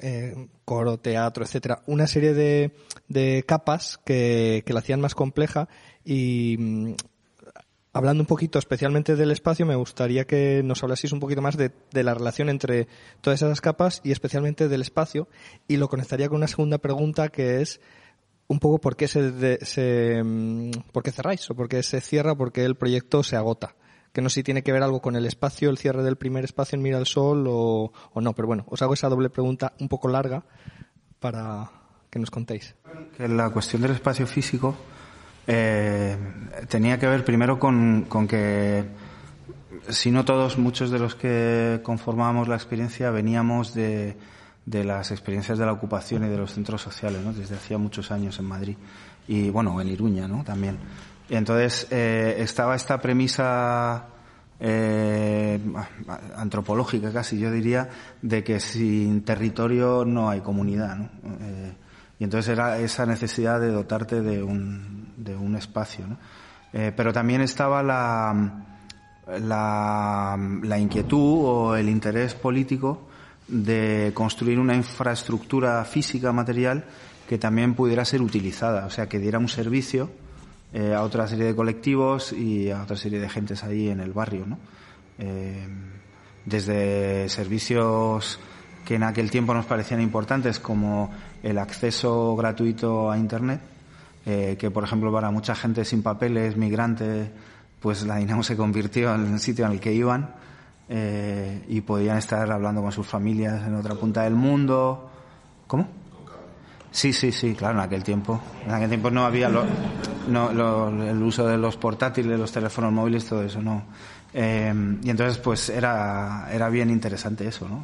eh, 0.00 0.48
coro, 0.64 0.98
teatro, 0.98 1.44
etcétera, 1.44 1.82
una 1.86 2.06
serie 2.06 2.32
de, 2.32 2.72
de 3.08 3.44
capas 3.46 3.98
que, 4.06 4.62
que 4.64 4.72
la 4.72 4.80
hacían 4.80 5.02
más 5.02 5.14
compleja 5.14 5.68
y 6.10 6.56
mm, 6.58 6.94
hablando 7.92 8.22
un 8.22 8.26
poquito 8.26 8.58
especialmente 8.58 9.14
del 9.14 9.30
espacio, 9.30 9.66
me 9.66 9.76
gustaría 9.76 10.26
que 10.26 10.62
nos 10.64 10.82
hablaseis 10.82 11.12
un 11.12 11.20
poquito 11.20 11.42
más 11.42 11.58
de, 11.58 11.70
de, 11.92 12.02
la 12.02 12.14
relación 12.14 12.48
entre 12.48 12.88
todas 13.20 13.42
esas 13.42 13.60
capas 13.60 14.00
y 14.02 14.10
especialmente 14.10 14.68
del 14.68 14.80
espacio. 14.80 15.28
Y 15.68 15.76
lo 15.76 15.88
conectaría 15.88 16.30
con 16.30 16.38
una 16.38 16.48
segunda 16.48 16.78
pregunta 16.78 17.28
que 17.28 17.60
es 17.60 17.82
un 18.46 18.58
poco 18.58 18.78
por 18.78 18.96
qué 18.96 19.06
se, 19.06 19.32
de, 19.32 19.58
se 19.60 20.22
mm, 20.24 20.70
por 20.92 21.02
qué 21.02 21.12
cerráis 21.12 21.50
o 21.50 21.54
por 21.54 21.68
qué 21.68 21.82
se 21.82 22.00
cierra, 22.00 22.34
por 22.34 22.52
qué 22.52 22.64
el 22.64 22.76
proyecto 22.76 23.22
se 23.22 23.36
agota. 23.36 23.74
Que 24.14 24.22
no 24.22 24.30
sé 24.30 24.36
si 24.36 24.44
tiene 24.44 24.62
que 24.62 24.72
ver 24.72 24.82
algo 24.82 25.02
con 25.02 25.14
el 25.14 25.26
espacio, 25.26 25.68
el 25.68 25.76
cierre 25.76 26.02
del 26.02 26.16
primer 26.16 26.42
espacio 26.42 26.76
en 26.76 26.82
Mira 26.82 26.96
al 26.96 27.04
Sol 27.04 27.44
o, 27.46 27.92
o 28.14 28.20
no. 28.22 28.32
Pero 28.32 28.48
bueno, 28.48 28.64
os 28.68 28.80
hago 28.80 28.94
esa 28.94 29.10
doble 29.10 29.28
pregunta 29.28 29.74
un 29.78 29.88
poco 29.90 30.08
larga 30.08 30.42
para 31.20 31.70
que 32.08 32.18
nos 32.18 32.30
contéis. 32.30 32.74
Que 33.14 33.28
la 33.28 33.50
cuestión 33.50 33.82
del 33.82 33.90
espacio 33.90 34.26
físico 34.26 34.74
eh, 35.48 36.16
tenía 36.68 36.98
que 36.98 37.06
ver 37.06 37.24
primero 37.24 37.58
con, 37.58 38.04
con, 38.08 38.28
que, 38.28 38.84
si 39.88 40.10
no 40.10 40.24
todos, 40.24 40.58
muchos 40.58 40.90
de 40.90 40.98
los 40.98 41.14
que 41.14 41.80
conformábamos 41.82 42.48
la 42.48 42.54
experiencia 42.54 43.10
veníamos 43.10 43.74
de, 43.74 44.16
de 44.66 44.84
las 44.84 45.10
experiencias 45.10 45.58
de 45.58 45.64
la 45.64 45.72
ocupación 45.72 46.24
y 46.24 46.28
de 46.28 46.36
los 46.36 46.52
centros 46.52 46.82
sociales, 46.82 47.22
¿no? 47.24 47.32
desde 47.32 47.54
hacía 47.54 47.78
muchos 47.78 48.10
años 48.10 48.38
en 48.38 48.44
Madrid 48.44 48.76
y, 49.26 49.48
bueno, 49.48 49.80
en 49.80 49.88
Iruña 49.88 50.28
¿no? 50.28 50.44
también. 50.44 50.78
Y 51.30 51.36
entonces 51.36 51.86
eh, 51.90 52.36
estaba 52.38 52.76
esta 52.76 53.00
premisa 53.00 54.06
eh, 54.60 55.58
antropológica 56.36 57.10
casi, 57.10 57.38
yo 57.38 57.50
diría, 57.50 57.88
de 58.20 58.44
que 58.44 58.60
sin 58.60 59.22
territorio 59.22 60.04
no 60.04 60.28
hay 60.28 60.40
comunidad. 60.40 60.96
¿no? 60.96 61.08
Eh, 61.40 61.72
y 62.18 62.24
entonces 62.24 62.52
era 62.52 62.78
esa 62.78 63.06
necesidad 63.06 63.60
de 63.60 63.70
dotarte 63.70 64.20
de 64.20 64.42
un, 64.42 64.97
de 65.18 65.36
un 65.36 65.56
espacio. 65.56 66.06
¿no? 66.06 66.16
Eh, 66.72 66.92
pero 66.96 67.12
también 67.12 67.40
estaba 67.40 67.82
la, 67.82 68.64
la, 69.40 70.38
la, 70.62 70.78
inquietud 70.78 71.44
o 71.44 71.76
el 71.76 71.88
interés 71.88 72.34
político 72.34 73.08
de 73.46 74.12
construir 74.14 74.58
una 74.58 74.74
infraestructura 74.74 75.84
física, 75.84 76.32
material, 76.32 76.84
que 77.28 77.38
también 77.38 77.74
pudiera 77.74 78.04
ser 78.04 78.22
utilizada, 78.22 78.86
o 78.86 78.90
sea, 78.90 79.08
que 79.08 79.18
diera 79.18 79.38
un 79.38 79.48
servicio 79.48 80.10
eh, 80.72 80.94
a 80.94 81.02
otra 81.02 81.26
serie 81.26 81.46
de 81.46 81.54
colectivos 81.54 82.32
y 82.32 82.70
a 82.70 82.82
otra 82.82 82.96
serie 82.96 83.18
de 83.18 83.28
gentes 83.28 83.64
ahí 83.64 83.88
en 83.88 84.00
el 84.00 84.12
barrio. 84.12 84.46
¿no? 84.46 84.58
Eh, 85.18 85.66
desde 86.44 87.28
servicios 87.28 88.38
que 88.84 88.94
en 88.94 89.02
aquel 89.02 89.30
tiempo 89.30 89.52
nos 89.52 89.66
parecían 89.66 90.00
importantes 90.00 90.58
como 90.58 91.10
el 91.42 91.58
acceso 91.58 92.34
gratuito 92.36 93.10
a 93.10 93.18
Internet, 93.18 93.60
eh, 94.28 94.56
que 94.58 94.70
por 94.70 94.84
ejemplo 94.84 95.10
para 95.10 95.30
mucha 95.30 95.54
gente 95.54 95.84
sin 95.86 96.02
papeles, 96.02 96.54
migrante, 96.56 97.32
pues 97.80 98.04
la 98.04 98.16
Dinamo 98.16 98.42
se 98.44 98.56
convirtió 98.56 99.14
en 99.14 99.32
el 99.32 99.40
sitio 99.40 99.64
en 99.66 99.72
el 99.72 99.80
que 99.80 99.94
iban, 99.94 100.34
eh, 100.90 101.64
y 101.68 101.80
podían 101.80 102.18
estar 102.18 102.50
hablando 102.52 102.82
con 102.82 102.92
sus 102.92 103.06
familias 103.06 103.66
en 103.66 103.74
otra 103.74 103.94
punta 103.94 104.22
del 104.24 104.34
mundo. 104.34 105.10
¿Cómo? 105.66 105.88
Sí, 106.90 107.12
sí, 107.12 107.32
sí, 107.32 107.54
claro, 107.54 107.74
en 107.78 107.84
aquel 107.84 108.02
tiempo. 108.02 108.40
En 108.66 108.72
aquel 108.72 108.88
tiempo 108.88 109.10
no 109.10 109.24
había 109.24 109.48
lo- 109.48 109.64
no, 110.28 110.52
lo- 110.52 110.88
el 111.04 111.22
uso 111.22 111.46
de 111.46 111.56
los 111.58 111.76
portátiles, 111.76 112.38
los 112.38 112.50
teléfonos 112.52 112.92
móviles, 112.92 113.24
todo 113.26 113.42
eso, 113.42 113.60
no. 113.62 113.82
Eh, 114.32 114.72
y 115.02 115.10
entonces, 115.10 115.38
pues 115.38 115.68
era, 115.70 116.48
era 116.52 116.68
bien 116.68 116.90
interesante 116.90 117.46
eso, 117.46 117.68
¿no? 117.68 117.82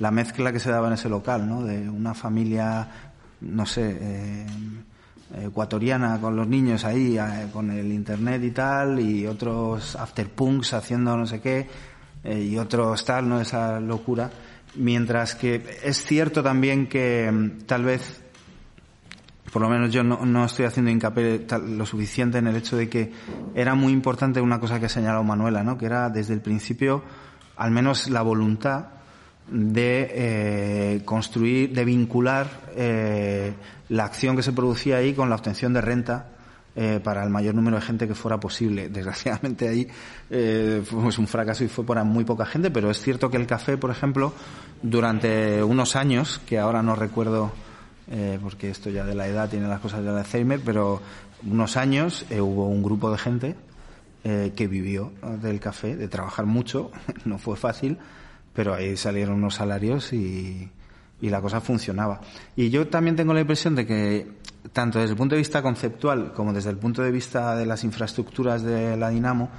La 0.00 0.10
mezcla 0.10 0.52
que 0.52 0.60
se 0.60 0.70
daba 0.70 0.86
en 0.88 0.94
ese 0.94 1.08
local, 1.08 1.48
¿no? 1.48 1.62
De 1.64 1.88
una 1.88 2.14
familia, 2.14 2.88
no 3.40 3.66
sé, 3.66 3.98
eh, 4.00 4.46
ecuatoriana 5.34 6.20
con 6.20 6.36
los 6.36 6.46
niños 6.46 6.84
ahí, 6.84 7.18
eh, 7.18 7.48
con 7.52 7.70
el 7.70 7.92
internet 7.92 8.42
y 8.44 8.50
tal, 8.50 9.00
y 9.00 9.26
otros 9.26 9.96
afterpunks 9.96 10.74
haciendo 10.74 11.16
no 11.16 11.26
sé 11.26 11.40
qué, 11.40 11.66
eh, 12.24 12.42
y 12.42 12.58
otros 12.58 13.04
tal, 13.04 13.28
¿no? 13.28 13.40
Esa 13.40 13.80
locura. 13.80 14.30
Mientras 14.76 15.34
que 15.34 15.78
es 15.82 16.04
cierto 16.04 16.42
también 16.42 16.86
que 16.86 17.30
mm, 17.32 17.62
tal 17.66 17.84
vez 17.84 18.22
por 19.52 19.62
lo 19.62 19.68
menos 19.70 19.90
yo 19.92 20.02
no, 20.02 20.26
no 20.26 20.44
estoy 20.44 20.66
haciendo 20.66 20.90
hincapié 20.90 21.38
tal- 21.40 21.78
lo 21.78 21.86
suficiente 21.86 22.38
en 22.38 22.46
el 22.48 22.56
hecho 22.56 22.76
de 22.76 22.88
que 22.90 23.12
era 23.54 23.74
muy 23.74 23.92
importante 23.92 24.40
una 24.40 24.60
cosa 24.60 24.78
que 24.80 24.86
ha 24.86 24.90
señalado 24.90 25.22
Manuela, 25.24 25.62
¿no? 25.62 25.78
que 25.78 25.86
era 25.86 26.10
desde 26.10 26.34
el 26.34 26.42
principio 26.42 27.02
al 27.56 27.70
menos 27.70 28.10
la 28.10 28.20
voluntad 28.20 28.88
de 29.48 30.10
eh, 30.10 31.02
construir, 31.04 31.72
de 31.72 31.84
vincular 31.84 32.48
eh, 32.74 33.54
la 33.88 34.04
acción 34.04 34.36
que 34.36 34.42
se 34.42 34.52
producía 34.52 34.96
ahí 34.96 35.14
con 35.14 35.30
la 35.30 35.36
obtención 35.36 35.72
de 35.72 35.80
renta 35.80 36.28
eh, 36.74 37.00
para 37.02 37.22
el 37.22 37.30
mayor 37.30 37.54
número 37.54 37.76
de 37.76 37.82
gente 37.82 38.08
que 38.08 38.14
fuera 38.14 38.38
posible. 38.38 38.88
Desgraciadamente 38.90 39.68
ahí 39.68 39.88
eh, 40.30 40.82
fue 40.84 40.98
un 40.98 41.26
fracaso 41.26 41.64
y 41.64 41.68
fue 41.68 41.84
para 41.84 42.04
muy 42.04 42.24
poca 42.24 42.46
gente, 42.46 42.70
pero 42.70 42.90
es 42.90 43.00
cierto 43.00 43.30
que 43.30 43.36
el 43.36 43.46
café, 43.46 43.76
por 43.76 43.90
ejemplo, 43.90 44.32
durante 44.82 45.62
unos 45.62 45.96
años, 45.96 46.40
que 46.46 46.58
ahora 46.58 46.82
no 46.82 46.96
recuerdo 46.96 47.52
eh, 48.08 48.38
porque 48.40 48.70
esto 48.70 48.88
ya 48.88 49.04
de 49.04 49.14
la 49.14 49.26
edad 49.26 49.48
tiene 49.48 49.66
las 49.66 49.80
cosas 49.80 50.04
del 50.04 50.16
Alzheimer, 50.16 50.60
pero 50.64 51.00
unos 51.44 51.76
años 51.76 52.24
eh, 52.30 52.40
hubo 52.40 52.68
un 52.68 52.82
grupo 52.82 53.10
de 53.10 53.18
gente 53.18 53.56
eh, 54.22 54.52
que 54.54 54.68
vivió 54.68 55.12
del 55.42 55.58
café, 55.58 55.96
de 55.96 56.08
trabajar 56.08 56.46
mucho, 56.46 56.90
no 57.24 57.38
fue 57.38 57.56
fácil, 57.56 57.98
pero 58.56 58.74
ahí 58.74 58.96
salieron 58.96 59.36
unos 59.36 59.54
salarios 59.54 60.12
y, 60.14 60.68
y 61.20 61.28
la 61.30 61.40
cosa 61.42 61.60
funcionaba. 61.60 62.22
Y 62.56 62.70
yo 62.70 62.88
también 62.88 63.14
tengo 63.14 63.34
la 63.34 63.40
impresión 63.42 63.74
de 63.76 63.86
que, 63.86 64.26
tanto 64.72 64.98
desde 64.98 65.12
el 65.12 65.16
punto 65.18 65.34
de 65.34 65.40
vista 65.40 65.62
conceptual 65.62 66.32
como 66.32 66.52
desde 66.54 66.70
el 66.70 66.78
punto 66.78 67.02
de 67.02 67.10
vista 67.12 67.54
de 67.54 67.66
las 67.66 67.84
infraestructuras 67.84 68.62
de 68.62 68.96
la 68.96 69.10
Dinamo, 69.10 69.50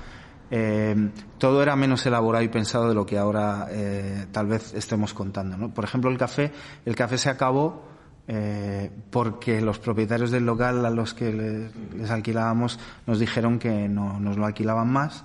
eh, 0.49 1.09
todo 1.37 1.61
era 1.61 1.75
menos 1.75 2.05
elaborado 2.05 2.43
y 2.43 2.47
pensado 2.47 2.89
de 2.89 2.95
lo 2.95 3.05
que 3.05 3.17
ahora 3.17 3.67
eh, 3.69 4.25
tal 4.31 4.47
vez 4.47 4.73
estemos 4.73 5.13
contando. 5.13 5.57
¿no? 5.57 5.73
Por 5.73 5.83
ejemplo, 5.83 6.09
el 6.09 6.17
café, 6.17 6.51
el 6.85 6.95
café 6.95 7.17
se 7.17 7.29
acabó 7.29 7.85
eh, 8.29 8.89
porque 9.09 9.61
los 9.61 9.77
propietarios 9.79 10.31
del 10.31 10.45
local 10.45 10.85
a 10.85 10.89
los 10.89 11.13
que 11.13 11.31
le- 11.33 11.69
les 11.97 12.09
alquilábamos 12.09 12.79
nos 13.05 13.19
dijeron 13.19 13.59
que 13.59 13.87
no 13.87 14.19
nos 14.19 14.37
lo 14.37 14.45
alquilaban 14.45 14.89
más, 14.91 15.23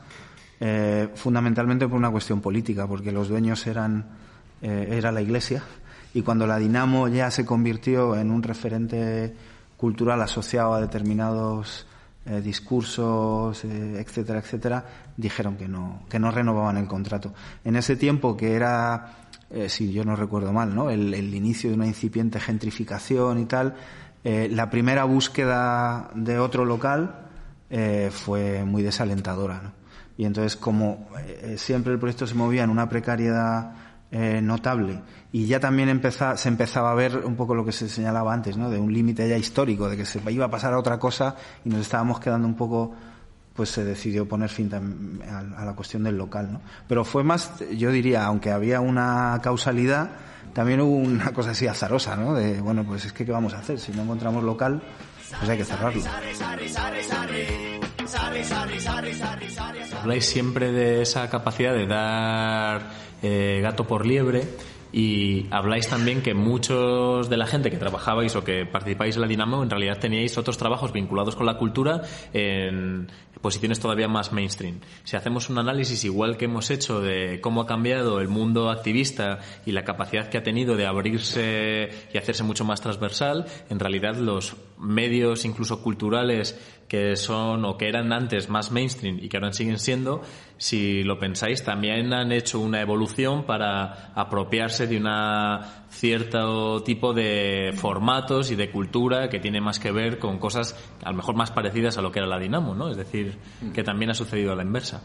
eh, 0.65 1.09
fundamentalmente 1.17 1.89
por 1.89 1.99
una 1.99 2.11
cuestión 2.11 2.41
política, 2.41 2.87
porque 2.87 3.11
los 3.11 3.29
dueños 3.29 3.67
eran 3.67 4.05
eh, 4.63 4.91
era 4.97 5.11
la 5.11 5.21
Iglesia 5.21 5.61
y 6.15 6.23
cuando 6.23 6.47
la 6.47 6.57
Dinamo 6.57 7.09
ya 7.09 7.33
se 7.33 7.45
convirtió 7.45 8.15
en 8.15 8.31
un 8.31 8.45
referente 8.45 9.35
cultural 9.77 10.23
asociado 10.23 10.75
a 10.75 10.81
determinados 10.81 11.85
eh, 12.27 12.41
discursos, 12.41 13.65
eh, 13.65 13.99
etcétera, 13.99 14.39
etcétera, 14.39 14.87
dijeron 15.17 15.57
que 15.57 15.67
no 15.67 16.03
que 16.09 16.21
no 16.21 16.31
renovaban 16.31 16.77
el 16.77 16.87
contrato. 16.87 17.35
En 17.65 17.75
ese 17.75 17.97
tiempo 17.97 18.37
que 18.37 18.55
era 18.55 19.17
si 19.67 19.93
yo 19.93 20.05
no 20.05 20.15
recuerdo 20.15 20.53
mal, 20.53 20.75
¿no? 20.75 20.89
El, 20.91 21.35
inicio 21.35 21.69
de 21.71 21.77
una 21.77 21.87
incipiente 21.87 22.41
gentrificación 22.41 23.39
y 23.39 23.45
tal, 23.45 23.75
la 24.25 24.71
primera 24.71 25.05
búsqueda 25.05 26.09
de 26.15 26.39
otro 26.39 26.65
local 26.65 27.27
fue 28.11 28.65
muy 28.65 28.83
desalentadora, 28.83 29.61
¿no? 29.63 29.82
Y 30.17 30.25
entonces, 30.25 30.57
como 30.57 31.09
eh, 31.27 31.57
siempre 31.59 31.93
el 31.93 31.99
proyecto 31.99 32.27
se 32.27 32.35
movía 32.35 32.65
en 32.65 32.71
una 32.71 32.89
precariedad 32.89 33.73
eh, 34.11 34.41
notable 34.43 35.01
y 35.33 35.47
ya 35.47 35.59
también 35.59 35.89
empeza- 35.89 36.37
se 36.37 36.49
empezaba 36.51 36.91
a 36.91 36.95
ver 36.95 37.19
un 37.25 37.35
poco 37.35 37.55
lo 37.55 37.65
que 37.65 37.73
se 37.73 37.89
señalaba 37.89 38.35
antes, 38.35 38.59
¿no? 38.59 38.69
De 38.69 38.79
un 38.79 38.93
límite 38.93 39.27
ya 39.27 39.39
histórico, 39.39 39.89
de 39.89 39.97
que 39.97 40.05
se 40.05 40.21
iba 40.31 40.45
a 40.45 40.51
pasar 40.51 40.75
a 40.75 40.79
otra 40.79 40.99
cosa 40.99 41.37
y 41.65 41.71
nos 41.71 41.81
estábamos 41.81 42.21
quedando 42.21 42.47
un 42.47 42.55
poco 42.55 42.95
pues 43.55 43.69
se 43.71 43.85
decidió 43.85 44.27
poner 44.29 44.49
fin 44.51 44.71
a 45.57 45.65
la 45.65 45.73
cuestión 45.75 46.03
del 46.05 46.17
local, 46.17 46.53
¿no? 46.53 46.61
Pero 46.89 47.05
fue 47.05 47.23
más, 47.25 47.53
yo 47.77 47.91
diría, 47.91 48.25
aunque 48.25 48.51
había 48.51 48.81
una 48.81 49.39
causalidad, 49.43 50.11
también 50.55 50.81
hubo 50.83 50.97
una 50.97 51.33
cosa 51.33 51.51
así 51.53 51.67
azarosa, 51.67 52.17
¿no? 52.17 52.35
De, 52.35 52.61
bueno, 52.63 52.85
pues 52.85 53.05
es 53.07 53.13
que 53.13 53.25
¿qué 53.27 53.33
vamos 53.33 53.53
a 53.55 53.59
hacer? 53.59 53.79
Si 53.79 53.93
no 53.93 54.03
encontramos 54.03 54.43
local, 54.45 54.83
pues 55.39 55.51
hay 55.51 55.57
que 55.59 55.65
cerrarlo. 55.65 56.03
Habláis 60.01 60.25
siempre 60.25 60.73
de 60.73 61.03
esa 61.03 61.29
capacidad 61.31 61.73
de 61.75 61.87
dar 61.87 62.91
eh, 63.23 63.61
gato 63.63 63.87
por 63.87 64.07
liebre 64.07 64.43
y 64.93 65.47
habláis 65.51 65.89
también 65.89 66.21
que 66.21 66.35
muchos 66.35 67.31
de 67.31 67.37
la 67.37 67.47
gente 67.47 67.71
que 67.71 67.79
trabajabais 67.79 68.37
o 68.37 68.45
que 68.45 68.67
participáis 68.67 69.17
en 69.17 69.23
la 69.23 69.29
Dinamo 69.29 69.63
en 69.63 69.71
realidad 69.71 69.99
teníais 69.99 70.37
otros 70.37 70.59
trabajos 70.59 70.93
vinculados 70.93 71.35
con 71.35 71.47
la 71.47 71.57
cultura 71.57 72.03
en 72.33 73.09
posiciones 73.41 73.81
todavía 73.81 74.07
más 74.07 74.33
mainstream. 74.33 74.81
Si 75.05 75.17
hacemos 75.17 75.51
un 75.51 75.59
análisis 75.59 76.05
igual 76.05 76.37
que 76.37 76.45
hemos 76.45 76.71
hecho 76.71 77.01
de 77.01 77.41
cómo 77.41 77.63
ha 77.63 77.67
cambiado 77.67 78.21
el 78.21 78.29
mundo 78.29 78.71
activista 78.71 79.41
y 79.67 79.73
la 79.73 79.85
capacidad 79.85 80.29
que 80.29 80.39
ha 80.39 80.43
tenido 80.43 80.77
de 80.77 80.87
abrirse 80.87 81.91
y 82.13 82.19
hacerse 82.19 82.45
mucho 82.45 82.65
más 82.65 82.81
transversal, 82.81 83.47
en 83.69 83.81
realidad 83.81 84.17
los 84.17 84.57
medios 84.79 85.45
incluso 85.45 85.83
culturales 85.83 86.59
que 86.93 87.17
son 87.17 87.65
o 87.65 87.79
que 87.79 87.89
eran 87.89 88.13
antes 88.13 88.51
más 88.51 88.71
mainstream 88.71 89.19
y 89.19 89.31
que 89.31 89.39
ahora 89.39 89.51
siguen 89.55 89.79
siendo, 89.79 90.21
si 90.59 91.03
lo 91.05 91.19
pensáis, 91.19 91.65
también 91.65 92.13
han 92.13 92.33
hecho 92.33 92.61
una 92.61 92.83
evolución 92.83 93.47
para 93.47 94.13
apropiarse 94.15 94.87
de 94.87 94.99
una 94.99 95.87
cierto 95.89 96.83
tipo 96.83 97.15
de 97.15 97.73
formatos 97.75 98.51
y 98.51 98.57
de 98.57 98.71
cultura 98.71 99.31
que 99.31 99.41
tiene 99.41 99.63
más 99.63 99.79
que 99.79 99.91
ver 99.91 100.19
con 100.19 100.39
cosas 100.39 100.77
a 101.03 101.11
lo 101.13 101.17
mejor 101.17 101.35
más 101.35 101.51
parecidas 101.51 101.97
a 101.97 102.03
lo 102.03 102.13
que 102.13 102.19
era 102.19 102.29
la 102.29 102.39
Dinamo, 102.39 102.75
¿no? 102.75 102.91
Es 102.91 102.99
decir, 102.99 103.39
que 103.73 103.83
también 103.83 104.11
ha 104.11 104.15
sucedido 104.15 104.53
a 104.53 104.57
la 104.57 104.63
inversa. 104.63 105.03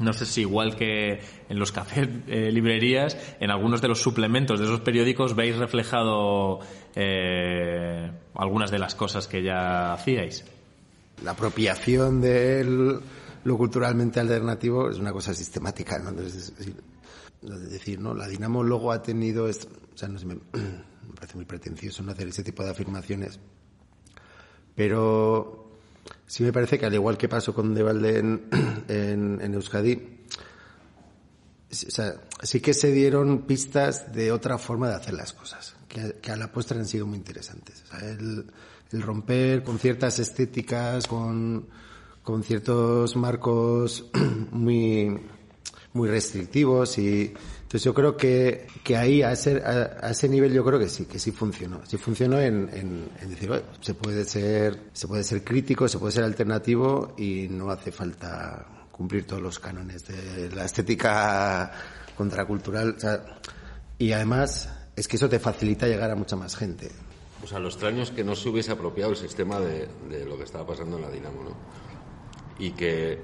No 0.00 0.12
sé 0.12 0.26
si 0.26 0.42
igual 0.42 0.76
que 0.76 1.20
en 1.48 1.58
los 1.58 1.72
cafés, 1.72 2.10
eh, 2.26 2.52
librerías, 2.52 3.16
en 3.40 3.50
algunos 3.50 3.80
de 3.80 3.88
los 3.88 4.02
suplementos 4.02 4.58
de 4.58 4.66
esos 4.66 4.80
periódicos 4.80 5.34
veis 5.34 5.56
reflejado 5.56 6.58
eh, 6.94 8.10
algunas 8.34 8.70
de 8.70 8.78
las 8.78 8.94
cosas 8.94 9.26
que 9.26 9.42
ya 9.42 9.94
hacíais. 9.94 10.59
La 11.22 11.32
apropiación 11.32 12.20
de 12.20 13.00
lo 13.44 13.58
culturalmente 13.58 14.20
alternativo 14.20 14.90
es 14.90 14.98
una 14.98 15.12
cosa 15.12 15.34
sistemática, 15.34 15.98
¿no? 15.98 16.10
Entonces, 16.10 16.52
es 17.42 17.70
decir, 17.70 18.00
¿no? 18.00 18.14
La 18.14 18.28
Dinamo 18.28 18.62
luego 18.62 18.92
ha 18.92 19.02
tenido, 19.02 19.46
o 19.46 19.52
sea, 19.96 20.08
no 20.08 20.18
sé, 20.18 20.26
me, 20.26 20.34
me 20.52 21.14
parece 21.14 21.36
muy 21.36 21.44
pretencioso 21.44 22.02
no 22.02 22.12
hacer 22.12 22.28
ese 22.28 22.42
tipo 22.42 22.62
de 22.62 22.70
afirmaciones, 22.70 23.40
pero 24.74 25.70
sí 26.26 26.42
me 26.42 26.52
parece 26.52 26.78
que 26.78 26.86
al 26.86 26.94
igual 26.94 27.16
que 27.16 27.28
pasó 27.28 27.54
con 27.54 27.74
Devalde 27.74 28.18
en, 28.18 28.48
en, 28.88 29.40
en 29.40 29.54
Euskadi, 29.54 30.18
o 31.70 31.74
sea, 31.74 32.14
sí 32.42 32.60
que 32.60 32.74
se 32.74 32.90
dieron 32.90 33.42
pistas 33.42 34.12
de 34.12 34.32
otra 34.32 34.58
forma 34.58 34.88
de 34.88 34.96
hacer 34.96 35.14
las 35.14 35.32
cosas, 35.32 35.76
que, 35.90 36.16
que 36.22 36.30
a 36.30 36.36
la 36.36 36.50
postre 36.52 36.78
han 36.78 36.86
sido 36.86 37.06
muy 37.06 37.18
interesantes. 37.18 37.82
O 37.82 37.86
sea, 37.98 38.08
el, 38.08 38.46
el 38.92 39.02
romper 39.02 39.64
con 39.64 39.78
ciertas 39.78 40.18
estéticas, 40.20 41.06
con, 41.06 41.66
con 42.22 42.42
ciertos 42.44 43.16
marcos 43.16 44.06
muy, 44.52 45.18
muy 45.92 46.08
restrictivos 46.08 46.96
y 46.98 47.34
entonces 47.62 47.84
yo 47.84 47.92
creo 47.92 48.16
que, 48.16 48.66
que 48.82 48.96
ahí 48.96 49.22
a 49.22 49.32
ese, 49.32 49.62
a, 49.64 50.06
a 50.06 50.10
ese 50.10 50.28
nivel 50.28 50.52
yo 50.52 50.64
creo 50.64 50.78
que 50.78 50.88
sí, 50.88 51.06
que 51.06 51.18
sí 51.18 51.32
funcionó. 51.32 51.80
Sí 51.86 51.98
funcionó 51.98 52.40
en, 52.40 52.68
en, 52.72 53.08
en 53.20 53.30
decir, 53.30 53.50
oye, 53.50 53.62
se 53.80 53.94
puede 53.94 54.24
ser, 54.24 54.90
se 54.92 55.08
puede 55.08 55.24
ser 55.24 55.44
crítico, 55.44 55.88
se 55.88 55.98
puede 55.98 56.12
ser 56.12 56.24
alternativo 56.24 57.14
y 57.18 57.48
no 57.48 57.70
hace 57.70 57.90
falta 57.92 58.66
cumplir 58.92 59.26
todos 59.26 59.42
los 59.42 59.58
cánones 59.58 60.04
de 60.06 60.50
la 60.54 60.64
estética 60.64 61.72
contracultural. 62.16 62.94
O 62.96 63.00
sea, 63.00 63.24
y 63.98 64.12
además 64.12 64.68
es 65.00 65.08
que 65.08 65.16
eso 65.16 65.28
te 65.28 65.38
facilita 65.38 65.86
llegar 65.86 66.10
a 66.10 66.14
mucha 66.14 66.36
más 66.36 66.56
gente. 66.56 66.90
O 67.42 67.46
sea, 67.46 67.58
lo 67.58 67.68
extraño 67.68 68.02
es 68.02 68.10
que 68.10 68.22
no 68.22 68.36
se 68.36 68.48
hubiese 68.50 68.72
apropiado 68.72 69.12
el 69.12 69.16
sistema 69.16 69.58
de, 69.58 69.88
de 70.08 70.26
lo 70.26 70.36
que 70.36 70.44
estaba 70.44 70.66
pasando 70.66 70.96
en 70.96 71.02
la 71.02 71.10
Dinamo, 71.10 71.42
¿no? 71.42 71.56
Y 72.58 72.72
que 72.72 73.18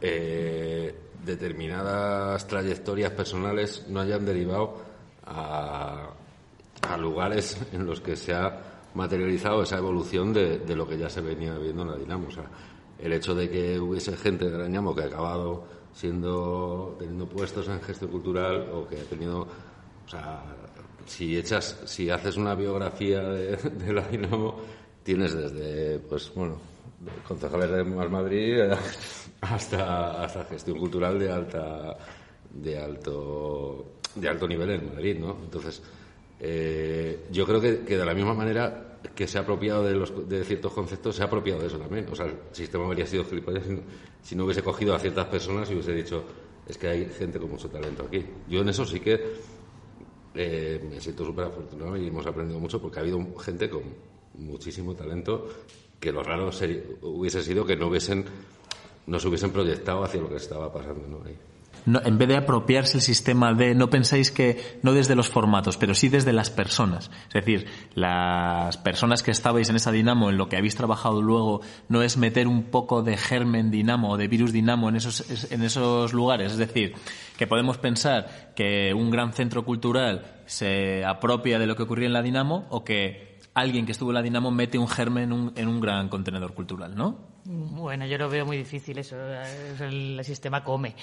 eh, 0.00 0.94
determinadas 1.24 2.46
trayectorias 2.46 3.10
personales 3.10 3.84
no 3.88 4.00
hayan 4.00 4.24
derivado 4.24 4.76
a, 5.26 6.10
a, 6.88 6.96
lugares 6.96 7.58
en 7.72 7.84
los 7.84 8.00
que 8.00 8.14
se 8.14 8.32
ha 8.32 8.88
materializado 8.94 9.64
esa 9.64 9.78
evolución 9.78 10.32
de, 10.32 10.58
de, 10.60 10.76
lo 10.76 10.88
que 10.88 10.96
ya 10.96 11.10
se 11.10 11.20
venía 11.20 11.58
viendo 11.58 11.82
en 11.82 11.90
la 11.90 11.96
Dinamo. 11.96 12.28
O 12.28 12.30
sea, 12.30 12.44
el 12.98 13.12
hecho 13.12 13.34
de 13.34 13.50
que 13.50 13.80
hubiese 13.80 14.16
gente 14.16 14.48
de 14.48 14.64
Dinamo 14.64 14.94
que 14.94 15.02
ha 15.02 15.06
acabado 15.06 15.64
siendo 15.92 16.94
teniendo 16.96 17.28
puestos 17.28 17.66
en 17.66 17.80
gestión 17.80 18.10
cultural 18.12 18.70
o 18.72 18.86
que 18.86 19.00
ha 19.00 19.04
tenido 19.04 19.48
o 20.06 20.08
sea 20.08 20.44
si 21.08 21.36
echas 21.36 21.80
si 21.84 22.10
haces 22.10 22.36
una 22.36 22.54
biografía 22.54 23.20
de, 23.22 23.56
de 23.86 23.92
la 23.92 24.06
Dinamo 24.06 24.60
tienes 25.02 25.34
desde 25.34 25.98
pues 26.00 26.32
bueno 26.34 26.60
concejales 27.26 27.70
de 27.70 27.84
Más 27.84 28.10
Madrid 28.10 28.60
eh, 28.60 28.76
hasta 29.40 30.22
hasta 30.22 30.44
gestión 30.44 30.78
cultural 30.78 31.18
de 31.18 31.30
alta 31.30 31.96
de 32.52 32.78
alto 32.78 33.94
de 34.14 34.28
alto 34.28 34.46
nivel 34.46 34.70
en 34.70 34.88
Madrid 34.88 35.18
no 35.18 35.38
entonces 35.42 35.82
eh, 36.40 37.26
yo 37.30 37.44
creo 37.46 37.60
que, 37.60 37.80
que 37.80 37.96
de 37.96 38.04
la 38.04 38.14
misma 38.14 38.34
manera 38.34 38.98
que 39.14 39.26
se 39.26 39.38
ha 39.38 39.42
apropiado 39.42 39.84
de, 39.84 39.94
los, 39.94 40.28
de 40.28 40.44
ciertos 40.44 40.72
conceptos, 40.72 41.16
se 41.16 41.22
ha 41.22 41.26
apropiado 41.26 41.60
de 41.60 41.68
eso 41.68 41.78
también. 41.78 42.06
O 42.10 42.16
sea, 42.16 42.26
el 42.26 42.34
sistema 42.52 42.84
habría 42.84 43.06
sido 43.06 43.24
gilipollas 43.24 43.64
si 43.64 43.80
si 44.22 44.36
no 44.36 44.44
hubiese 44.44 44.62
cogido 44.62 44.94
a 44.94 44.98
ciertas 44.98 45.26
personas 45.26 45.70
y 45.70 45.74
hubiese 45.74 45.92
dicho, 45.92 46.24
es 46.66 46.76
que 46.76 46.88
hay 46.88 47.06
gente 47.06 47.38
con 47.38 47.50
mucho 47.50 47.68
talento 47.68 48.04
aquí. 48.06 48.24
Yo 48.48 48.60
en 48.60 48.68
eso 48.68 48.84
sí 48.84 49.00
que 49.00 49.36
eh, 50.40 50.80
me 50.88 51.00
siento 51.00 51.24
súper 51.24 51.46
afortunado 51.46 51.96
y 51.96 52.06
hemos 52.06 52.24
aprendido 52.26 52.60
mucho 52.60 52.80
porque 52.80 53.00
ha 53.00 53.02
habido 53.02 53.18
gente 53.38 53.68
con 53.68 53.82
muchísimo 54.34 54.94
talento 54.94 55.48
que 55.98 56.12
lo 56.12 56.22
raro 56.22 56.52
sería- 56.52 56.80
hubiese 57.02 57.42
sido 57.42 57.66
que 57.66 57.74
no 57.74 57.88
hubiesen 57.88 58.24
no 59.08 59.18
se 59.18 59.26
hubiesen 59.26 59.50
proyectado 59.50 60.04
hacia 60.04 60.20
lo 60.20 60.28
que 60.28 60.36
estaba 60.36 60.72
pasando 60.72 61.08
¿no? 61.08 61.24
ahí. 61.26 61.34
En 62.04 62.18
vez 62.18 62.28
de 62.28 62.36
apropiarse 62.36 62.98
el 62.98 63.02
sistema 63.02 63.54
de, 63.54 63.74
no 63.74 63.88
pensáis 63.88 64.30
que, 64.30 64.78
no 64.82 64.92
desde 64.92 65.14
los 65.14 65.28
formatos, 65.28 65.76
pero 65.76 65.94
sí 65.94 66.08
desde 66.08 66.32
las 66.32 66.50
personas. 66.50 67.10
Es 67.28 67.34
decir, 67.34 67.66
las 67.94 68.76
personas 68.76 69.22
que 69.22 69.30
estabais 69.30 69.68
en 69.70 69.76
esa 69.76 69.90
dinamo, 69.92 70.30
en 70.30 70.36
lo 70.36 70.48
que 70.48 70.56
habéis 70.56 70.76
trabajado 70.76 71.22
luego, 71.22 71.60
no 71.88 72.02
es 72.02 72.16
meter 72.16 72.46
un 72.46 72.64
poco 72.64 73.02
de 73.02 73.16
germen 73.16 73.70
dinamo 73.70 74.10
o 74.10 74.16
de 74.16 74.28
virus 74.28 74.52
dinamo 74.52 74.88
en 74.88 74.96
esos, 74.96 75.50
en 75.50 75.62
esos 75.62 76.12
lugares. 76.12 76.52
Es 76.52 76.58
decir, 76.58 76.94
que 77.36 77.46
podemos 77.46 77.78
pensar 77.78 78.52
que 78.54 78.92
un 78.92 79.10
gran 79.10 79.32
centro 79.32 79.64
cultural 79.64 80.42
se 80.46 81.04
apropia 81.04 81.58
de 81.58 81.66
lo 81.66 81.76
que 81.76 81.84
ocurría 81.84 82.06
en 82.06 82.12
la 82.12 82.22
dinamo 82.22 82.66
o 82.70 82.84
que 82.84 83.38
alguien 83.54 83.86
que 83.86 83.92
estuvo 83.92 84.10
en 84.10 84.14
la 84.14 84.22
dinamo 84.22 84.50
mete 84.50 84.78
un 84.78 84.88
germen 84.88 85.24
en 85.24 85.32
un, 85.32 85.52
en 85.56 85.68
un 85.68 85.80
gran 85.80 86.08
contenedor 86.08 86.54
cultural, 86.54 86.94
¿no? 86.94 87.38
Bueno, 87.44 88.06
yo 88.06 88.18
lo 88.18 88.28
veo 88.28 88.44
muy 88.44 88.58
difícil 88.58 88.98
eso. 88.98 89.16
es 89.32 89.80
El, 89.80 90.20
sistema 90.24 90.62
come. 90.62 90.94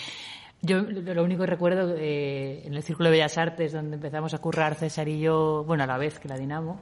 Yo 0.66 0.82
lo 0.82 1.24
único 1.24 1.42
que 1.42 1.48
recuerdo 1.48 1.96
eh, 1.96 2.64
en 2.66 2.74
el 2.74 2.82
Círculo 2.82 3.10
de 3.10 3.18
Bellas 3.18 3.38
Artes, 3.38 3.72
donde 3.72 3.98
empezamos 3.98 4.34
a 4.34 4.40
currar 4.40 4.74
César 4.74 5.08
y 5.08 5.20
yo, 5.20 5.64
bueno, 5.64 5.84
a 5.84 5.88
la 5.88 5.98
vez 6.00 6.18
que 6.18 6.28
la 6.28 6.38
Dinamo, 6.38 6.80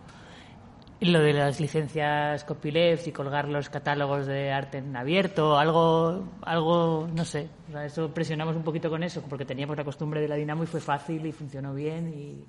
lo 1.01 1.19
de 1.19 1.33
las 1.33 1.59
licencias 1.59 2.45
copyleft 2.45 3.05
y 3.07 3.11
colgar 3.11 3.49
los 3.49 3.69
catálogos 3.69 4.25
de 4.25 4.53
arte 4.53 4.77
en 4.77 4.95
abierto, 4.95 5.57
algo, 5.57 6.23
algo 6.43 7.09
no 7.13 7.25
sé, 7.25 7.49
o 7.67 7.71
sea, 7.73 7.85
eso 7.85 8.13
presionamos 8.13 8.55
un 8.55 8.63
poquito 8.63 8.89
con 8.89 9.03
eso, 9.03 9.21
porque 9.27 9.43
teníamos 9.43 9.75
la 9.75 9.83
costumbre 9.83 10.21
de 10.21 10.29
la 10.29 10.35
Dinamo 10.35 10.63
y 10.63 10.67
fue 10.67 10.79
fácil 10.79 11.25
y 11.25 11.33
funcionó 11.33 11.73
bien 11.73 12.13
y 12.13 12.45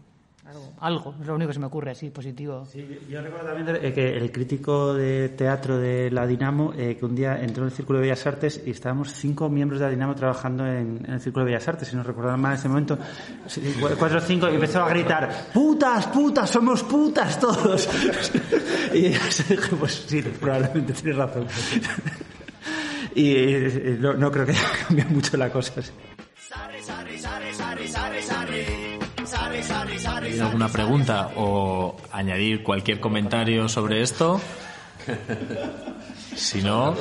algo, 0.80 1.14
es 1.20 1.26
lo 1.26 1.34
único 1.34 1.48
que 1.48 1.54
se 1.54 1.60
me 1.60 1.66
ocurre 1.66 1.90
así, 1.92 2.10
positivo. 2.10 2.66
Yo 3.08 3.22
recuerdo 3.22 3.46
también 3.54 3.78
eh, 3.82 3.92
que 3.92 4.16
el 4.16 4.30
crítico 4.30 4.92
de 4.92 5.30
teatro 5.30 5.78
de 5.78 6.10
la 6.10 6.26
Dinamo, 6.26 6.72
eh, 6.76 6.96
que 6.98 7.04
un 7.06 7.14
día 7.14 7.40
entró 7.42 7.62
en 7.64 7.70
el 7.70 7.74
Círculo 7.74 7.98
de 7.98 8.02
Bellas 8.04 8.26
Artes 8.26 8.60
y 8.64 8.70
estábamos 8.70 9.12
cinco 9.14 9.48
miembros 9.48 9.80
de 9.80 9.86
la 9.86 9.90
Dinamo 9.90 10.14
trabajando 10.14 10.66
en, 10.66 11.04
el 11.08 11.20
Círculo 11.20 11.44
de 11.46 11.52
Bellas 11.52 11.66
Artes, 11.68 11.88
si 11.88 11.96
no 11.96 12.02
recuerdan 12.02 12.40
mal 12.40 12.52
en 12.52 12.58
ese 12.58 12.68
momento, 12.68 12.98
sí, 13.46 13.60
cu- 13.80 13.88
cuatro 13.98 14.18
o 14.18 14.20
cinco, 14.20 14.48
y 14.50 14.54
empezó 14.54 14.82
a 14.82 14.88
gritar, 14.90 15.46
putas, 15.52 16.06
putas, 16.08 16.50
somos 16.50 16.82
putas 16.82 17.40
todos. 17.40 17.88
y 18.94 19.02
yo 19.10 19.18
dije, 19.48 19.76
pues 19.78 20.04
sí, 20.06 20.20
probablemente 20.22 20.92
tienes 20.92 21.16
razón. 21.16 21.46
y 23.14 23.34
no, 23.98 24.14
no 24.14 24.30
creo 24.30 24.44
que 24.46 24.52
haya 24.52 24.62
cambiado 24.88 25.10
mucho 25.10 25.36
la 25.36 25.50
cosa. 25.50 25.80
sí. 25.82 25.90
¿Hay 30.22 30.40
alguna 30.40 30.68
pregunta 30.68 31.30
o 31.36 31.96
añadir 32.12 32.62
cualquier 32.62 33.00
comentario 33.00 33.68
sobre 33.68 34.02
esto? 34.02 34.40
Si 36.36 36.62
no, 36.62 36.94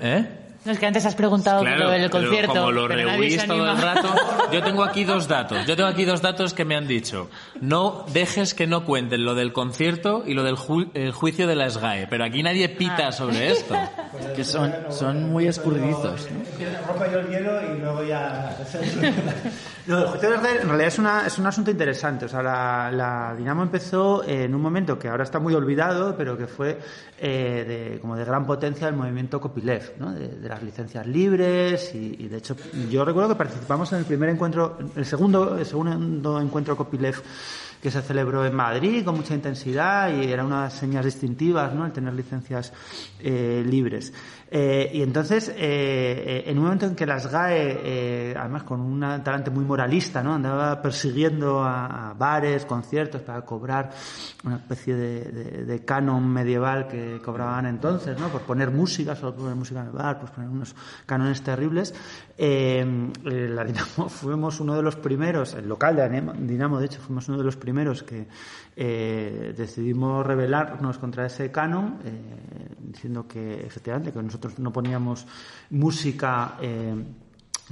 ¿eh? 0.00 0.26
No, 0.68 0.72
es 0.74 0.78
que 0.78 0.86
antes 0.86 1.06
has 1.06 1.14
preguntado 1.14 1.60
por 1.64 1.78
lo 1.78 1.90
del 1.90 2.10
pero 2.10 2.10
concierto. 2.10 2.52
como 2.52 2.70
lo 2.72 2.88
pero 2.88 3.08
rehuís 3.10 3.46
todo 3.46 3.70
el 3.70 3.78
rato, 3.80 4.08
yo 4.52 4.62
tengo 4.62 4.84
aquí 4.84 5.04
dos 5.04 5.26
datos. 5.26 5.66
Yo 5.66 5.74
tengo 5.76 5.88
aquí 5.88 6.04
dos 6.04 6.20
datos 6.20 6.52
que 6.52 6.64
me 6.66 6.76
han 6.76 6.86
dicho. 6.86 7.30
No 7.60 8.04
dejes 8.12 8.52
que 8.52 8.66
no 8.66 8.84
cuenten 8.84 9.24
lo 9.24 9.34
del 9.34 9.52
concierto 9.54 10.22
y 10.26 10.34
lo 10.34 10.42
del 10.42 10.56
ju- 10.56 10.90
el 10.94 11.12
juicio 11.12 11.46
de 11.46 11.56
la 11.56 11.70
SGAE, 11.70 12.06
pero 12.08 12.24
aquí 12.24 12.42
nadie 12.42 12.68
pita 12.68 13.08
Ah. 13.08 13.12
sobre 13.12 13.50
esto. 13.50 13.74
Que 14.36 14.44
son, 14.44 14.72
son 14.90 15.30
muy 15.30 15.46
escurridizos. 15.46 16.28
¿no? 16.30 16.86
rompa 16.88 17.10
yo 17.10 17.20
el 17.20 17.28
hielo 17.28 17.74
y 17.74 17.78
luego 17.78 18.04
ya... 18.04 18.56
No, 19.86 19.98
el 20.00 20.06
juicio 20.08 20.28
de 20.30 20.36
Israel 20.36 20.58
en 20.60 20.68
realidad 20.68 20.88
es, 20.88 20.98
una, 20.98 21.26
es 21.26 21.38
un 21.38 21.46
asunto 21.46 21.70
interesante. 21.70 22.26
O 22.26 22.28
sea, 22.28 22.42
la, 22.42 22.90
la 22.92 23.34
Dinamo 23.36 23.62
empezó 23.62 24.22
en 24.22 24.54
un 24.54 24.60
momento 24.60 24.98
que 24.98 25.08
ahora 25.08 25.24
está 25.24 25.38
muy 25.38 25.54
olvidado, 25.54 26.14
pero 26.16 26.36
que 26.36 26.46
fue 26.46 26.78
eh, 27.18 27.90
de, 27.94 28.00
como 28.00 28.14
de 28.14 28.24
gran 28.24 28.44
potencia 28.46 28.86
del 28.86 28.96
movimiento 28.96 29.40
copyleft, 29.40 29.96
¿no? 29.96 30.12
de, 30.12 30.28
de 30.28 30.48
las 30.58 30.64
licencias 30.64 31.06
libres. 31.06 31.94
Y, 31.94 32.16
y, 32.18 32.28
de 32.28 32.38
hecho, 32.38 32.56
yo 32.90 33.04
recuerdo 33.04 33.30
que 33.30 33.36
participamos 33.36 33.92
en 33.92 34.00
el 34.00 34.04
primer 34.04 34.28
encuentro, 34.28 34.78
el 34.96 35.06
segundo, 35.06 35.56
el 35.56 35.66
segundo 35.66 36.40
encuentro 36.40 36.76
copyleft 36.76 37.24
que 37.82 37.90
se 37.90 38.02
celebró 38.02 38.44
en 38.44 38.54
Madrid 38.54 39.04
con 39.04 39.16
mucha 39.16 39.34
intensidad 39.34 40.10
y 40.12 40.30
era 40.32 40.44
una 40.44 40.56
de 40.56 40.62
las 40.64 40.72
señas 40.74 41.04
distintivas, 41.04 41.72
¿no? 41.74 41.86
El 41.86 41.92
tener 41.92 42.12
licencias 42.14 42.72
eh, 43.20 43.64
libres. 43.66 44.12
Eh, 44.50 44.90
y 44.94 45.02
entonces, 45.02 45.50
eh, 45.50 45.54
eh, 45.58 46.44
en 46.46 46.56
un 46.58 46.64
momento 46.64 46.86
en 46.86 46.94
que 46.96 47.04
las 47.04 47.30
GAE, 47.30 47.80
eh, 47.84 48.34
además 48.36 48.62
con 48.62 48.80
un 48.80 49.00
talante 49.22 49.50
muy 49.50 49.64
moralista, 49.64 50.22
¿no? 50.22 50.34
Andaba 50.34 50.80
persiguiendo 50.80 51.62
a, 51.62 52.10
a 52.10 52.14
bares, 52.14 52.64
conciertos 52.64 53.20
para 53.20 53.42
cobrar 53.42 53.90
una 54.44 54.56
especie 54.56 54.94
de, 54.96 55.20
de- 55.32 55.64
de 55.66 55.84
canon 55.84 56.26
medieval 56.26 56.88
que 56.88 57.20
cobraban 57.22 57.66
entonces, 57.66 58.18
¿no? 58.18 58.28
Por 58.28 58.40
poner 58.42 58.70
música, 58.70 59.14
solo 59.14 59.34
poner 59.36 59.54
música 59.54 59.80
en 59.80 59.86
el 59.88 59.92
bar, 59.92 60.18
pues 60.18 60.30
poner 60.32 60.48
unos 60.48 60.74
cánones 61.04 61.42
terribles. 61.42 61.94
Eh, 62.38 62.84
la 63.24 63.64
Dinamo 63.64 64.08
fuimos 64.08 64.60
uno 64.60 64.74
de 64.76 64.82
los 64.82 64.96
primeros, 64.96 65.54
el 65.54 65.68
local 65.68 65.96
de 65.96 66.08
Dinamo, 66.38 66.78
de 66.80 66.86
hecho, 66.86 67.00
fuimos 67.00 67.28
uno 67.28 67.36
de 67.38 67.44
los 67.44 67.56
primeros 67.56 67.67
que 68.02 68.26
eh, 68.76 69.54
decidimos 69.56 70.24
rebelarnos 70.24 70.98
contra 70.98 71.26
ese 71.26 71.50
canon, 71.50 71.98
eh, 72.04 72.74
diciendo 72.78 73.26
que 73.26 73.60
efectivamente 73.66 74.12
que 74.12 74.22
nosotros 74.22 74.58
no 74.58 74.72
poníamos 74.72 75.26
música 75.70 76.56
eh, 76.60 76.94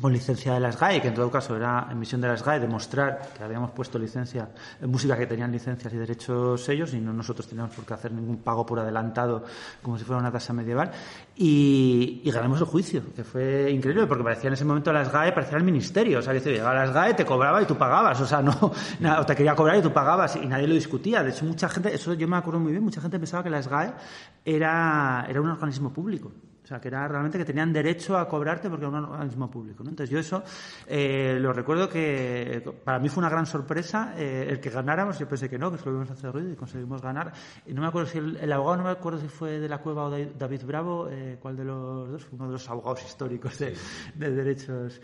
con 0.01 0.13
licencia 0.13 0.55
de 0.55 0.61
las 0.61 0.79
GAE, 0.79 1.01
que 1.01 1.09
en 1.09 1.15
todo 1.15 1.31
caso 1.31 1.57
era 1.57 1.89
en 1.91 1.99
misión 1.99 2.21
de 2.21 2.29
las 2.29 2.43
GAE 2.43 2.61
demostrar 2.61 3.31
que 3.37 3.43
habíamos 3.43 3.71
puesto 3.71 3.99
licencia, 3.99 4.51
eh, 4.81 4.87
música 4.87 5.17
que 5.17 5.27
tenían 5.27 5.51
licencias 5.51 5.93
y 5.93 5.97
derechos 5.97 6.69
ellos 6.69 6.93
y 6.95 7.01
no 7.01 7.13
nosotros 7.13 7.47
teníamos 7.47 7.75
por 7.75 7.85
qué 7.85 7.95
hacer 7.95 8.13
ningún 8.13 8.39
pago 8.39 8.67
por 8.67 8.79
adelantado 8.79 9.45
como 9.83 9.99
si 9.99 10.05
fuera 10.05 10.21
una 10.21 10.31
tasa 10.31 10.53
medieval. 10.53 10.91
Y, 11.35 12.23
ganamos 12.31 12.61
el 12.61 12.67
juicio, 12.67 13.03
que 13.15 13.25
fue 13.25 13.71
increíble 13.71 14.07
porque 14.07 14.23
parecía 14.23 14.49
en 14.49 14.55
ese 14.55 14.65
momento 14.65 14.93
las 14.93 15.11
GAE, 15.11 15.33
parecía 15.33 15.57
el 15.57 15.65
ministerio, 15.65 16.19
o 16.19 16.23
sea, 16.23 16.35
que 16.35 16.41
llegaba 16.41 16.75
las 16.75 16.93
GAE, 16.93 17.15
te 17.15 17.25
cobraba 17.25 17.63
y 17.63 17.65
tú 17.65 17.77
pagabas, 17.77 18.21
o 18.21 18.27
sea, 18.27 18.43
no, 18.43 18.53
o 19.21 19.27
te 19.27 19.35
quería 19.35 19.55
cobrar 19.55 19.79
y 19.79 19.83
tú 19.83 19.93
pagabas 19.93 20.37
y 20.37 20.47
nadie 20.47 20.67
lo 20.67 20.75
discutía, 20.75 21.23
de 21.23 21.31
hecho 21.31 21.47
mucha 21.47 21.69
gente, 21.69 21.95
eso 21.95 22.13
yo 22.13 22.29
me 22.29 22.37
acuerdo 22.37 22.61
muy 22.61 22.73
bien, 22.73 22.85
mucha 22.85 23.01
gente 23.01 23.19
pensaba 23.19 23.43
que 23.43 23.51
las 23.51 23.69
GAE 23.69 23.93
era, 24.45 25.27
era 25.29 25.41
un 25.41 25.49
organismo 25.49 25.93
público. 25.93 26.33
O 26.67 26.69
sea, 26.69 26.81
que 26.81 26.89
era 26.89 27.07
realmente 27.07 27.39
que 27.39 27.45
tenían 27.45 27.73
derecho 27.73 28.19
a 28.19 28.29
cobrarte 28.29 28.69
porque 28.69 28.85
era 28.85 28.99
un 28.99 29.05
organismo 29.05 29.49
público. 29.49 29.85
¿no? 29.85 29.91
Entonces 29.91 30.11
yo 30.11 30.19
eso 30.19 30.43
eh, 30.89 31.39
lo 31.41 31.53
recuerdo 31.53 31.89
que 31.89 32.61
para 32.83 32.99
mí 32.99 33.09
fue 33.09 33.21
una 33.21 33.31
gran 33.31 33.47
sorpresa 33.47 34.15
eh, 34.17 34.49
el 34.51 34.59
que 34.59 34.71
ganáramos. 34.71 35.17
Yo 35.17 35.29
pensé 35.29 35.49
que 35.49 35.61
no, 35.61 35.71
que 35.71 35.79
solo 35.79 35.93
íbamos 35.93 36.11
a 36.11 36.15
hacer 36.15 36.33
ruido 36.33 36.51
y 36.51 36.57
conseguimos 36.57 37.01
ganar. 37.01 37.33
Y 37.67 37.73
no 37.73 37.83
me 37.83 37.87
acuerdo 37.87 38.11
si 38.11 38.19
el, 38.19 38.53
abogado, 38.53 38.79
no 38.79 38.83
me 38.83 38.91
acuerdo 38.91 39.21
si 39.21 39.29
fue 39.29 39.61
de 39.61 39.69
la 39.69 39.79
Cueva 39.79 40.07
o 40.07 40.11
de 40.11 40.33
David 40.37 40.65
Bravo, 40.65 41.09
eh, 41.09 41.39
cuál 41.41 41.57
de 41.57 41.67
los 41.67 42.11
dos, 42.11 42.25
fue 42.25 42.37
uno 42.37 42.47
de 42.47 42.55
los 42.55 42.69
abogados 42.69 43.05
históricos 43.05 43.61
de, 43.61 43.73
de 44.17 44.31
derechos. 44.33 45.01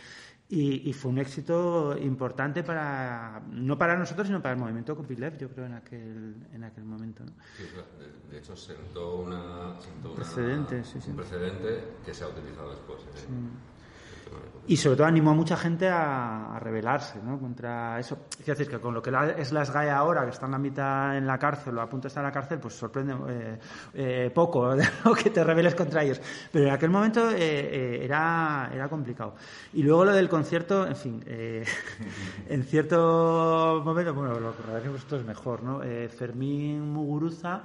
Y, 0.49 0.91
y 0.91 0.93
fue 0.93 1.13
un 1.13 1.19
éxito 1.19 1.97
importante 1.97 2.65
para, 2.65 3.41
no 3.53 3.79
para 3.79 3.97
nosotros, 3.97 4.27
sino 4.27 4.43
para 4.43 4.55
el 4.55 4.61
movimiento 4.61 4.97
Copyleft, 4.97 5.41
yo 5.41 5.49
creo, 5.49 5.67
en 5.67 5.75
aquel, 5.75 6.35
en 6.53 6.65
aquel 6.65 6.85
momento. 6.85 7.25
Sí, 7.57 7.63
de 8.33 8.39
hecho, 8.39 8.57
sentó, 8.57 9.17
una, 9.17 9.79
sentó 9.81 10.09
una- 10.13 10.17
Precedente, 10.17 10.83
sí, 10.85 11.01
sí. 11.03 11.11
un 11.11 11.17
precedente 11.17 11.85
que 12.05 12.15
se 12.15 12.25
ha 12.25 12.29
utilizado 12.29 12.71
después. 12.71 13.01
¿eh? 13.03 13.29
Y 14.65 14.77
sobre 14.77 14.97
todo 14.97 15.07
animó 15.09 15.33
a 15.33 15.35
mucha 15.35 15.57
gente 15.57 15.89
a, 15.89 16.57
rebelarse 16.61 17.19
¿no? 17.21 17.39
contra 17.41 17.99
eso. 17.99 18.17
Es 18.39 18.47
decir, 18.47 18.69
que 18.69 18.79
con 18.79 18.95
lo 18.95 19.03
que 19.03 19.11
la- 19.11 19.31
es 19.31 19.51
la 19.51 19.65
SGAE 19.65 19.91
ahora, 19.91 20.23
que 20.25 20.31
están 20.31 20.53
la 20.53 20.59
mitad 20.59 21.17
en 21.17 21.27
la 21.27 21.37
cárcel 21.37 21.77
o 21.77 21.81
a 21.81 21.89
punto 21.89 22.05
de 22.05 22.09
estar 22.09 22.23
en 22.23 22.29
la 22.29 22.33
cárcel, 22.33 22.61
pues 22.61 22.75
sorprende 22.75 23.15
eh, 23.29 23.59
eh, 23.95 24.31
poco 24.33 24.73
¿no? 25.05 25.15
que 25.15 25.31
te 25.31 25.43
rebeles 25.43 25.75
contra 25.75 26.05
ellos. 26.05 26.21
Pero 26.53 26.67
en 26.69 26.73
aquel 26.73 26.91
momento 26.91 27.29
eh, 27.31 27.37
eh, 27.39 28.05
era, 28.05 28.71
era 28.73 28.89
complicado. 28.89 29.35
Y 29.73 29.83
luego 29.83 30.05
lo 30.05 30.13
del 30.13 30.29
concierto, 30.29 30.87
en 30.87 30.97
fin, 30.97 31.25
eh, 31.27 31.65
en 32.49 32.63
cierto 32.63 33.83
momento, 33.85 34.15
bueno, 34.15 34.39
lo 34.39 34.53
recordaréis 34.53 34.93
vosotros 34.93 35.25
mejor, 35.25 35.63
¿no? 35.65 35.81
Fermín 36.09 36.93
Muguruza, 36.93 37.63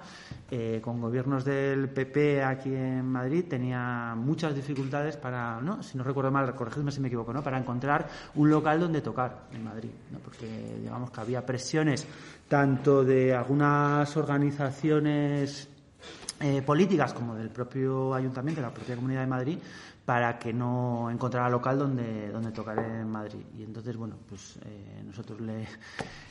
con 0.81 0.99
gobiernos 0.99 1.45
del 1.45 1.89
PP 1.89 2.43
aquí 2.43 2.73
en 2.73 3.05
Madrid, 3.05 3.45
tenía 3.47 4.15
muchas 4.17 4.55
dificultades 4.55 5.15
para, 5.15 5.61
¿no? 5.61 5.83
si 5.83 5.97
no 5.97 6.03
recuerdo 6.03 6.31
mal, 6.31 6.46
corregidme 6.55 6.91
si 6.91 6.99
me 6.99 7.07
equivoco, 7.07 7.33
¿no? 7.33 7.43
para 7.43 7.57
encontrar 7.57 8.07
un 8.35 8.49
local 8.49 8.79
donde 8.79 9.01
tocar 9.01 9.47
en 9.53 9.63
Madrid, 9.63 9.91
¿no? 10.11 10.19
porque 10.19 10.77
digamos 10.81 11.11
que 11.11 11.21
había 11.21 11.45
presiones 11.45 12.05
tanto 12.47 13.03
de 13.03 13.33
algunas 13.33 14.15
organizaciones 14.17 15.67
eh, 16.39 16.61
políticas 16.61 17.13
como 17.13 17.35
del 17.35 17.49
propio 17.49 18.13
ayuntamiento, 18.13 18.61
de 18.61 18.67
la 18.67 18.73
propia 18.73 18.95
Comunidad 18.95 19.21
de 19.21 19.27
Madrid, 19.27 19.57
para 20.07 20.39
que 20.39 20.53
no 20.53 21.11
encontrara 21.11 21.49
local 21.49 21.77
donde, 21.79 22.29
donde 22.31 22.53
tocar 22.53 22.79
en 22.79 23.09
Madrid. 23.09 23.41
Y 23.57 23.63
entonces, 23.63 23.97
bueno, 23.97 24.15
pues 24.25 24.57
eh, 24.63 25.03
nosotros 25.05 25.41
le 25.41 25.67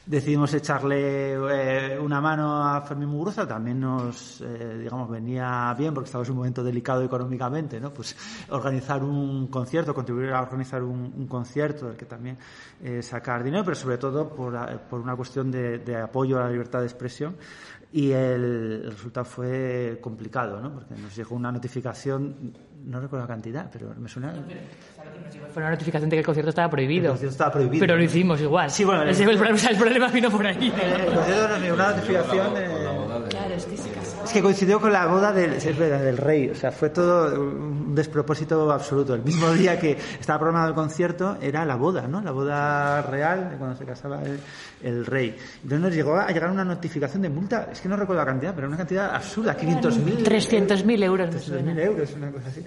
decidimos 0.07 0.55
echarle 0.55 1.35
eh, 1.35 1.99
una 2.01 2.19
mano 2.23 2.65
a 2.67 2.81
Fermín 2.81 3.11
Muguruza, 3.11 3.47
también 3.47 3.79
nos, 3.79 4.41
eh, 4.41 4.79
digamos, 4.79 5.11
venía 5.11 5.75
bien 5.77 5.93
porque 5.93 6.07
estaba 6.07 6.25
en 6.25 6.31
un 6.31 6.37
momento 6.39 6.65
delicado 6.65 7.03
económicamente, 7.03 7.79
¿no? 7.79 7.93
Pues 7.93 8.17
organizar 8.49 9.05
un 9.05 9.49
concierto, 9.49 9.93
contribuir 9.93 10.31
a 10.33 10.41
organizar 10.41 10.83
un, 10.83 11.13
un 11.15 11.27
concierto 11.27 11.89
del 11.89 11.99
que 11.99 12.07
también 12.07 12.39
eh, 12.83 13.03
sacar 13.03 13.45
dinero, 13.45 13.63
pero 13.63 13.75
sobre 13.77 13.99
todo 13.99 14.27
por, 14.27 14.55
la- 14.55 14.79
por 14.89 15.01
una 15.01 15.15
cuestión 15.17 15.51
de, 15.51 15.81
de 15.81 15.97
apoyo 16.01 16.39
a 16.39 16.45
la 16.45 16.51
libertad 16.51 16.79
de 16.81 16.87
expresión. 16.87 17.37
Y 17.93 18.11
el, 18.11 18.83
el 18.85 18.91
resultado 18.91 19.25
fue 19.25 19.99
complicado, 20.03 20.61
¿no? 20.61 20.73
Porque 20.73 20.95
nos 20.97 21.15
llegó 21.17 21.37
una 21.37 21.53
notificación, 21.53 22.53
no 22.87 23.01
recuerdo 23.01 23.25
la 23.25 23.29
cantidad, 23.29 23.69
pero 23.71 23.93
me 23.97 24.09
suena. 24.09 24.33
Fue 25.53 25.63
una 25.63 25.71
notificación 25.71 26.09
de 26.09 26.17
que 26.17 26.21
el 26.21 26.27
concierto 26.27 26.51
estaba 26.51 26.71
prohibido. 26.71 27.07
El 27.07 27.11
concierto 27.11 27.33
estaba 27.33 27.53
prohibido. 27.53 27.81
Pero 27.81 27.97
lo 27.97 28.03
hicimos 28.05 28.41
igual. 28.41 28.71
Sí, 28.71 28.85
bueno, 28.85 29.03
el, 29.03 29.77
problema, 29.77 30.09
vino 30.09 30.31
por 30.31 30.47
ahí. 30.47 30.73
El 30.81 31.15
concierto 31.15 31.49
nos 31.49 31.61
llegó 31.61 31.75
una 31.75 31.91
notificación 31.91 32.55
de- 32.55 32.97
Claro, 33.29 33.55
es 33.55 33.65
que 33.65 33.75
que 33.75 34.25
Es 34.25 34.33
que 34.33 34.43
coincidió 34.43 34.81
con 34.81 34.93
la 34.93 35.07
boda 35.07 35.33
del, 35.33 35.55
es 35.55 35.79
verdad, 35.79 36.01
del 36.01 36.17
rey. 36.17 36.49
O 36.49 36.55
sea, 36.55 36.71
fue 36.71 36.91
todo 36.91 37.41
un 37.41 37.95
despropósito 37.95 38.71
absoluto. 38.71 39.15
El 39.15 39.23
mismo 39.23 39.51
día 39.51 39.79
que 39.81 39.99
estaba 40.21 40.39
programado 40.39 40.69
el 40.69 40.75
concierto 40.75 41.39
era 41.41 41.65
la 41.65 41.77
boda, 41.77 42.07
¿no? 42.07 42.21
La 42.21 42.31
boda 42.31 43.03
real 43.03 43.51
de 43.51 43.57
cuando 43.57 43.77
se 43.77 43.85
casaba 43.85 44.23
el, 44.23 44.39
el 44.87 45.05
rey. 45.05 45.37
Entonces 45.57 45.81
nos 45.81 45.95
llegó 45.95 46.17
a 46.17 46.29
llegar 46.29 46.51
una 46.51 46.65
notificación 46.65 47.23
de 47.23 47.29
multa. 47.29 47.69
Es 47.73 47.81
que 47.81 47.89
no 47.89 47.97
recuerdo 47.97 48.23
la 48.23 48.27
cantidad, 48.27 48.55
pero 48.55 48.69
una 48.69 48.77
cantidad 48.77 49.15
absurda, 49.15 49.57
500.000 49.57 50.25
300.000 50.25 51.03
euros. 51.03 51.29
me 51.31 51.41
300.000 51.41 51.41
suena. 51.41 51.83
euros, 51.83 52.13
una 52.15 52.31
cosa 52.31 52.49
así. 52.49 52.63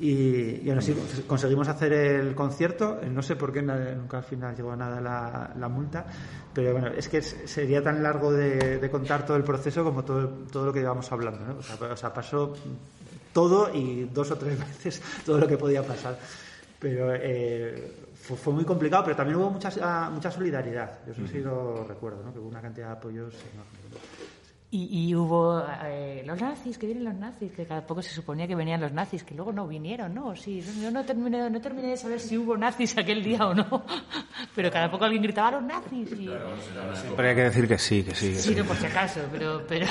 Y, 0.00 0.62
y 0.64 0.70
aún 0.70 0.78
así 0.78 0.92
pues, 0.92 1.22
conseguimos 1.26 1.68
hacer 1.68 1.92
el 1.92 2.34
concierto. 2.34 3.00
No 3.10 3.22
sé 3.22 3.36
por 3.36 3.52
qué 3.52 3.62
nunca 3.62 4.18
al 4.18 4.24
final 4.24 4.54
llegó 4.56 4.72
a 4.72 4.76
nada 4.76 5.00
la, 5.00 5.52
la 5.58 5.68
multa, 5.68 6.06
pero 6.54 6.72
bueno, 6.72 6.88
es 6.88 7.08
que 7.08 7.20
sería 7.20 7.82
tan 7.82 8.02
largo 8.02 8.32
de, 8.32 8.78
de 8.78 8.90
contar 8.90 9.26
todo 9.26 9.36
el 9.36 9.44
proceso 9.44 9.84
como 9.84 10.04
todo, 10.04 10.28
todo 10.50 10.66
lo 10.66 10.72
que 10.72 10.80
íbamos 10.80 11.10
hablando. 11.12 11.44
¿no? 11.44 11.58
O, 11.58 11.62
sea, 11.62 11.92
o 11.92 11.96
sea, 11.96 12.14
pasó 12.14 12.54
todo 13.32 13.72
y 13.74 14.04
dos 14.12 14.30
o 14.30 14.36
tres 14.36 14.58
veces 14.84 15.02
todo 15.26 15.38
lo 15.38 15.46
que 15.46 15.58
podía 15.58 15.82
pasar. 15.82 16.18
Pero 16.80 17.14
eh, 17.14 17.92
fue, 18.14 18.36
fue 18.36 18.52
muy 18.54 18.64
complicado, 18.64 19.04
pero 19.04 19.14
también 19.16 19.36
hubo 19.38 19.50
mucha, 19.50 19.70
ah, 19.82 20.10
mucha 20.12 20.30
solidaridad. 20.30 20.98
Yo 21.06 21.12
eso 21.12 21.26
sí 21.30 21.38
lo 21.40 21.84
recuerdo, 21.84 22.22
¿no? 22.24 22.32
que 22.32 22.38
hubo 22.40 22.48
una 22.48 22.60
cantidad 22.62 22.86
de 22.88 22.92
apoyos 22.94 23.34
enorme. 23.52 23.78
Y, 24.72 25.08
y 25.10 25.14
hubo 25.16 25.64
eh, 25.84 26.22
los 26.24 26.40
nazis, 26.40 26.78
que 26.78 26.86
vienen 26.86 27.04
los 27.04 27.14
nazis, 27.16 27.50
que 27.50 27.66
cada 27.66 27.84
poco 27.84 28.02
se 28.02 28.10
suponía 28.10 28.46
que 28.46 28.54
venían 28.54 28.80
los 28.80 28.92
nazis, 28.92 29.24
que 29.24 29.34
luego 29.34 29.52
no 29.52 29.66
vinieron, 29.66 30.14
¿no? 30.14 30.36
Sí, 30.36 30.62
yo 30.80 30.92
no 30.92 31.04
terminé, 31.04 31.50
no 31.50 31.60
terminé 31.60 31.88
de 31.88 31.96
saber 31.96 32.20
si 32.20 32.38
hubo 32.38 32.56
nazis 32.56 32.96
aquel 32.96 33.22
día 33.24 33.46
o 33.48 33.52
no. 33.54 33.84
Pero 34.54 34.70
cada 34.70 34.88
poco 34.88 35.04
alguien 35.06 35.24
gritaba 35.24 35.50
los 35.50 35.64
nazis. 35.64 36.12
Y... 36.12 36.30
Siempre 37.00 37.30
hay 37.30 37.34
que 37.34 37.42
decir 37.42 37.66
que 37.66 37.78
sí, 37.78 38.04
que 38.04 38.14
sí, 38.14 38.28
que 38.32 38.38
Sí, 38.38 38.54
sí. 38.54 38.60
no, 38.60 38.64
por 38.64 38.76
si 38.76 38.86
acaso, 38.86 39.20
pero... 39.32 39.62
pero... 39.68 39.86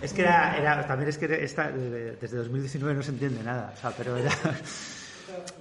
Es 0.00 0.12
que 0.12 0.22
era, 0.22 0.56
era- 0.56 0.86
también 0.86 1.08
es 1.08 1.18
que 1.18 1.26
esta, 1.44 1.70
desde 1.70 2.36
2019 2.38 2.94
no 2.96 3.02
se 3.02 3.10
entiende 3.10 3.42
nada, 3.42 3.72
o 3.74 3.80
sea, 3.80 3.90
pero 3.96 4.16
era, 4.16 4.30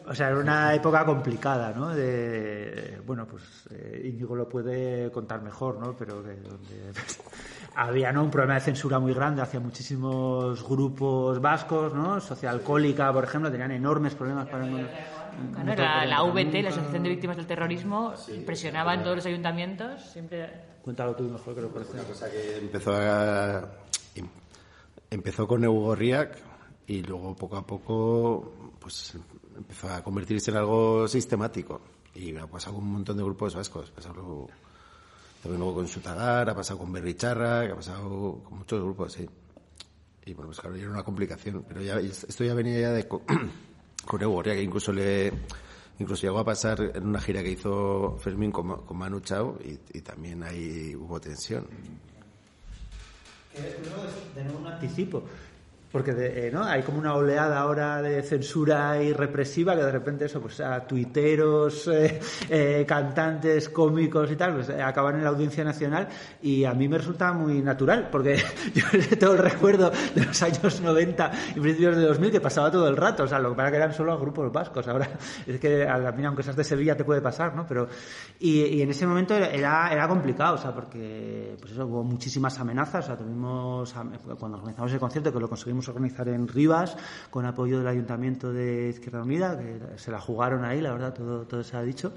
o 0.07 0.13
sea, 0.13 0.27
era 0.29 0.37
una 0.39 0.73
época 0.73 1.05
complicada, 1.05 1.71
¿no? 1.71 1.89
De, 1.89 3.01
bueno, 3.05 3.25
pues 3.25 3.43
eh, 3.71 4.01
Íñigo 4.13 4.35
lo 4.35 4.49
puede 4.49 5.11
contar 5.11 5.41
mejor, 5.41 5.79
¿no? 5.79 5.95
Pero 5.95 6.21
que 6.23 6.35
donde 6.35 6.91
había, 7.75 8.11
¿no? 8.11 8.23
Un 8.23 8.31
problema 8.31 8.55
de 8.55 8.61
censura 8.61 8.99
muy 8.99 9.13
grande 9.13 9.41
hacia 9.41 9.59
muchísimos 9.59 10.67
grupos 10.67 11.39
vascos, 11.39 11.93
¿no? 11.93 12.19
Socialcohólica, 12.19 13.11
por 13.13 13.23
ejemplo, 13.23 13.49
tenían 13.51 13.71
enormes 13.71 14.13
problemas 14.15 14.47
para 14.47 14.65
Claro, 15.53 15.81
la, 15.81 16.05
la 16.05 16.23
VT, 16.23 16.61
la 16.61 16.69
Asociación 16.69 17.03
de 17.03 17.09
Víctimas 17.09 17.37
del 17.37 17.47
Terrorismo, 17.47 18.13
presionaba 18.45 18.93
en 18.93 19.03
todos 19.03 19.15
los 19.17 19.25
ayuntamientos, 19.25 20.01
siempre... 20.11 20.47
Cuéntalo 20.83 21.15
tú 21.15 21.23
mejor 21.23 21.55
que 21.55 21.61
lo 21.61 21.69
parece. 21.69 21.93
Una 21.93 22.03
cosa 22.03 22.29
que 22.29 22.57
empezó 22.57 22.93
a, 22.93 23.67
em- 24.15 24.27
empezó 25.09 25.47
con 25.47 25.63
Eugorriak 25.63 26.37
y 26.85 27.01
luego 27.01 27.33
poco 27.35 27.57
a 27.57 27.65
poco 27.65 28.53
pues 28.79 29.17
empezó 29.57 29.89
a 29.89 30.03
convertirse 30.03 30.51
en 30.51 30.57
algo 30.57 31.07
sistemático. 31.07 31.81
Y 32.15 32.35
ha 32.37 32.45
pasado 32.47 32.75
con 32.75 32.83
un 32.85 32.91
montón 32.93 33.17
de 33.17 33.23
grupos 33.23 33.55
vascos. 33.55 33.89
Ha 33.91 33.95
pasado 33.95 34.47
también 35.41 35.59
luego 35.59 35.75
con 35.75 35.87
Sutagar 35.87 36.49
ha 36.49 36.55
pasado 36.55 36.79
con 36.79 36.91
Berricharra 36.93 37.61
ha 37.63 37.75
pasado 37.75 38.41
con 38.43 38.59
muchos 38.59 38.81
grupos 38.81 39.13
sí. 39.13 39.27
Y 40.25 40.33
bueno 40.33 40.47
pues 40.49 40.59
claro 40.61 40.75
era 40.75 40.89
una 40.89 41.03
complicación. 41.03 41.65
Pero 41.67 41.81
ya 41.81 41.99
esto 41.99 42.43
ya 42.43 42.53
venía 42.53 42.79
ya 42.79 42.91
de 42.91 43.07
co- 43.07 43.23
con 44.05 44.21
Eugorriak 44.21 44.57
que 44.57 44.63
incluso 44.63 44.93
le 44.93 45.33
incluso 45.99 46.21
llegó 46.23 46.39
a 46.39 46.45
pasar 46.45 46.91
en 46.95 47.05
una 47.07 47.19
gira 47.19 47.43
que 47.43 47.51
hizo 47.51 48.17
Fermín 48.19 48.51
con, 48.51 48.85
con 48.85 48.97
Manu 48.97 49.19
Chao 49.19 49.57
y, 49.63 49.97
y 49.97 50.01
también 50.01 50.43
ahí 50.43 50.95
hubo 50.95 51.19
tensión. 51.19 51.67
De 54.35 54.43
nuevo 54.43 54.59
un 54.59 54.67
anticipo. 54.67 55.23
Porque 55.93 56.11
de- 56.11 56.47
eh, 56.47 56.51
¿no? 56.51 56.63
hay 56.63 56.81
como 56.81 56.97
una 56.97 57.13
oleada 57.13 57.59
ahora 57.59 58.01
de 58.01 58.23
censura 58.23 58.99
y 58.99 59.13
represiva 59.13 59.75
que 59.75 59.83
de 59.83 59.91
repente 59.91 60.25
eso, 60.25 60.41
pues 60.41 60.59
a 60.59 60.79
tuiteros, 60.87 61.87
eh, 61.93 62.19
eh, 62.49 62.83
cantantes, 62.87 63.69
cómicos 63.69 64.31
y 64.31 64.35
tal, 64.35 64.55
pues 64.55 64.69
eh, 64.69 64.81
acaban 64.81 65.17
en 65.17 65.23
la 65.23 65.29
audiencia 65.29 65.63
nacional 65.63 66.07
y 66.41 66.65
a 66.65 66.73
mí 66.73 66.87
me 66.87 66.97
resulta 66.97 67.31
muy 67.33 67.61
natural 67.61 68.09
porque 68.11 68.37
yo 68.73 68.83
tengo 69.19 69.33
el 69.33 69.37
recuerdo 69.39 69.91
de 70.15 70.25
los 70.25 70.41
años 70.41 70.81
90 70.81 71.31
y 71.55 71.59
principios 71.59 71.95
de 71.95 72.05
2000 72.07 72.31
que 72.31 72.41
pasaba 72.41 72.71
todo 72.71 72.87
el 72.89 72.97
rato, 72.97 73.25
o 73.25 73.27
sea, 73.27 73.37
lo 73.37 73.51
que 73.51 73.55
pasa 73.57 73.69
que 73.69 73.77
eran 73.77 73.93
solo 73.93 74.17
grupos 74.19 74.51
vascos, 74.51 74.87
ahora 74.87 75.07
es 75.45 75.59
que 75.59 75.87
a 75.87 76.11
mí 76.11 76.25
aunque 76.25 76.41
seas 76.41 76.55
de 76.55 76.63
Sevilla 76.63 76.97
te 76.97 77.03
puede 77.03 77.21
pasar, 77.21 77.55
¿no? 77.55 77.67
Pero, 77.67 77.87
y, 78.39 78.61
y 78.63 78.81
en 78.81 78.89
ese 78.89 79.05
momento 79.05 79.35
era, 79.35 79.93
era 79.93 80.07
complicado, 80.07 80.55
o 80.55 80.57
sea, 80.57 80.73
porque 80.73 81.55
pues 81.59 81.71
eso, 81.71 81.85
hubo 81.85 82.03
muchísimas 82.03 82.59
amenazas, 82.59 83.05
o 83.05 83.07
sea, 83.09 83.15
tuvimos, 83.17 83.93
cuando 84.39 84.57
organizamos 84.57 84.91
el 84.91 84.99
concierto, 84.99 85.31
que 85.31 85.39
lo 85.39 85.47
conseguimos 85.47 85.82
organizar 85.89 86.27
en 86.29 86.47
Rivas, 86.47 86.95
con 87.29 87.45
apoyo 87.45 87.79
del 87.79 87.87
Ayuntamiento 87.87 88.51
de 88.51 88.89
Izquierda 88.89 89.23
Unida, 89.23 89.57
que 89.57 89.97
se 89.97 90.11
la 90.11 90.19
jugaron 90.19 90.65
ahí, 90.65 90.81
la 90.81 90.91
verdad, 90.91 91.13
todo, 91.13 91.45
todo 91.45 91.63
se 91.63 91.77
ha 91.77 91.81
dicho, 91.81 92.13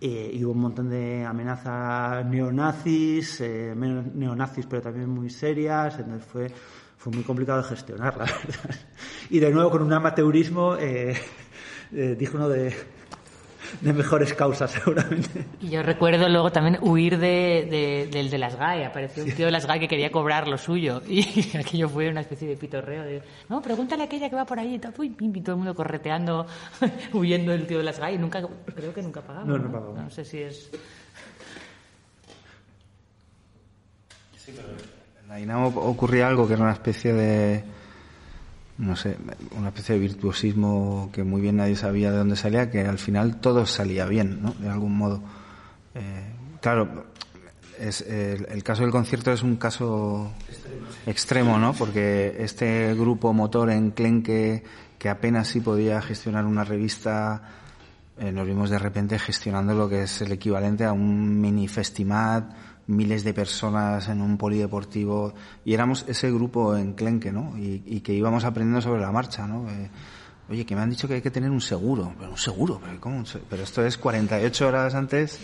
eh, 0.00 0.30
y 0.32 0.44
hubo 0.44 0.52
un 0.52 0.60
montón 0.60 0.90
de 0.90 1.24
amenazas 1.24 2.26
neonazis, 2.26 3.40
eh, 3.40 3.74
neonazis, 3.76 4.66
pero 4.66 4.82
también 4.82 5.08
muy 5.08 5.30
serias, 5.30 5.98
entonces 5.98 6.26
fue, 6.26 6.50
fue 6.96 7.12
muy 7.12 7.22
complicado 7.22 7.62
de 7.62 7.68
gestionar, 7.68 8.16
la 8.16 8.24
verdad. 8.46 8.74
Y 9.30 9.38
de 9.38 9.50
nuevo 9.50 9.70
con 9.70 9.82
un 9.82 9.92
amateurismo 9.92 10.76
eh, 10.76 11.16
eh, 11.92 12.16
digno 12.18 12.48
de, 12.48 12.74
de 13.80 13.92
mejores 13.92 14.32
causas, 14.34 14.70
seguramente. 14.84 15.44
Y 15.60 15.68
yo 15.70 15.82
recuerdo 15.82 16.28
luego 16.28 16.50
también 16.52 16.78
huir 16.80 17.18
de, 17.18 17.66
de- 17.70 18.08
del 18.10 18.30
de 18.30 18.38
las 18.38 18.56
GAE. 18.56 18.84
Apareció 18.86 19.24
un 19.24 19.32
tío 19.32 19.46
de 19.46 19.52
las 19.52 19.66
GAE 19.66 19.80
que 19.80 19.88
quería 19.88 20.10
cobrar 20.10 20.48
lo 20.48 20.58
suyo. 20.58 21.02
Y 21.08 21.56
aquello 21.56 21.88
fue 21.88 22.08
una 22.08 22.20
especie 22.22 22.48
de 22.48 22.56
pitorreo. 22.56 23.02
De, 23.04 23.22
no, 23.48 23.60
pregúntale 23.62 24.02
a 24.02 24.06
aquella 24.06 24.28
que 24.30 24.36
va 24.36 24.44
por 24.46 24.58
ahí. 24.58 24.74
Y 24.74 24.78
todo, 24.78 25.02
y 25.04 25.10
todo 25.40 25.52
el 25.52 25.56
mundo 25.58 25.74
correteando, 25.74 26.46
huyendo 27.12 27.52
del 27.52 27.66
tío 27.66 27.78
de 27.78 27.84
las 27.84 27.98
GAE. 27.98 28.14
Y 28.14 28.18
nunca, 28.18 28.42
creo 28.74 28.94
que 28.94 29.02
nunca 29.02 29.20
pagamos. 29.22 29.48
No, 29.48 29.58
no 29.58 29.70
pagamos. 29.72 29.98
No 30.04 30.10
sé 30.10 30.24
si 30.24 30.38
es... 30.38 30.70
En 35.22 35.28
la 35.28 35.36
Dinamo 35.36 35.68
ocurría 35.68 36.28
algo 36.28 36.46
que 36.46 36.54
era 36.54 36.62
una 36.64 36.72
especie 36.72 37.12
de, 37.12 37.64
no 38.78 38.96
sé, 38.96 39.16
una 39.56 39.68
especie 39.68 39.94
de 39.94 40.00
virtuosismo 40.00 41.10
que 41.12 41.22
muy 41.22 41.40
bien 41.40 41.56
nadie 41.56 41.76
sabía 41.76 42.10
de 42.10 42.18
dónde 42.18 42.36
salía, 42.36 42.70
que 42.70 42.80
al 42.80 42.98
final 42.98 43.40
todo 43.40 43.66
salía 43.66 44.06
bien, 44.06 44.42
¿no? 44.42 44.52
De 44.58 44.68
algún 44.68 44.96
modo. 44.96 45.22
Eh, 45.94 46.32
claro, 46.60 47.06
el 47.78 48.62
caso 48.62 48.82
del 48.82 48.90
concierto 48.90 49.32
es 49.32 49.42
un 49.42 49.56
caso 49.56 50.32
extremo, 51.06 51.58
¿no? 51.58 51.72
Porque 51.72 52.36
este 52.38 52.94
grupo 52.94 53.32
motor 53.32 53.70
en 53.70 53.90
Clenque, 53.90 54.62
que 54.98 55.08
apenas 55.08 55.48
sí 55.48 55.60
podía 55.60 56.00
gestionar 56.00 56.44
una 56.44 56.64
revista, 56.64 57.42
eh, 58.18 58.30
nos 58.30 58.46
vimos 58.46 58.70
de 58.70 58.78
repente 58.78 59.18
gestionando 59.18 59.74
lo 59.74 59.88
que 59.88 60.02
es 60.02 60.22
el 60.22 60.32
equivalente 60.32 60.84
a 60.84 60.92
un 60.92 61.40
mini 61.40 61.68
festimat, 61.68 62.50
miles 62.86 63.24
de 63.24 63.34
personas 63.34 64.08
en 64.08 64.20
un 64.20 64.36
polideportivo, 64.36 65.34
y 65.64 65.74
éramos 65.74 66.04
ese 66.08 66.30
grupo 66.30 66.76
en 66.76 66.94
Clenque, 66.94 67.32
¿no? 67.32 67.56
Y, 67.56 68.00
que 68.00 68.12
íbamos 68.12 68.44
aprendiendo 68.44 68.80
sobre 68.80 69.00
la 69.00 69.12
marcha, 69.12 69.46
¿no? 69.46 69.68
Eh, 69.70 69.90
Oye, 70.48 70.66
que 70.66 70.76
me 70.76 70.82
han 70.82 70.90
dicho 70.90 71.08
que 71.08 71.14
hay 71.14 71.22
que 71.22 71.30
tener 71.30 71.50
un 71.50 71.60
seguro. 71.60 72.12
Pero 72.18 72.30
un 72.30 72.36
seguro, 72.36 72.78
pero 72.84 73.00
¿cómo? 73.00 73.24
Pero 73.48 73.62
esto 73.62 73.84
es 73.84 73.96
48 73.96 74.68
horas 74.68 74.94
antes 74.94 75.40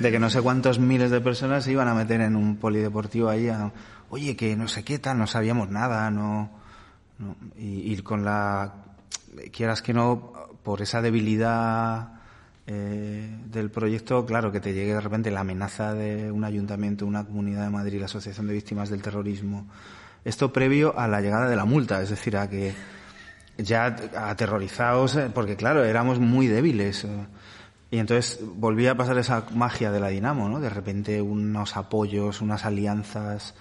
de 0.00 0.10
que 0.10 0.18
no 0.18 0.30
sé 0.30 0.40
cuántos 0.40 0.78
miles 0.78 1.10
de 1.10 1.20
personas 1.20 1.64
se 1.64 1.72
iban 1.72 1.86
a 1.86 1.94
meter 1.94 2.22
en 2.22 2.34
un 2.34 2.56
polideportivo 2.56 3.28
ahí. 3.28 3.50
Oye, 4.08 4.36
que 4.36 4.56
no 4.56 4.66
sé 4.66 4.84
qué 4.84 4.98
tal, 4.98 5.18
no 5.18 5.26
sabíamos 5.26 5.68
nada, 5.68 6.10
no. 6.10 6.50
no. 7.18 7.36
Y 7.58 7.94
con 7.98 8.24
la. 8.24 8.72
Quieras 9.52 9.82
que 9.82 9.92
no, 9.92 10.32
por 10.62 10.80
esa 10.80 11.02
debilidad 11.02 12.17
eh, 12.70 13.26
del 13.46 13.70
proyecto, 13.70 14.26
claro, 14.26 14.52
que 14.52 14.60
te 14.60 14.74
llegue 14.74 14.92
de 14.92 15.00
repente 15.00 15.30
la 15.30 15.40
amenaza 15.40 15.94
de 15.94 16.30
un 16.30 16.44
ayuntamiento, 16.44 17.06
una 17.06 17.24
comunidad 17.24 17.64
de 17.64 17.70
Madrid, 17.70 17.98
la 17.98 18.04
Asociación 18.04 18.46
de 18.46 18.52
Víctimas 18.52 18.90
del 18.90 19.00
Terrorismo. 19.00 19.66
Esto 20.24 20.52
previo 20.52 20.98
a 20.98 21.08
la 21.08 21.22
llegada 21.22 21.48
de 21.48 21.56
la 21.56 21.64
multa, 21.64 22.02
es 22.02 22.10
decir, 22.10 22.36
a 22.36 22.48
que 22.50 22.74
ya 23.56 23.86
aterrorizados, 24.16 25.16
eh, 25.16 25.30
porque 25.32 25.56
claro, 25.56 25.82
éramos 25.82 26.18
muy 26.18 26.46
débiles. 26.46 27.06
Y 27.90 27.98
entonces 27.98 28.38
volvía 28.56 28.90
a 28.90 28.94
pasar 28.96 29.16
esa 29.16 29.46
magia 29.54 29.90
de 29.90 30.00
la 30.00 30.08
Dinamo, 30.08 30.46
¿no? 30.50 30.60
De 30.60 30.68
repente 30.68 31.22
unos 31.22 31.74
apoyos, 31.76 32.42
unas 32.42 32.66
alianzas 32.66 33.54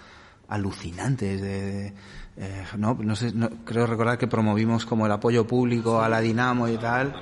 alucinantes 0.49 1.41
de, 1.41 1.61
de, 1.61 1.93
eh, 2.37 2.63
no, 2.77 2.97
no 2.99 3.15
sé, 3.15 3.31
no- 3.33 3.49
creo 3.63 3.85
recordar 3.87 4.17
que 4.17 4.27
promovimos 4.27 4.85
como 4.85 5.05
el 5.05 5.11
apoyo 5.13 5.47
público 5.47 6.01
a 6.01 6.09
la 6.09 6.19
Dinamo 6.19 6.67
y 6.67 6.77
tal. 6.77 7.13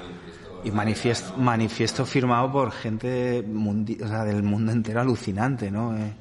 Y 0.65 0.71
manifiesto, 0.71 1.37
manifiesto 1.37 2.05
firmado 2.05 2.51
por 2.51 2.71
gente 2.71 3.43
mundi- 3.47 4.01
o 4.03 4.07
sea, 4.07 4.23
del 4.25 4.41
mundo 4.43 4.71
entero 4.71 4.99
alucinante, 5.01 5.69
¿no? 5.71 5.95
Eh, 5.97 6.13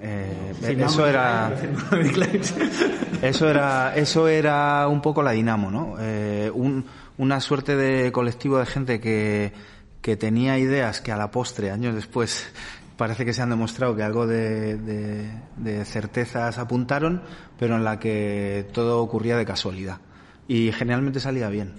eh, 0.00 0.54
eso 0.78 1.06
era 1.06 1.52
eso 3.22 3.48
era 3.50 3.96
eso 3.96 4.28
era 4.28 4.86
un 4.86 5.00
poco 5.02 5.22
la 5.24 5.32
dinamo 5.32 5.70
no 5.72 5.96
Eh, 5.98 6.50
un- 6.54 6.84
una 7.16 7.40
suerte 7.40 7.74
de 7.74 8.12
colectivo 8.12 8.58
de 8.58 8.66
gente 8.66 9.00
que 9.00 9.52
que 10.00 10.16
tenía 10.16 10.56
ideas 10.58 11.00
que 11.00 11.10
a 11.10 11.16
la 11.16 11.32
postre 11.32 11.72
años 11.72 11.96
después 11.96 12.46
parece 12.96 13.24
que 13.24 13.32
se 13.32 13.42
han 13.42 13.50
demostrado 13.50 13.96
que 13.96 14.04
algo 14.04 14.26
de, 14.28 14.76
de- 14.76 15.30
de 15.56 15.84
certezas 15.84 16.58
apuntaron 16.58 17.22
pero 17.58 17.74
en 17.74 17.82
la 17.82 17.98
que 17.98 18.68
todo 18.72 19.00
ocurría 19.02 19.36
de 19.36 19.44
casualidad. 19.44 19.98
Y 20.46 20.70
generalmente 20.72 21.18
salía 21.18 21.48
bien 21.48 21.72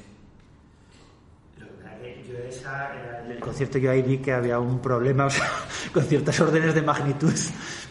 esa, 2.69 2.93
era 2.93 3.19
el 3.27 3.39
concierto 3.39 3.77
yo 3.77 3.91
ahí 3.91 4.01
vi 4.01 4.19
que 4.19 4.31
había 4.31 4.59
un 4.59 4.81
problema 4.81 5.25
o 5.27 5.29
sea, 5.29 5.47
con 5.93 6.03
ciertas 6.03 6.39
órdenes 6.39 6.73
de 6.73 6.81
magnitud 6.81 7.33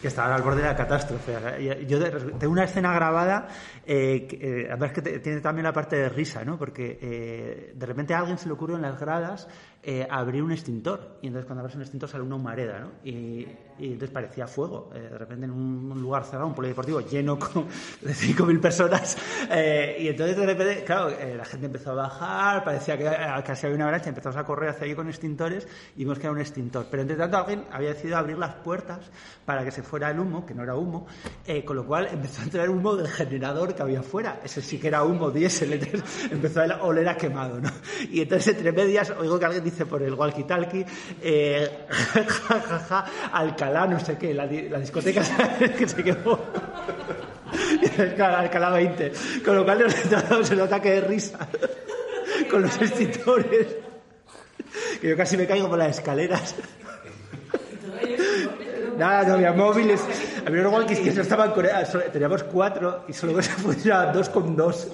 que 0.01 0.07
estaban 0.07 0.31
al 0.31 0.41
borde 0.41 0.61
de 0.61 0.67
la 0.67 0.75
catástrofe. 0.75 1.33
Y 1.59 1.85
Yo 1.85 1.99
tengo 2.37 2.53
una 2.53 2.63
escena 2.63 2.93
grabada, 2.93 3.47
eh, 3.85 4.27
que, 4.27 4.69
eh, 4.71 4.91
que 4.93 5.01
tiene 5.19 5.41
también 5.41 5.65
la 5.65 5.73
parte 5.73 5.97
de 5.97 6.09
risa, 6.09 6.43
¿no? 6.43 6.57
Porque 6.57 6.97
eh, 7.01 7.73
de 7.75 7.85
repente 7.85 8.13
a 8.13 8.19
alguien 8.19 8.37
se 8.37 8.47
le 8.47 8.53
ocurre 8.53 8.75
en 8.75 8.81
las 8.81 8.99
gradas 8.99 9.47
eh, 9.81 10.05
abrir 10.09 10.43
un 10.43 10.51
extintor 10.51 11.19
y 11.21 11.27
entonces 11.27 11.45
cuando 11.45 11.61
abres 11.61 11.75
un 11.75 11.81
extintor 11.81 12.09
sale 12.09 12.23
una 12.23 12.35
humareda, 12.35 12.79
¿no? 12.79 12.91
Y, 13.03 13.47
y 13.79 13.93
entonces 13.93 14.09
parecía 14.09 14.45
fuego. 14.45 14.91
Eh, 14.93 14.99
de 14.99 15.17
repente 15.17 15.45
en 15.45 15.51
un, 15.51 15.91
un 15.91 16.01
lugar 16.01 16.25
cerrado, 16.25 16.47
un 16.47 16.53
polideportivo 16.53 16.99
lleno 17.01 17.39
con, 17.39 17.65
de 18.01 18.13
5.000 18.13 18.59
personas 18.59 19.17
eh, 19.49 19.97
y 19.99 20.07
entonces 20.09 20.35
de 20.35 20.45
repente, 20.45 20.83
claro, 20.83 21.09
eh, 21.09 21.35
la 21.35 21.45
gente 21.45 21.67
empezó 21.67 21.91
a 21.91 21.95
bajar, 21.95 22.63
parecía 22.63 22.97
que 22.97 23.07
eh, 23.07 23.43
casi 23.45 23.65
había 23.65 23.75
una 23.75 23.85
avalancha, 23.85 24.09
empezamos 24.09 24.37
a 24.37 24.43
correr 24.43 24.69
hacia 24.71 24.85
allí 24.85 24.95
con 24.95 25.07
extintores 25.07 25.67
y 25.95 25.99
vimos 25.99 26.19
que 26.19 26.25
era 26.25 26.33
un 26.33 26.39
extintor. 26.39 26.87
Pero 26.91 27.01
entre 27.01 27.17
tanto 27.17 27.37
alguien 27.37 27.65
había 27.71 27.89
decidido 27.89 28.17
abrir 28.17 28.37
las 28.37 28.55
puertas 28.55 28.99
para 29.45 29.63
que 29.63 29.71
se 29.71 29.81
fuera 29.81 30.11
el 30.11 30.19
humo, 30.19 30.45
que 30.45 30.53
no 30.53 30.63
era 30.63 30.75
humo, 30.75 31.07
eh, 31.47 31.63
con 31.63 31.77
lo 31.77 31.85
cual 31.85 32.09
empezó 32.11 32.41
a 32.41 32.45
entrar 32.45 32.69
humo 32.69 32.95
del 32.95 33.07
generador 33.07 33.73
que 33.73 33.81
había 33.81 34.03
fuera. 34.03 34.41
Ese 34.43 34.61
sí 34.61 34.77
que 34.77 34.89
era 34.89 35.03
humo 35.03 35.31
diésel, 35.31 35.73
entonces 35.73 36.03
empezó 36.31 36.61
a 36.61 36.83
oler 36.83 37.07
a 37.07 37.15
quemado, 37.15 37.59
¿no? 37.61 37.69
Y 38.11 38.21
entonces 38.21 38.55
entre 38.55 38.71
medias 38.71 39.11
oigo 39.17 39.39
que 39.39 39.45
alguien 39.45 39.63
dice 39.69 39.85
por 39.85 40.01
el 40.03 40.13
walkie-talkie, 40.15 40.85
eh, 41.21 41.85
ja, 41.89 42.79
ja, 42.89 43.05
Alcalá, 43.31 43.87
no 43.87 43.99
sé 43.99 44.17
qué, 44.17 44.33
la, 44.33 44.45
la 44.45 44.79
discoteca 44.79 45.21
que 45.77 45.87
se 45.87 46.03
quemó. 46.03 46.39
Alcalá 48.19 48.71
20. 48.71 49.11
Con 49.43 49.55
lo 49.55 49.65
cual 49.65 49.85
nos 50.29 50.51
un 50.51 50.61
ataque 50.61 50.91
de 50.91 51.01
risa 51.01 51.47
con 52.49 52.61
los 52.61 52.75
extintores. 52.81 53.67
Que 55.01 55.09
yo 55.09 55.17
casi 55.17 55.37
me 55.37 55.47
caigo 55.47 55.69
por 55.69 55.77
las 55.77 55.97
escaleras. 55.97 56.55
Nada, 58.97 59.23
no 59.23 59.33
había 59.35 59.53
móviles. 59.53 60.01
Había 60.45 60.61
unos 60.61 60.73
walkies 60.73 60.99
que 60.99 61.11
no 61.11 61.21
estaban 61.21 61.51
con... 61.51 61.65
ah, 61.65 61.83
Teníamos 62.11 62.43
cuatro 62.43 63.05
y 63.07 63.13
solo 63.13 63.41
se 63.41 63.51
funcionaban 63.51 64.13
dos 64.13 64.29
con 64.29 64.55
dos. 64.55 64.87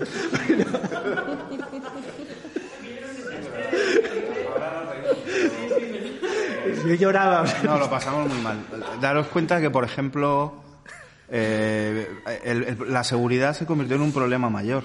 Yo 6.85 6.93
lloraba. 6.93 7.45
No, 7.63 7.77
lo 7.77 7.89
pasamos 7.89 8.31
muy 8.31 8.41
mal. 8.41 8.57
Daros 9.01 9.27
cuenta 9.27 9.59
que, 9.59 9.69
por 9.69 9.83
ejemplo, 9.83 10.53
eh, 11.29 12.07
la 12.87 13.03
seguridad 13.03 13.53
se 13.53 13.65
convirtió 13.65 13.95
en 13.95 14.03
un 14.03 14.11
problema 14.11 14.49
mayor. 14.49 14.83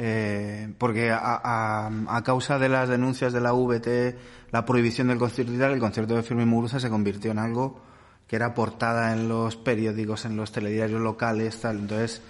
Eh, 0.00 0.72
porque 0.78 1.10
a, 1.12 2.22
causa 2.24 2.58
de 2.58 2.68
las 2.68 2.88
denuncias 2.88 3.32
de 3.32 3.40
la 3.40 3.52
VT, 3.52 4.16
la 4.52 4.64
prohibición 4.64 5.08
del 5.08 5.18
concierto 5.18 5.52
y 5.52 5.58
tal, 5.58 5.72
el 5.72 5.80
concierto 5.80 6.14
de 6.14 6.22
Firmin 6.22 6.48
Muguruza 6.48 6.78
se 6.78 6.88
convirtió 6.88 7.32
en 7.32 7.40
algo 7.40 7.80
que 8.28 8.36
era 8.36 8.54
portada 8.54 9.12
en 9.12 9.28
los 9.28 9.56
periódicos, 9.56 10.24
en 10.24 10.36
los 10.36 10.52
telediarios 10.52 11.00
locales, 11.00 11.60
tal. 11.60 11.78
Entonces, 11.78 12.22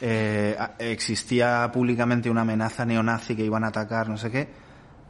eh, 0.00 0.56
existía 0.78 1.70
públicamente 1.72 2.28
una 2.28 2.42
amenaza 2.42 2.84
neonazi 2.84 3.36
que 3.36 3.44
iban 3.44 3.64
a 3.64 3.68
atacar, 3.68 4.08
no 4.08 4.18
sé 4.18 4.30
qué, 4.30 4.48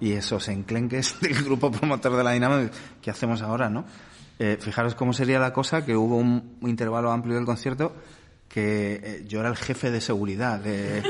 y 0.00 0.12
esos 0.12 0.48
enclenques 0.48 1.18
del 1.22 1.42
grupo 1.44 1.70
promotor 1.70 2.16
de 2.16 2.24
la 2.24 2.32
Dinamo, 2.32 2.68
¿qué 3.00 3.10
hacemos 3.10 3.42
ahora, 3.42 3.68
no? 3.68 3.84
Eh, 4.38 4.58
fijaros 4.60 4.94
cómo 4.94 5.12
sería 5.12 5.38
la 5.38 5.52
cosa, 5.52 5.84
que 5.84 5.96
hubo 5.96 6.16
un, 6.16 6.58
intervalo 6.62 7.12
amplio 7.12 7.36
del 7.36 7.44
concierto 7.44 7.94
que 8.48 9.00
eh, 9.02 9.24
yo 9.26 9.40
era 9.40 9.48
el 9.48 9.56
jefe 9.56 9.90
de 9.90 10.00
seguridad 10.00 10.60
de... 10.60 11.02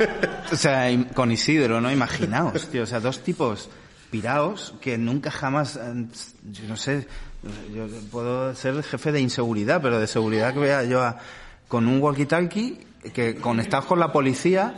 o 0.52 0.56
sea, 0.56 0.88
con 1.14 1.32
Isidro, 1.32 1.80
¿no? 1.80 1.90
Imaginaos, 1.90 2.68
tío, 2.68 2.82
o 2.84 2.86
sea, 2.86 3.00
dos 3.00 3.22
tipos 3.22 3.68
piraos 4.10 4.74
que 4.80 4.96
nunca 4.98 5.30
jamás, 5.30 5.76
eh, 5.76 6.06
yo 6.50 6.68
no 6.68 6.76
sé, 6.76 7.06
yo 7.74 7.86
puedo 8.10 8.54
ser 8.54 8.82
jefe 8.82 9.10
de 9.12 9.20
inseguridad, 9.20 9.80
pero 9.82 9.98
de 9.98 10.06
seguridad 10.06 10.52
que 10.52 10.60
vea 10.60 10.84
yo 10.84 11.02
a- 11.02 11.18
con 11.68 11.88
un 11.88 12.00
walkie-talkie 12.00 12.78
que 13.12 13.36
conectados 13.36 13.86
con 13.86 13.98
la 13.98 14.12
policía 14.12 14.74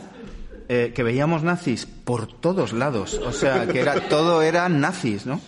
eh, 0.71 0.93
que 0.93 1.01
veíamos 1.01 1.41
nazis 1.41 1.87
por 1.87 2.27
todos 2.27 2.73
lados, 2.73 3.15
o 3.15 3.31
sea, 3.31 3.65
que 3.65 3.79
era 3.81 4.07
todo 4.07 4.43
eran 4.43 4.79
nazis, 4.79 5.25
¿no? 5.25 5.41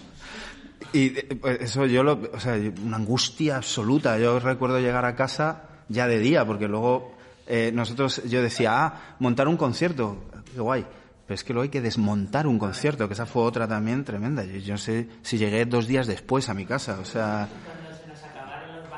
Y 0.93 1.17
eh, 1.17 1.37
pues, 1.39 1.61
eso 1.61 1.85
yo 1.85 2.01
lo, 2.01 2.19
o 2.33 2.39
sea, 2.39 2.59
una 2.83 2.97
angustia 2.97 3.57
absoluta. 3.57 4.17
Yo 4.17 4.39
recuerdo 4.39 4.79
llegar 4.79 5.05
a 5.05 5.15
casa 5.15 5.63
ya 5.89 6.07
de 6.07 6.17
día, 6.17 6.43
porque 6.43 6.67
luego 6.67 7.15
eh, 7.45 7.71
nosotros, 7.71 8.23
yo 8.23 8.41
decía, 8.41 8.83
ah, 8.83 9.15
montar 9.19 9.47
un 9.47 9.57
concierto, 9.57 10.25
qué 10.53 10.59
guay. 10.59 10.85
Pero 11.27 11.35
es 11.35 11.43
que 11.43 11.53
luego 11.53 11.63
hay 11.63 11.69
que 11.69 11.81
desmontar 11.81 12.47
un 12.47 12.57
concierto, 12.57 13.07
que 13.07 13.13
esa 13.13 13.27
fue 13.27 13.43
otra 13.43 13.67
también 13.67 14.03
tremenda. 14.03 14.43
Yo, 14.43 14.57
yo 14.57 14.77
sé 14.77 15.07
si 15.21 15.37
llegué 15.37 15.65
dos 15.65 15.87
días 15.87 16.07
después 16.07 16.49
a 16.49 16.55
mi 16.55 16.65
casa, 16.65 16.97
o 16.99 17.05
sea, 17.05 17.47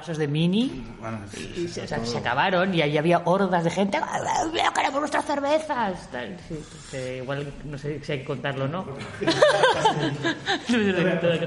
vasos 0.03 0.17
de 0.17 0.27
mini 0.27 0.83
bueno, 0.99 1.17
y 1.55 1.69
se, 1.69 1.83
o 1.83 1.87
sea, 1.87 2.05
se 2.05 2.17
acabaron 2.17 2.73
y 2.73 2.81
allí 2.81 2.97
había 2.97 3.21
hordas 3.23 3.63
de 3.63 3.69
gente 3.69 3.97
¡Veo, 4.53 4.73
queremos 4.73 4.99
nuestras 4.99 5.25
cervezas! 5.25 6.09
Que 6.91 7.17
igual 7.17 7.53
no 7.63 7.77
sé 7.77 8.03
si 8.03 8.11
hay 8.11 8.19
que 8.19 8.25
contarlo 8.25 8.65
o 8.65 8.67
no. 8.67 8.85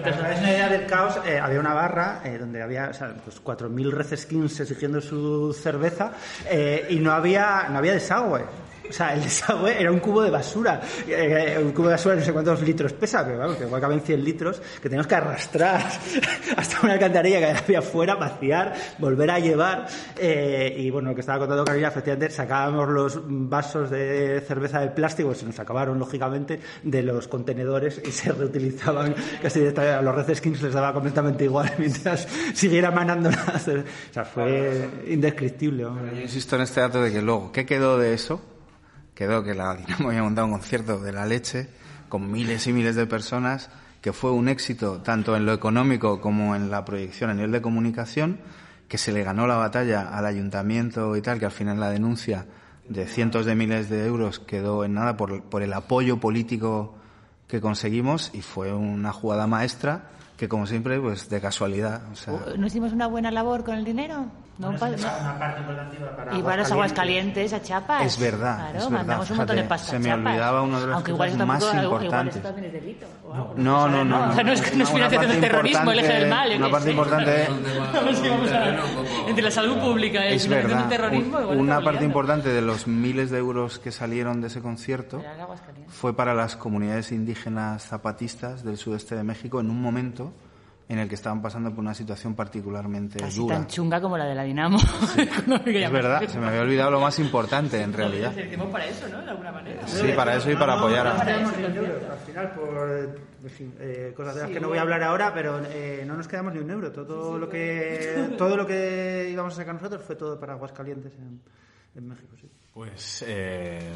Para 0.03 0.39
una 0.39 0.51
idea 0.51 0.69
del 0.71 0.87
caos, 0.87 1.19
eh, 1.27 1.39
había 1.39 1.61
una 1.61 1.75
barra 1.75 2.23
eh, 2.25 2.39
donde 2.39 2.63
había 2.63 2.89
o 2.89 2.95
sea, 2.95 3.15
pues 3.23 3.43
4.000 3.43 3.91
receskins 3.91 4.59
exigiendo 4.61 5.03
su 5.03 5.53
cerveza 5.53 6.13
eh, 6.49 6.87
y 6.89 6.97
no 6.97 7.13
había, 7.13 7.69
no 7.69 7.77
había 7.79 7.93
desagüe. 7.93 8.45
O 8.89 8.93
sea, 8.93 9.14
el 9.14 9.22
desagüe 9.22 9.80
era 9.80 9.91
un 9.91 10.01
cubo 10.01 10.22
de 10.22 10.30
basura. 10.30 10.80
Eh, 11.07 11.59
un 11.62 11.72
cubo 11.72 11.89
de 11.89 11.95
basura 11.95 12.14
no 12.14 12.22
sé 12.22 12.32
cuántos 12.32 12.62
litros 12.62 12.93
pesa, 12.93 13.24
pero 13.24 13.39
vamos, 13.39 13.57
que 13.57 13.64
igual 13.64 13.80
caben 13.80 14.01
100 14.01 14.24
litros, 14.24 14.61
que 14.76 14.89
teníamos 14.89 15.07
que 15.07 15.14
arrastrar 15.14 15.82
hasta 16.57 16.80
una 16.82 16.95
alcantarilla 16.95 17.39
que 17.39 17.47
había 17.47 17.78
afuera, 17.80 18.14
vaciar, 18.14 18.74
volver 18.99 19.30
a 19.30 19.39
llevar. 19.39 19.87
eh, 20.18 20.74
y 20.78 20.91
bueno, 20.91 21.11
lo 21.11 21.14
que 21.14 21.20
estaba 21.20 21.39
contando 21.39 21.64
Carolina, 21.64 21.89
efectivamente, 21.89 22.34
sacábamos 22.34 22.89
los 22.89 23.20
vasos 23.24 23.91
de 23.91 24.43
cerveza 24.47 24.80
de 24.80 24.89
plástico, 24.89 25.34
se 25.34 25.47
nos 25.47 25.59
acabaron, 25.59 25.99
lógicamente, 25.99 26.61
de 26.82 27.03
los 27.03 27.28
contenedores 27.28 28.01
y 28.05 28.11
se 28.11 28.32
reutilizaban 28.32 29.14
casi 29.43 29.61
directamente. 29.61 29.97
A 29.97 30.03
los 30.03 30.14
Red 30.14 30.34
Skins 30.34 30.62
les 30.62 30.72
daba 30.72 30.93
completamente 30.93 31.45
igual 31.45 31.72
mientras 31.78 32.26
siguiera 32.55 32.91
manando 32.91 33.30
la 33.30 33.59
cerveza. 33.59 33.89
O 34.11 34.12
sea, 34.14 34.24
fue 34.24 34.89
indescriptible. 35.09 35.84
hombre. 35.84 36.16
Yo 36.16 36.22
insisto 36.22 36.57
en 36.57 36.62
este 36.62 36.80
dato 36.80 37.03
de 37.03 37.12
que 37.12 37.22
luego, 37.22 37.53
¿qué 37.53 37.66
quedó 37.66 37.99
de 37.99 38.14
eso? 38.14 38.41
Quedó 39.17 39.43
que 39.43 39.55
la 39.55 39.75
Dinamo 39.77 40.11
había 40.11 40.23
montado 40.23 40.47
un 40.47 40.53
concierto 40.53 41.01
de 41.01 41.12
la 41.12 41.27
leche 41.27 41.69
con 42.09 42.31
miles 42.31 42.69
y 42.69 42.73
miles 42.73 42.95
de 42.95 43.07
personas, 43.07 43.71
que 44.01 44.12
fue 44.12 44.31
un 44.31 44.49
éxito 44.49 45.01
tanto 45.01 45.35
en 45.35 45.45
lo 45.45 45.53
económico 45.53 46.21
como 46.21 46.55
en 46.55 46.71
la 46.71 46.85
proyección 46.85 47.31
a 47.31 47.35
nivel 47.35 47.51
de 47.51 47.62
comunicación, 47.62 48.39
que 48.87 48.99
se 48.99 49.11
le 49.11 49.25
ganó 49.25 49.49
la 49.49 49.57
batalla 49.57 50.17
al 50.17 50.27
ayuntamiento 50.27 51.17
y 51.17 51.23
tal, 51.23 51.41
que 51.41 51.47
al 51.47 51.51
final 51.51 51.81
la 51.81 51.91
denuncia 51.91 52.47
de 52.89 53.07
cientos 53.07 53.47
de 53.47 53.57
miles 53.57 53.89
de 53.89 54.07
euros 54.07 54.39
quedó 54.39 54.85
en 54.85 54.95
nada 54.95 55.17
por, 55.17 55.43
por 55.43 55.62
el 55.62 55.73
apoyo 55.73 56.19
político 56.19 56.95
que 57.49 57.61
conseguimos 57.61 58.31
y 58.33 58.43
fue 58.43 58.73
una 58.73 59.12
jugada 59.12 59.47
maestra 59.47 60.11
que 60.37 60.49
como 60.49 60.67
siempre 60.67 61.01
pues 61.01 61.29
de 61.29 61.41
casualidad 61.41 62.03
o 62.12 62.17
sea, 62.17 62.35
¿No 62.57 62.67
hicimos 62.67 62.93
una 62.93 63.07
buena 63.07 63.31
labor 63.31 63.64
con 63.64 63.77
el 63.77 63.85
dinero? 63.85 64.27
No, 64.59 64.69
Bueno, 64.69 64.79
pa- 64.81 64.89
es 64.91 65.01
una 65.05 65.39
parte 65.39 65.61
importante 65.61 65.97
para 66.17 66.35
y 66.35 66.43
para 66.43 66.57
los 66.57 66.73
aguascalientes, 66.73 67.53
a 67.53 67.61
Chiapas. 67.61 68.07
Es 68.07 68.19
verdad, 68.19 68.57
Claro, 68.57 68.69
es 68.69 68.75
verdad. 68.85 68.91
mandamos 68.91 69.31
un 69.31 69.37
montón 69.37 69.57
de 69.57 69.63
pasta 69.65 69.91
se 69.91 69.99
me 69.99 70.15
olvidaba 70.15 70.63
uno 70.63 70.81
de 70.81 70.87
los 70.87 70.95
Aunque 70.95 71.11
igual 71.11 71.29
más 71.47 71.61
tampoco, 71.61 71.83
importantes. 71.85 72.43
también 72.43 72.65
es 72.67 72.73
delito. 72.73 73.07
o 73.27 73.35
algo. 73.35 73.55
no 73.59 73.89
no 73.89 74.05
no 74.05 74.31
O 74.31 74.33
sea, 74.33 74.45
no 74.45 74.53
es, 74.53 74.61
no 74.77 74.85
es 74.85 74.91
Una 74.91 75.09
financiación 75.11 75.21
del 75.21 75.41
parte 75.41 75.41
terrorismo, 75.49 75.91
el 75.93 75.99
eje 75.99 76.09
del 76.09 76.23
importante- 76.23 76.49
mal. 76.49 76.51
yo 76.51 76.57
una 76.57 76.71
parte 76.71 76.91
importante 76.91 77.47
Entre 79.29 79.43
la 79.43 79.51
salud 79.51 79.79
pública 79.79 80.31
y 80.31 80.39
terrorismo, 80.89 81.41
igual 81.41 81.59
una 81.59 81.81
parte 81.83 82.05
importante 82.05 82.49
de 82.49 82.63
los 82.63 82.87
miles 82.87 83.31
de 83.31 83.39
euros 83.39 83.79
que 83.79 83.93
salieron 83.93 84.41
de 84.41 84.47
ese 84.47 84.61
concierto 84.63 85.19
el 85.21 85.87
fue 85.89 86.15
para 86.17 86.35
las 86.35 86.57
comunidades 86.57 87.13
indígenas 87.13 87.85
zapatistas 87.87 88.65
del 88.65 88.77
sudeste 88.79 89.17
de 89.17 89.23
México 89.23 89.61
en 89.61 89.71
un 89.71 89.81
momento 89.83 90.33
en 90.89 90.99
el 91.01 91.09
que 91.09 91.16
estaban 91.16 91.43
pasando 91.43 91.70
por 91.70 91.80
una 91.80 91.95
situación 91.95 92.34
particularmente 92.34 93.18
Casi 93.18 93.39
dura 93.41 93.57
tan 93.57 93.66
chunga 93.66 94.01
como 94.01 94.16
la 94.16 94.24
de 94.24 94.34
la 94.34 94.45
Dinamo. 94.45 94.78
es 94.78 95.91
verdad 95.93 96.22
se 96.28 96.39
me 96.39 96.47
había 96.47 96.61
olvidado 96.61 96.93
lo 96.93 97.01
más 97.01 97.18
importante 97.18 97.80
en 97.82 97.93
realidad 97.93 98.32
Hicimos 98.37 98.68
para 98.68 98.87
eso, 98.87 99.09
¿no? 99.09 99.20
De 99.22 99.30
alguna 99.30 99.53
manera. 99.53 99.87
sí 99.87 100.12
para 100.14 100.37
eso 100.37 100.51
y 100.51 100.57
para 100.57 100.74
apoyar 100.74 101.07
No 101.07 101.11
a 101.12 101.14
nos 101.14 101.24
quedamos 101.24 101.57
ni 101.59 101.64
un 101.64 101.76
euro, 101.76 102.12
al 102.12 102.18
final, 102.18 102.51
por 102.53 103.26
en 103.47 103.51
fin, 103.51 103.74
eh, 103.78 104.12
cosas 104.16 104.34
de 104.34 104.41
las 104.43 104.51
que 104.51 104.61
no 104.61 104.68
voy 104.68 104.78
a 104.78 104.82
hablar 104.82 105.03
ahora, 105.03 105.32
pero 105.32 105.61
eh, 105.70 106.03
no 106.07 106.16
nos 106.16 106.26
quedamos 106.26 106.53
ni 106.53 106.59
un 106.61 106.70
euro. 106.70 106.91
Todo 106.91 107.39
lo 107.39 107.49
que 107.49 108.34
todo 108.37 108.57
lo 108.57 108.66
que 108.66 109.28
íbamos 109.30 109.53
a 109.55 109.57
sacar 109.57 109.74
nosotros 109.74 110.03
fue 110.05 110.16
todo 110.16 110.39
para 110.41 110.55
Aguascalientes 110.55 111.12
en, 111.14 111.41
en 111.95 112.09
México. 112.09 112.34
Sí. 112.41 112.49
Pues 112.74 113.24
eh, 113.26 113.93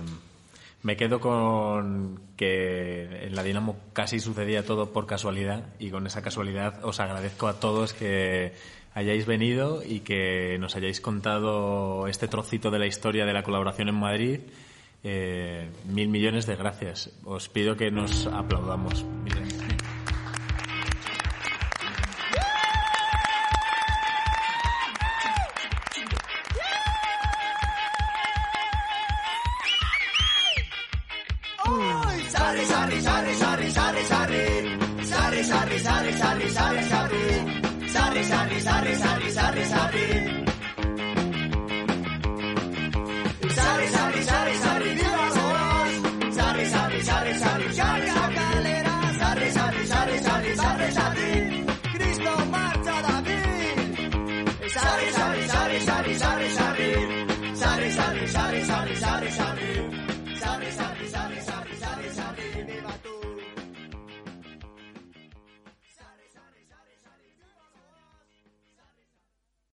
me 0.83 0.97
quedo 0.97 1.21
con 1.21 2.21
que 2.37 3.27
en 3.27 3.35
la 3.35 3.43
Dinamo 3.43 3.77
casi 3.93 4.19
sucedía 4.19 4.65
todo 4.65 4.93
por 4.93 5.07
casualidad 5.07 5.67
y 5.79 5.91
con 5.91 6.07
esa 6.07 6.23
casualidad 6.23 6.85
os 6.85 7.01
agradezco 7.01 7.49
a 7.49 7.61
todos 7.61 7.93
que 7.93 8.53
hayáis 8.95 9.27
venido 9.27 9.83
y 9.85 10.01
que 10.01 10.57
nos 10.59 10.77
hayáis 10.77 11.01
contado 11.01 12.07
este 12.09 12.29
trocito 12.29 12.71
de 12.71 12.79
la 12.79 12.87
historia 12.87 13.27
de 13.27 13.33
la 13.33 13.43
colaboración 13.43 13.89
en 13.89 13.95
Madrid. 13.95 14.41
Eh, 15.03 15.71
mil 15.87 16.09
millones 16.09 16.47
de 16.47 16.57
gracias. 16.57 17.11
Os 17.25 17.49
pido 17.49 17.77
que 17.77 17.91
nos 17.91 18.27
aplaudamos. 18.27 19.05